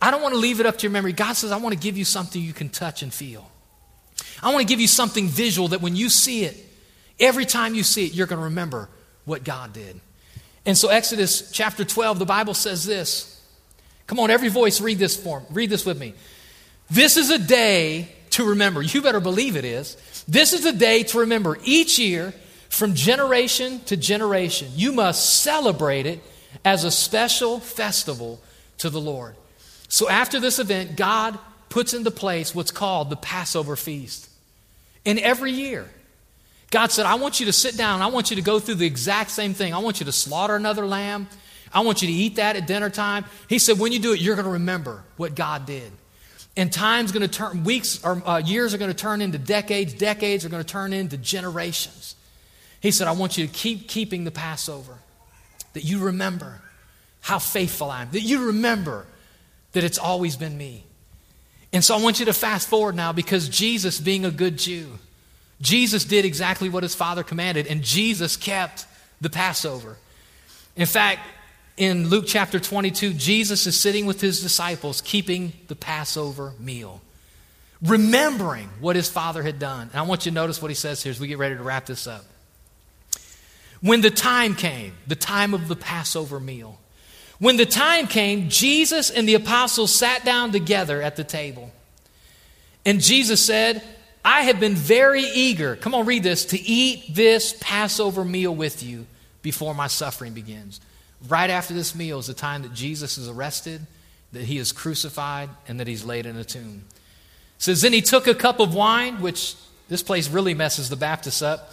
I 0.00 0.10
don't 0.10 0.22
want 0.22 0.34
to 0.34 0.40
leave 0.40 0.60
it 0.60 0.66
up 0.66 0.78
to 0.78 0.82
your 0.82 0.92
memory. 0.92 1.12
God 1.12 1.32
says, 1.32 1.50
I 1.50 1.56
want 1.56 1.74
to 1.74 1.80
give 1.80 1.98
you 1.98 2.04
something 2.04 2.40
you 2.40 2.52
can 2.52 2.68
touch 2.68 3.02
and 3.02 3.12
feel. 3.12 3.50
I 4.42 4.52
want 4.52 4.60
to 4.60 4.66
give 4.66 4.80
you 4.80 4.86
something 4.86 5.26
visual 5.26 5.68
that 5.68 5.80
when 5.80 5.96
you 5.96 6.08
see 6.08 6.44
it, 6.44 6.56
every 7.18 7.44
time 7.44 7.74
you 7.74 7.82
see 7.82 8.06
it, 8.06 8.14
you're 8.14 8.26
going 8.26 8.38
to 8.38 8.44
remember 8.44 8.88
what 9.24 9.42
God 9.42 9.72
did. 9.72 10.00
And 10.66 10.76
so, 10.76 10.88
Exodus 10.88 11.50
chapter 11.50 11.84
12, 11.84 12.18
the 12.18 12.24
Bible 12.24 12.54
says 12.54 12.84
this. 12.86 13.30
Come 14.06 14.18
on, 14.20 14.30
every 14.30 14.48
voice, 14.48 14.80
read 14.80 14.98
this 14.98 15.16
form. 15.16 15.44
Read 15.50 15.70
this 15.70 15.84
with 15.84 15.98
me. 15.98 16.14
This 16.90 17.16
is 17.16 17.30
a 17.30 17.38
day 17.38 18.08
to 18.30 18.50
remember. 18.50 18.82
You 18.82 19.02
better 19.02 19.20
believe 19.20 19.56
it 19.56 19.64
is. 19.64 19.96
This 20.26 20.52
is 20.52 20.64
a 20.64 20.72
day 20.72 21.02
to 21.04 21.20
remember. 21.20 21.58
Each 21.64 21.98
year, 21.98 22.34
from 22.68 22.94
generation 22.94 23.80
to 23.86 23.96
generation, 23.96 24.68
you 24.74 24.92
must 24.92 25.40
celebrate 25.42 26.06
it 26.06 26.20
as 26.64 26.84
a 26.84 26.90
special 26.90 27.60
festival 27.60 28.40
to 28.78 28.90
the 28.90 29.00
Lord. 29.00 29.36
So, 29.88 30.08
after 30.08 30.40
this 30.40 30.58
event, 30.58 30.96
God 30.96 31.38
puts 31.68 31.94
into 31.94 32.10
place 32.10 32.54
what's 32.54 32.70
called 32.70 33.10
the 33.10 33.16
Passover 33.16 33.76
feast. 33.76 34.28
And 35.06 35.18
every 35.18 35.52
year, 35.52 35.88
God 36.70 36.90
said, 36.90 37.06
I 37.06 37.14
want 37.14 37.40
you 37.40 37.46
to 37.46 37.52
sit 37.52 37.76
down. 37.76 38.02
I 38.02 38.08
want 38.08 38.30
you 38.30 38.36
to 38.36 38.42
go 38.42 38.58
through 38.58 38.76
the 38.76 38.86
exact 38.86 39.30
same 39.30 39.54
thing. 39.54 39.72
I 39.72 39.78
want 39.78 40.00
you 40.00 40.06
to 40.06 40.12
slaughter 40.12 40.56
another 40.56 40.86
lamb. 40.86 41.28
I 41.72 41.80
want 41.80 42.02
you 42.02 42.08
to 42.08 42.14
eat 42.14 42.36
that 42.36 42.56
at 42.56 42.66
dinner 42.66 42.90
time. 42.90 43.24
He 43.48 43.58
said, 43.58 43.78
when 43.78 43.92
you 43.92 43.98
do 43.98 44.12
it, 44.12 44.20
you're 44.20 44.36
going 44.36 44.46
to 44.46 44.52
remember 44.52 45.04
what 45.16 45.34
God 45.34 45.66
did. 45.66 45.90
And 46.56 46.72
time's 46.72 47.10
going 47.10 47.28
to 47.28 47.28
turn, 47.28 47.64
weeks 47.64 48.04
or 48.04 48.22
uh, 48.26 48.38
years 48.38 48.74
are 48.74 48.78
going 48.78 48.90
to 48.90 48.96
turn 48.96 49.20
into 49.20 49.38
decades, 49.38 49.92
decades 49.92 50.44
are 50.44 50.48
going 50.48 50.62
to 50.62 50.68
turn 50.68 50.92
into 50.92 51.16
generations. 51.16 52.14
He 52.80 52.90
said, 52.90 53.08
I 53.08 53.12
want 53.12 53.36
you 53.36 53.46
to 53.46 53.52
keep 53.52 53.88
keeping 53.88 54.24
the 54.24 54.30
Passover, 54.30 54.98
that 55.72 55.82
you 55.82 55.98
remember 55.98 56.60
how 57.20 57.38
faithful 57.38 57.90
I 57.90 58.02
am, 58.02 58.10
that 58.10 58.20
you 58.20 58.46
remember 58.46 59.06
that 59.72 59.82
it's 59.82 59.98
always 59.98 60.36
been 60.36 60.56
me. 60.56 60.84
And 61.72 61.82
so 61.82 61.96
I 61.96 62.00
want 62.00 62.20
you 62.20 62.26
to 62.26 62.32
fast 62.32 62.68
forward 62.68 62.94
now 62.94 63.12
because 63.12 63.48
Jesus, 63.48 63.98
being 63.98 64.24
a 64.24 64.30
good 64.30 64.58
Jew, 64.58 64.98
Jesus 65.60 66.04
did 66.04 66.24
exactly 66.24 66.68
what 66.68 66.82
his 66.82 66.94
father 66.94 67.22
commanded, 67.22 67.66
and 67.66 67.82
Jesus 67.82 68.36
kept 68.36 68.86
the 69.20 69.30
Passover. 69.30 69.96
In 70.76 70.86
fact, 70.86 71.20
in 71.76 72.08
Luke 72.08 72.24
chapter 72.26 72.60
22, 72.60 73.14
Jesus 73.14 73.66
is 73.66 73.78
sitting 73.78 74.06
with 74.06 74.20
his 74.20 74.40
disciples 74.40 75.00
keeping 75.00 75.52
the 75.68 75.74
Passover 75.74 76.52
meal, 76.58 77.00
remembering 77.82 78.68
what 78.80 78.96
his 78.96 79.08
father 79.08 79.42
had 79.42 79.58
done. 79.58 79.88
And 79.92 79.98
I 79.98 80.02
want 80.02 80.26
you 80.26 80.30
to 80.30 80.34
notice 80.34 80.62
what 80.62 80.70
he 80.70 80.74
says 80.74 81.02
here 81.02 81.10
as 81.10 81.18
we 81.18 81.26
get 81.26 81.38
ready 81.38 81.56
to 81.56 81.62
wrap 81.62 81.86
this 81.86 82.06
up. 82.06 82.24
When 83.80 84.00
the 84.00 84.10
time 84.10 84.54
came, 84.54 84.94
the 85.06 85.16
time 85.16 85.52
of 85.52 85.68
the 85.68 85.76
Passover 85.76 86.40
meal, 86.40 86.78
when 87.38 87.56
the 87.56 87.66
time 87.66 88.06
came, 88.06 88.48
Jesus 88.48 89.10
and 89.10 89.28
the 89.28 89.34
apostles 89.34 89.92
sat 89.92 90.24
down 90.24 90.52
together 90.52 91.02
at 91.02 91.16
the 91.16 91.24
table. 91.24 91.72
And 92.86 93.00
Jesus 93.00 93.44
said, 93.44 93.82
I 94.24 94.42
have 94.42 94.58
been 94.58 94.74
very 94.74 95.22
eager, 95.22 95.76
come 95.76 95.94
on, 95.94 96.06
read 96.06 96.22
this, 96.22 96.46
to 96.46 96.60
eat 96.60 97.14
this 97.14 97.54
Passover 97.60 98.24
meal 98.24 98.54
with 98.54 98.82
you 98.82 99.06
before 99.42 99.74
my 99.74 99.86
suffering 99.86 100.32
begins. 100.32 100.80
Right 101.28 101.50
after 101.50 101.74
this 101.74 101.94
meal 101.94 102.18
is 102.18 102.28
the 102.28 102.34
time 102.34 102.62
that 102.62 102.72
Jesus 102.72 103.18
is 103.18 103.28
arrested, 103.28 103.82
that 104.32 104.44
he 104.44 104.56
is 104.56 104.72
crucified, 104.72 105.50
and 105.68 105.78
that 105.78 105.86
he's 105.86 106.04
laid 106.04 106.24
in 106.24 106.36
a 106.36 106.44
tomb. 106.44 106.84
It 107.58 107.62
says, 107.62 107.82
Then 107.82 107.92
he 107.92 108.00
took 108.00 108.26
a 108.26 108.34
cup 108.34 108.60
of 108.60 108.74
wine, 108.74 109.20
which 109.20 109.56
this 109.88 110.02
place 110.02 110.28
really 110.28 110.54
messes 110.54 110.88
the 110.88 110.96
Baptists 110.96 111.42
up. 111.42 111.72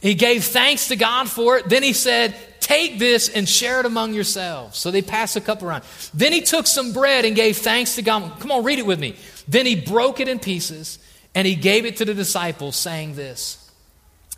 He 0.00 0.14
gave 0.14 0.44
thanks 0.44 0.88
to 0.88 0.96
God 0.96 1.28
for 1.28 1.58
it. 1.58 1.68
Then 1.68 1.82
he 1.82 1.92
said, 1.92 2.36
Take 2.60 3.00
this 3.00 3.28
and 3.28 3.48
share 3.48 3.80
it 3.80 3.86
among 3.86 4.14
yourselves. 4.14 4.78
So 4.78 4.92
they 4.92 5.02
passed 5.02 5.34
the 5.34 5.40
cup 5.40 5.62
around. 5.62 5.82
Then 6.14 6.32
he 6.32 6.40
took 6.40 6.68
some 6.68 6.92
bread 6.92 7.24
and 7.24 7.34
gave 7.34 7.56
thanks 7.56 7.96
to 7.96 8.02
God. 8.02 8.38
Come 8.38 8.52
on, 8.52 8.62
read 8.62 8.78
it 8.78 8.86
with 8.86 9.00
me. 9.00 9.16
Then 9.48 9.66
he 9.66 9.74
broke 9.74 10.20
it 10.20 10.28
in 10.28 10.38
pieces 10.38 11.00
and 11.34 11.46
he 11.46 11.54
gave 11.54 11.86
it 11.86 11.96
to 11.98 12.04
the 12.04 12.14
disciples, 12.14 12.76
saying 12.76 13.14
this 13.14 13.70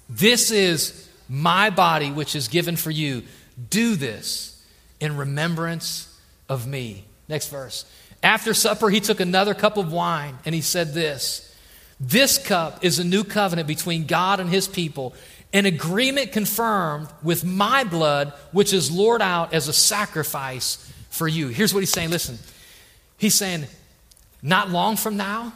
This 0.09 0.51
is 0.51 1.09
my 1.29 1.71
body, 1.71 2.11
which 2.11 2.37
is 2.37 2.49
given 2.49 2.77
for 2.77 2.91
you. 2.91 3.23
Do 3.71 3.97
this 3.97 4.63
in 5.01 5.17
remembrance 5.17 6.09
of 6.49 6.67
me. 6.67 7.05
Next 7.29 7.49
verse. 7.49 7.85
After 8.23 8.55
supper, 8.55 8.89
he 8.89 9.01
took 9.01 9.21
another 9.21 9.55
cup 9.55 9.77
of 9.77 9.93
wine 9.93 10.39
and 10.45 10.55
he 10.55 10.61
said 10.61 10.95
this 10.95 11.55
This 11.99 12.39
cup 12.39 12.85
is 12.85 12.99
a 12.99 13.05
new 13.05 13.25
covenant 13.25 13.67
between 13.67 14.07
God 14.07 14.39
and 14.39 14.49
his 14.49 14.69
people, 14.69 15.15
an 15.53 15.67
agreement 15.67 16.33
confirmed 16.33 17.09
with 17.23 17.45
my 17.45 17.85
blood, 17.85 18.33
which 18.53 18.73
is 18.73 18.91
Lord 18.91 19.23
out 19.23 19.53
as 19.53 19.69
a 19.69 19.73
sacrifice 19.73 20.93
for 21.11 21.27
you. 21.27 21.49
Here's 21.49 21.75
what 21.75 21.81
he's 21.81 21.93
saying 21.93 22.11
listen, 22.11 22.39
he's 23.17 23.35
saying, 23.35 23.65
Not 24.43 24.71
long 24.71 24.97
from 24.97 25.17
now, 25.17 25.55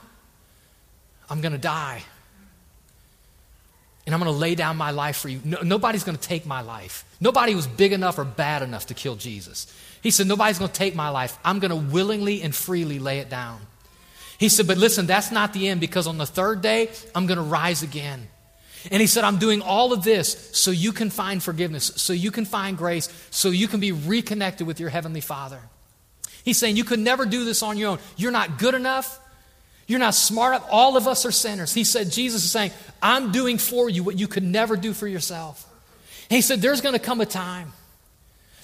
I'm 1.29 1.41
going 1.41 1.53
to 1.53 1.59
die. 1.59 2.03
And 4.07 4.15
I'm 4.15 4.21
going 4.21 4.33
to 4.33 4.39
lay 4.39 4.55
down 4.55 4.77
my 4.77 4.93
life 4.93 5.17
for 5.17 5.29
you. 5.29 5.41
No, 5.45 5.61
nobody's 5.63 6.05
going 6.05 6.17
to 6.17 6.23
take 6.23 6.47
my 6.47 6.61
life. 6.61 7.05
Nobody 7.21 7.55
was 7.57 7.67
big 7.67 7.93
enough 7.93 8.19
or 8.19 8.25
bad 8.25 8.63
enough 8.63 8.87
to 8.87 8.95
kill 8.95 9.17
Jesus. 9.17 9.67
He 10.01 10.13
said, 10.13 10.29
Nobody's 10.29 10.59
going 10.59 10.71
to 10.71 10.77
take 10.77 10.95
my 10.95 11.09
life. 11.09 11.37
I'm 11.45 11.59
going 11.59 11.71
to 11.71 11.77
willingly 11.77 12.43
and 12.43 12.55
freely 12.55 13.01
lay 13.01 13.19
it 13.19 13.29
down. 13.29 13.61
He 14.39 14.49
said, 14.49 14.69
But 14.69 14.79
listen, 14.79 15.07
that's 15.07 15.33
not 15.33 15.53
the 15.53 15.69
end 15.69 15.81
because 15.81 16.07
on 16.07 16.19
the 16.19 16.27
third 16.27 16.63
day, 16.63 16.91
I'm 17.15 17.27
going 17.27 17.39
to 17.39 17.45
rise 17.45 17.83
again. 17.83 18.29
And 18.93 19.01
he 19.01 19.09
said, 19.09 19.25
I'm 19.25 19.39
doing 19.39 19.63
all 19.63 19.93
of 19.93 20.05
this 20.05 20.51
so 20.57 20.71
you 20.71 20.93
can 20.93 21.11
find 21.11 21.43
forgiveness, 21.43 21.87
so 21.97 22.13
you 22.13 22.31
can 22.31 22.45
find 22.45 22.79
grace, 22.79 23.09
so 23.31 23.49
you 23.49 23.67
can 23.67 23.81
be 23.81 23.91
reconnected 23.91 24.67
with 24.67 24.79
your 24.79 24.91
Heavenly 24.91 25.21
Father. 25.21 25.59
He's 26.45 26.59
saying, 26.59 26.77
You 26.77 26.85
could 26.85 27.01
never 27.01 27.27
do 27.27 27.45
this 27.45 27.63
on 27.65 27.77
your 27.77 27.91
own. 27.91 27.99
You're 28.17 28.31
not 28.31 28.59
good 28.59 28.75
enough. 28.75 29.19
You're 29.87 30.01
not 30.01 30.15
smart 30.15 30.57
enough. 30.57 30.69
All 30.71 30.97
of 30.97 31.07
us 31.07 31.25
are 31.25 31.31
sinners. 31.31 31.73
He 31.73 31.85
said, 31.85 32.11
Jesus 32.11 32.45
is 32.45 32.51
saying, 32.51 32.73
I'm 33.01 33.31
doing 33.31 33.59
for 33.59 33.89
you 33.89 34.03
what 34.03 34.19
you 34.19 34.27
could 34.27 34.43
never 34.43 34.77
do 34.77 34.93
for 34.93 35.07
yourself. 35.07 35.69
And 36.29 36.37
he 36.37 36.43
said, 36.43 36.61
There's 36.61 36.81
going 36.81 36.95
to 36.95 36.99
come 36.99 37.21
a 37.21 37.27
time 37.27 37.73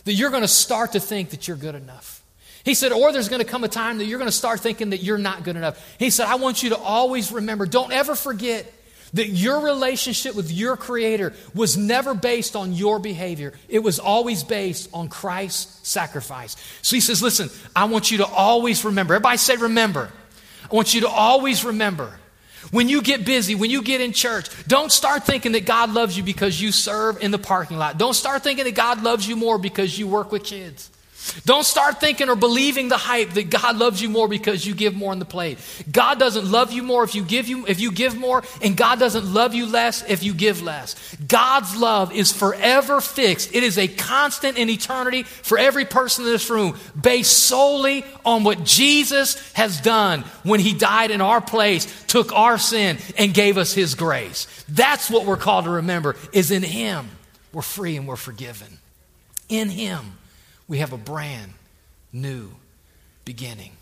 that 0.05 0.15
you're 0.15 0.31
going 0.31 0.43
to 0.43 0.49
start 0.49 0.93
to 0.93 1.01
think 1.01 1.31
that 1.31 1.47
you're 1.47 1.57
good 1.57 1.77
enough. 1.77 2.23
He 2.65 2.75
said, 2.75 2.93
Or 2.93 3.13
there's 3.13 3.29
going 3.29 3.43
to 3.43 3.49
come 3.49 3.63
a 3.63 3.69
time 3.69 3.99
that 3.99 4.07
you're 4.07 4.19
going 4.19 4.31
to 4.31 4.37
start 4.37 4.61
thinking 4.61 4.91
that 4.91 5.03
you're 5.03 5.19
not 5.19 5.45
good 5.45 5.57
enough. 5.57 5.97
He 5.99 6.11
said, 6.11 6.27
I 6.27 6.37
want 6.37 6.63
you 6.63 6.71
to 6.71 6.79
always 6.79 7.31
remember, 7.31 7.67
don't 7.67 7.93
ever 7.93 8.17
forget 8.17 8.73
that 9.15 9.29
your 9.29 9.61
relationship 9.61 10.35
with 10.35 10.51
your 10.51 10.77
Creator 10.77 11.35
was 11.55 11.77
never 11.77 12.15
based 12.15 12.57
on 12.57 12.73
your 12.73 12.99
behavior. 12.99 13.53
It 13.69 13.81
was 13.81 13.99
always 13.99 14.42
based 14.42 14.88
on 14.94 15.09
Christ's 15.09 15.87
sacrifice. 15.87 16.57
So 16.83 16.96
he 16.96 17.01
says, 17.01 17.23
Listen, 17.23 17.49
I 17.77 17.85
want 17.85 18.11
you 18.11 18.19
to 18.19 18.27
always 18.27 18.85
remember. 18.85 19.15
Everybody 19.15 19.38
say, 19.38 19.57
Remember. 19.57 20.11
I 20.73 20.75
want 20.75 20.94
you 20.94 21.02
to 21.02 21.08
always 21.08 21.64
remember 21.64 22.18
when 22.70 22.88
you 22.88 23.02
get 23.02 23.27
busy, 23.27 23.54
when 23.54 23.70
you 23.70 23.83
get 23.83 24.00
in 24.00 24.12
church, 24.12 24.48
don't 24.66 24.90
start 24.90 25.25
thinking 25.25 25.52
that 25.52 25.66
God 25.66 25.90
loves 25.90 26.16
you 26.16 26.23
because 26.23 26.60
you 26.60 26.73
serve 26.73 27.23
in 27.23 27.31
the 27.31 27.38
parking 27.38 27.77
lot. 27.77 27.98
Don't 27.98 28.14
start 28.14 28.42
thinking 28.42 28.64
that 28.64 28.75
God 28.75 29.02
loves 29.02 29.29
you 29.29 29.37
more 29.37 29.58
because 29.58 29.98
you 29.98 30.06
work 30.06 30.33
with 30.33 30.44
kids. 30.44 30.90
Don't 31.44 31.64
start 31.64 32.00
thinking 32.00 32.29
or 32.29 32.37
believing 32.37 32.88
the 32.88 32.96
hype 32.96 33.31
that 33.31 33.50
God 33.50 33.77
loves 33.77 34.02
you 34.02 34.08
more 34.08 34.29
because 34.29 34.66
you 34.66 34.75
give 34.75 34.94
more 34.94 35.12
on 35.12 35.18
the 35.18 35.25
plate. 35.25 35.58
God 35.90 36.18
doesn't 36.18 36.50
love 36.50 36.73
you 36.73 36.83
more 36.83 37.04
if 37.04 37.14
you 37.14 37.23
give 37.23 37.48
you 37.48 37.66
if 37.66 37.81
you 37.81 37.92
give 37.92 38.16
more, 38.16 38.42
and 38.60 38.77
God 38.77 38.98
doesn't 38.98 39.33
love 39.33 39.54
you 39.54 39.66
less 39.66 40.02
if 40.08 40.23
you 40.23 40.35
give 40.35 40.62
less. 40.62 40.96
God's 41.27 41.77
love 41.77 42.12
is 42.12 42.33
forever 42.33 43.00
fixed. 43.00 43.54
It 43.54 43.62
is 43.62 43.79
a 43.79 43.88
constant 43.88 44.58
in 44.58 44.68
eternity 44.68 45.23
for 45.23 45.58
every 45.58 45.85
person 45.85 46.25
in 46.25 46.31
this 46.31 46.50
room, 46.50 46.77
based 47.00 47.37
solely 47.37 48.04
on 48.25 48.44
what 48.44 48.64
Jesus 48.64 49.52
has 49.52 49.81
done 49.81 50.23
when 50.42 50.60
he 50.60 50.75
died 50.75 51.10
in 51.10 51.20
our 51.20 51.40
place, 51.40 52.04
took 52.06 52.33
our 52.33 52.58
sin, 52.58 52.98
and 53.16 53.33
gave 53.33 53.58
us 53.58 53.73
his 53.73 53.94
grace. 53.94 54.64
That's 54.68 55.10
what 55.10 55.25
we're 55.25 55.37
called 55.37 55.64
to 55.66 55.70
remember, 55.70 56.16
is 56.33 56.50
in 56.50 56.62
him 56.62 57.10
we're 57.52 57.62
free 57.62 57.96
and 57.96 58.08
we're 58.08 58.16
forgiven. 58.16 58.79
In 59.48 59.68
him 59.68 60.18
we 60.73 60.79
have 60.79 60.94
a 60.94 60.96
brand 60.96 61.52
new 62.14 62.48
beginning. 63.27 63.73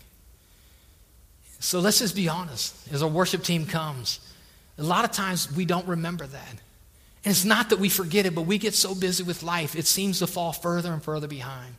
So 1.61 1.79
let's 1.79 1.99
just 1.99 2.17
be 2.17 2.27
honest. 2.27 2.75
As 2.91 3.01
our 3.01 3.07
worship 3.07 3.43
team 3.43 3.65
comes, 3.65 4.19
a 4.77 4.83
lot 4.83 5.05
of 5.05 5.11
times 5.11 5.49
we 5.55 5.63
don't 5.63 5.87
remember 5.87 6.27
that. 6.27 6.49
And 6.49 7.31
it's 7.31 7.45
not 7.45 7.69
that 7.69 7.79
we 7.79 7.87
forget 7.87 8.25
it, 8.25 8.35
but 8.35 8.41
we 8.41 8.57
get 8.57 8.73
so 8.73 8.93
busy 8.93 9.23
with 9.23 9.41
life, 9.41 9.73
it 9.73 9.87
seems 9.87 10.19
to 10.19 10.27
fall 10.27 10.51
further 10.51 10.91
and 10.91 11.01
further 11.01 11.29
behind. 11.29 11.75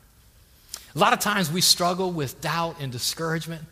A 0.96 0.98
lot 0.98 1.12
of 1.12 1.18
times 1.18 1.52
we 1.52 1.60
struggle 1.60 2.10
with 2.10 2.40
doubt 2.40 2.76
and 2.80 2.90
discouragement. 2.90 3.64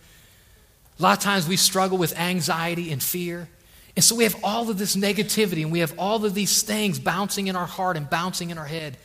A 0.99 1.03
lot 1.03 1.17
of 1.17 1.25
times 1.25 1.49
we 1.49 1.57
struggle 1.57 1.97
with 1.97 2.19
anxiety 2.19 2.93
and 2.93 3.03
fear. 3.03 3.49
And 3.97 4.05
so 4.05 4.15
we 4.15 4.25
have 4.25 4.37
all 4.45 4.69
of 4.69 4.77
this 4.77 4.95
negativity 4.95 5.63
and 5.63 5.73
we 5.73 5.79
have 5.79 5.99
all 5.99 6.23
of 6.23 6.35
these 6.35 6.63
things 6.63 6.99
bouncing 6.99 7.47
in 7.47 7.57
our 7.57 7.67
heart 7.67 7.97
and 7.97 8.11
bouncing 8.11 8.51
in 8.51 8.59
our 8.59 8.67
head. 8.67 8.99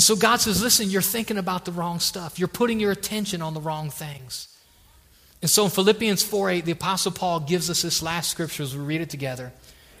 And 0.00 0.02
so 0.02 0.16
God 0.16 0.40
says, 0.40 0.62
listen, 0.62 0.88
you're 0.88 1.02
thinking 1.02 1.36
about 1.36 1.66
the 1.66 1.72
wrong 1.72 2.00
stuff. 2.00 2.38
You're 2.38 2.48
putting 2.48 2.80
your 2.80 2.90
attention 2.90 3.42
on 3.42 3.52
the 3.52 3.60
wrong 3.60 3.90
things. 3.90 4.48
And 5.42 5.50
so 5.50 5.64
in 5.64 5.70
Philippians 5.70 6.22
4 6.22 6.48
8, 6.48 6.64
the 6.64 6.72
Apostle 6.72 7.12
Paul 7.12 7.40
gives 7.40 7.68
us 7.68 7.82
this 7.82 8.02
last 8.02 8.30
scripture 8.30 8.62
as 8.62 8.74
we 8.74 8.82
read 8.82 9.02
it 9.02 9.10
together. 9.10 9.52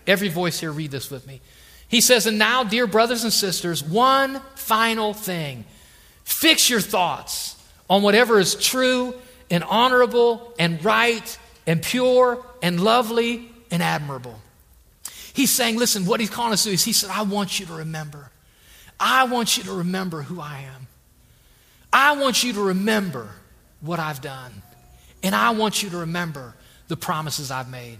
Every 0.06 0.30
voice 0.30 0.58
here, 0.58 0.72
read 0.72 0.90
this 0.90 1.10
with 1.10 1.26
me. 1.26 1.42
He 1.86 2.00
says, 2.00 2.24
And 2.24 2.38
now, 2.38 2.64
dear 2.64 2.86
brothers 2.86 3.24
and 3.24 3.32
sisters, 3.32 3.84
one 3.84 4.40
final 4.54 5.12
thing. 5.12 5.66
Fix 6.24 6.70
your 6.70 6.80
thoughts 6.80 7.62
on 7.90 8.00
whatever 8.00 8.38
is 8.38 8.54
true 8.54 9.12
and 9.50 9.62
honorable 9.64 10.54
and 10.58 10.82
right 10.82 11.38
and 11.66 11.82
pure 11.82 12.42
and 12.62 12.80
lovely 12.80 13.52
and 13.70 13.82
admirable. 13.82 14.40
He's 15.34 15.50
saying, 15.50 15.76
listen, 15.76 16.06
what 16.06 16.20
he's 16.20 16.30
calling 16.30 16.54
us 16.54 16.64
to 16.64 16.70
is 16.70 16.84
he 16.84 16.94
said, 16.94 17.10
I 17.10 17.20
want 17.20 17.60
you 17.60 17.66
to 17.66 17.74
remember. 17.74 18.30
I 19.00 19.24
want 19.24 19.56
you 19.56 19.64
to 19.64 19.72
remember 19.72 20.22
who 20.22 20.40
I 20.40 20.66
am. 20.74 20.86
I 21.92 22.16
want 22.16 22.44
you 22.44 22.52
to 22.52 22.60
remember 22.60 23.30
what 23.80 23.98
I've 23.98 24.20
done. 24.20 24.62
And 25.22 25.34
I 25.34 25.50
want 25.50 25.82
you 25.82 25.90
to 25.90 25.98
remember 25.98 26.54
the 26.88 26.96
promises 26.96 27.50
I've 27.50 27.70
made. 27.70 27.98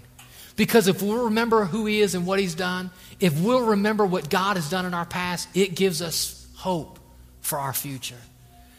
Because 0.57 0.89
if 0.89 1.03
we'll 1.03 1.25
remember 1.25 1.65
who 1.65 1.87
He 1.87 2.01
is 2.01 2.15
and 2.15 2.27
what 2.27 2.39
He's 2.39 2.55
done, 2.55 2.91
if 3.19 3.41
we'll 3.41 3.65
remember 3.65 4.05
what 4.05 4.29
God 4.29 4.57
has 4.57 4.69
done 4.69 4.85
in 4.85 4.93
our 4.93 5.07
past, 5.07 5.49
it 5.55 5.75
gives 5.75 6.03
us 6.03 6.47
hope 6.57 6.99
for 7.41 7.59
our 7.59 7.73
future. 7.73 8.21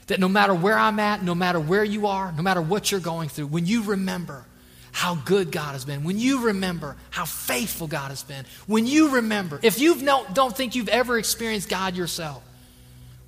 That 0.07 0.19
no 0.19 0.29
matter 0.29 0.53
where 0.53 0.77
I'm 0.77 0.99
at, 0.99 1.23
no 1.23 1.33
matter 1.33 1.59
where 1.59 1.83
you 1.83 2.07
are, 2.07 2.31
no 2.31 2.43
matter 2.43 2.61
what 2.61 2.91
you're 2.91 2.99
going 2.99 3.29
through, 3.29 3.47
when 3.47 3.65
you 3.65 3.83
remember 3.83 4.45
how 4.91 5.15
good 5.15 5.51
God 5.51 5.71
has 5.71 5.85
been, 5.85 6.03
when 6.03 6.19
you 6.19 6.47
remember 6.47 6.97
how 7.09 7.25
faithful 7.25 7.87
God 7.87 8.09
has 8.09 8.23
been, 8.23 8.45
when 8.67 8.85
you 8.85 9.15
remember, 9.15 9.59
if 9.63 9.79
you 9.79 9.95
don't 10.01 10.55
think 10.55 10.75
you've 10.75 10.89
ever 10.89 11.17
experienced 11.17 11.69
God 11.69 11.95
yourself, 11.95 12.43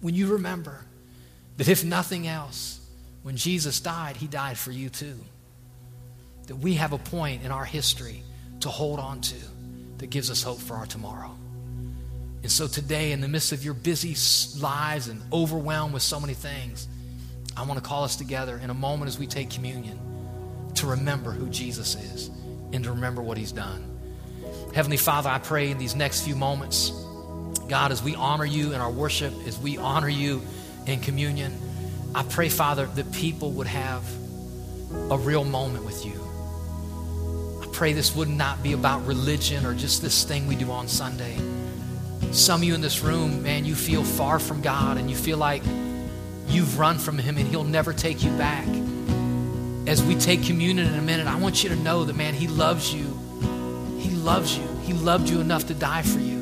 when 0.01 0.13
you 0.13 0.33
remember 0.33 0.81
that 1.57 1.69
if 1.69 1.83
nothing 1.83 2.27
else, 2.27 2.79
when 3.21 3.37
Jesus 3.37 3.79
died, 3.79 4.17
he 4.17 4.27
died 4.27 4.57
for 4.57 4.71
you 4.71 4.89
too. 4.89 5.17
That 6.47 6.57
we 6.57 6.73
have 6.73 6.91
a 6.91 6.97
point 6.97 7.43
in 7.43 7.51
our 7.51 7.63
history 7.63 8.23
to 8.59 8.69
hold 8.69 8.99
on 8.99 9.21
to 9.21 9.35
that 9.99 10.09
gives 10.09 10.29
us 10.29 10.43
hope 10.43 10.59
for 10.59 10.75
our 10.75 10.85
tomorrow. 10.85 11.31
And 12.41 12.51
so 12.51 12.67
today, 12.67 13.13
in 13.13 13.21
the 13.21 13.29
midst 13.29 13.53
of 13.53 13.63
your 13.63 13.73
busy 13.73 14.17
lives 14.59 15.07
and 15.07 15.21
overwhelmed 15.31 15.93
with 15.93 16.03
so 16.03 16.19
many 16.19 16.33
things, 16.33 16.89
I 17.55 17.63
want 17.63 17.81
to 17.81 17.87
call 17.87 18.03
us 18.03 18.17
together 18.17 18.59
in 18.61 18.69
a 18.69 18.73
moment 18.73 19.07
as 19.07 19.17
we 19.17 19.27
take 19.27 19.49
communion 19.49 19.97
to 20.75 20.87
remember 20.87 21.31
who 21.31 21.49
Jesus 21.49 21.95
is 21.95 22.29
and 22.71 22.83
to 22.83 22.91
remember 22.91 23.21
what 23.21 23.37
he's 23.37 23.51
done. 23.51 23.83
Heavenly 24.73 24.97
Father, 24.97 25.29
I 25.29 25.37
pray 25.37 25.69
in 25.69 25.77
these 25.77 25.95
next 25.95 26.21
few 26.21 26.35
moments, 26.35 26.91
God, 27.69 27.91
as 27.91 28.01
we 28.01 28.15
honor 28.15 28.45
you 28.45 28.73
in 28.73 28.81
our 28.81 28.91
worship, 28.91 29.33
as 29.47 29.59
we 29.59 29.77
honor 29.77 30.09
you 30.09 30.41
in 30.87 30.99
communion, 30.99 31.53
I 32.15 32.23
pray, 32.23 32.49
Father, 32.49 32.87
that 32.87 33.11
people 33.11 33.51
would 33.53 33.67
have 33.67 34.03
a 35.09 35.17
real 35.17 35.43
moment 35.43 35.85
with 35.85 36.05
you. 36.05 36.13
I 37.61 37.67
pray 37.71 37.93
this 37.93 38.15
would 38.15 38.29
not 38.29 38.61
be 38.61 38.73
about 38.73 39.05
religion 39.05 39.65
or 39.65 39.73
just 39.73 40.01
this 40.01 40.23
thing 40.23 40.47
we 40.47 40.55
do 40.55 40.69
on 40.71 40.87
Sunday. 40.87 41.37
Some 42.31 42.61
of 42.61 42.67
you 42.67 42.73
in 42.73 42.81
this 42.81 43.01
room, 43.01 43.43
man, 43.43 43.65
you 43.65 43.75
feel 43.75 44.03
far 44.03 44.39
from 44.39 44.61
God 44.61 44.97
and 44.97 45.09
you 45.09 45.15
feel 45.15 45.37
like 45.37 45.63
you've 46.47 46.79
run 46.79 46.97
from 46.97 47.17
Him 47.17 47.37
and 47.37 47.47
He'll 47.47 47.63
never 47.63 47.93
take 47.93 48.23
you 48.23 48.31
back 48.37 48.67
as 49.87 50.01
we 50.03 50.15
take 50.15 50.43
communion 50.43 50.87
in 50.87 50.97
a 50.97 51.01
minute, 51.01 51.27
I 51.27 51.35
want 51.35 51.63
you 51.63 51.69
to 51.69 51.75
know 51.75 52.05
that, 52.05 52.15
man, 52.15 52.33
He 52.33 52.47
loves 52.47 52.93
you. 52.93 53.05
He 53.99 54.11
loves 54.11 54.57
you. 54.57 54.67
He 54.83 54.93
loved 54.93 55.29
you 55.29 55.41
enough 55.41 55.67
to 55.67 55.73
die 55.73 56.03
for 56.03 56.19
you. 56.19 56.39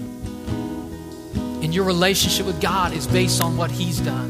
And 1.62 1.74
your 1.74 1.86
relationship 1.86 2.46
with 2.46 2.62
God 2.62 2.94
is 2.94 3.08
based 3.08 3.42
on 3.42 3.58
what 3.58 3.72
He's 3.72 4.00
done. 4.00 4.30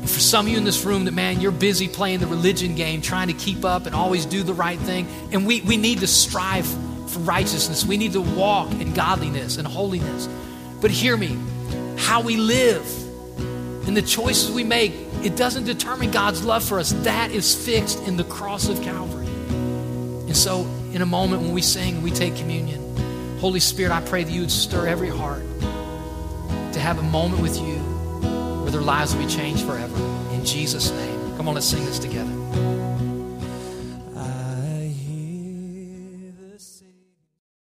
And 0.00 0.10
for 0.10 0.20
some 0.20 0.46
of 0.46 0.52
you 0.52 0.58
in 0.58 0.64
this 0.64 0.84
room, 0.84 1.04
that, 1.06 1.12
man, 1.12 1.40
you're 1.40 1.52
busy 1.52 1.88
playing 1.88 2.20
the 2.20 2.26
religion 2.26 2.74
game, 2.74 3.02
trying 3.02 3.28
to 3.28 3.34
keep 3.34 3.64
up 3.64 3.86
and 3.86 3.94
always 3.94 4.24
do 4.24 4.42
the 4.42 4.54
right 4.54 4.78
thing. 4.78 5.08
And 5.32 5.46
we, 5.46 5.60
we 5.62 5.76
need 5.76 6.00
to 6.00 6.06
strive 6.06 6.66
for 6.66 7.18
righteousness. 7.20 7.84
We 7.84 7.96
need 7.96 8.12
to 8.12 8.20
walk 8.20 8.70
in 8.72 8.94
godliness 8.94 9.58
and 9.58 9.66
holiness. 9.66 10.28
But 10.80 10.90
hear 10.90 11.16
me, 11.16 11.38
how 11.96 12.20
we 12.20 12.36
live 12.36 12.86
and 13.86 13.96
the 13.96 14.02
choices 14.02 14.50
we 14.50 14.64
make 14.64 14.92
it 15.24 15.36
doesn't 15.36 15.64
determine 15.64 16.10
God's 16.10 16.44
love 16.44 16.64
for 16.64 16.78
us. 16.78 16.92
That 17.04 17.30
is 17.30 17.54
fixed 17.54 18.02
in 18.06 18.16
the 18.16 18.24
cross 18.24 18.68
of 18.68 18.82
Calvary. 18.82 19.26
And 19.26 20.36
so, 20.36 20.62
in 20.92 21.02
a 21.02 21.06
moment 21.06 21.42
when 21.42 21.52
we 21.52 21.62
sing, 21.62 22.02
we 22.02 22.10
take 22.10 22.36
communion. 22.36 22.82
Holy 23.38 23.60
Spirit, 23.60 23.92
I 23.92 24.00
pray 24.00 24.24
that 24.24 24.32
you 24.32 24.40
would 24.40 24.50
stir 24.50 24.86
every 24.86 25.10
heart 25.10 25.42
to 26.72 26.80
have 26.80 26.98
a 26.98 27.02
moment 27.02 27.42
with 27.42 27.56
you 27.58 27.76
where 28.62 28.70
their 28.70 28.80
lives 28.80 29.14
will 29.14 29.24
be 29.24 29.30
changed 29.30 29.64
forever. 29.64 29.96
In 30.32 30.44
Jesus' 30.44 30.90
name. 30.90 31.36
Come 31.36 31.48
on, 31.48 31.54
let's 31.54 31.66
sing 31.66 31.84
this 31.84 31.98
together. 31.98 32.45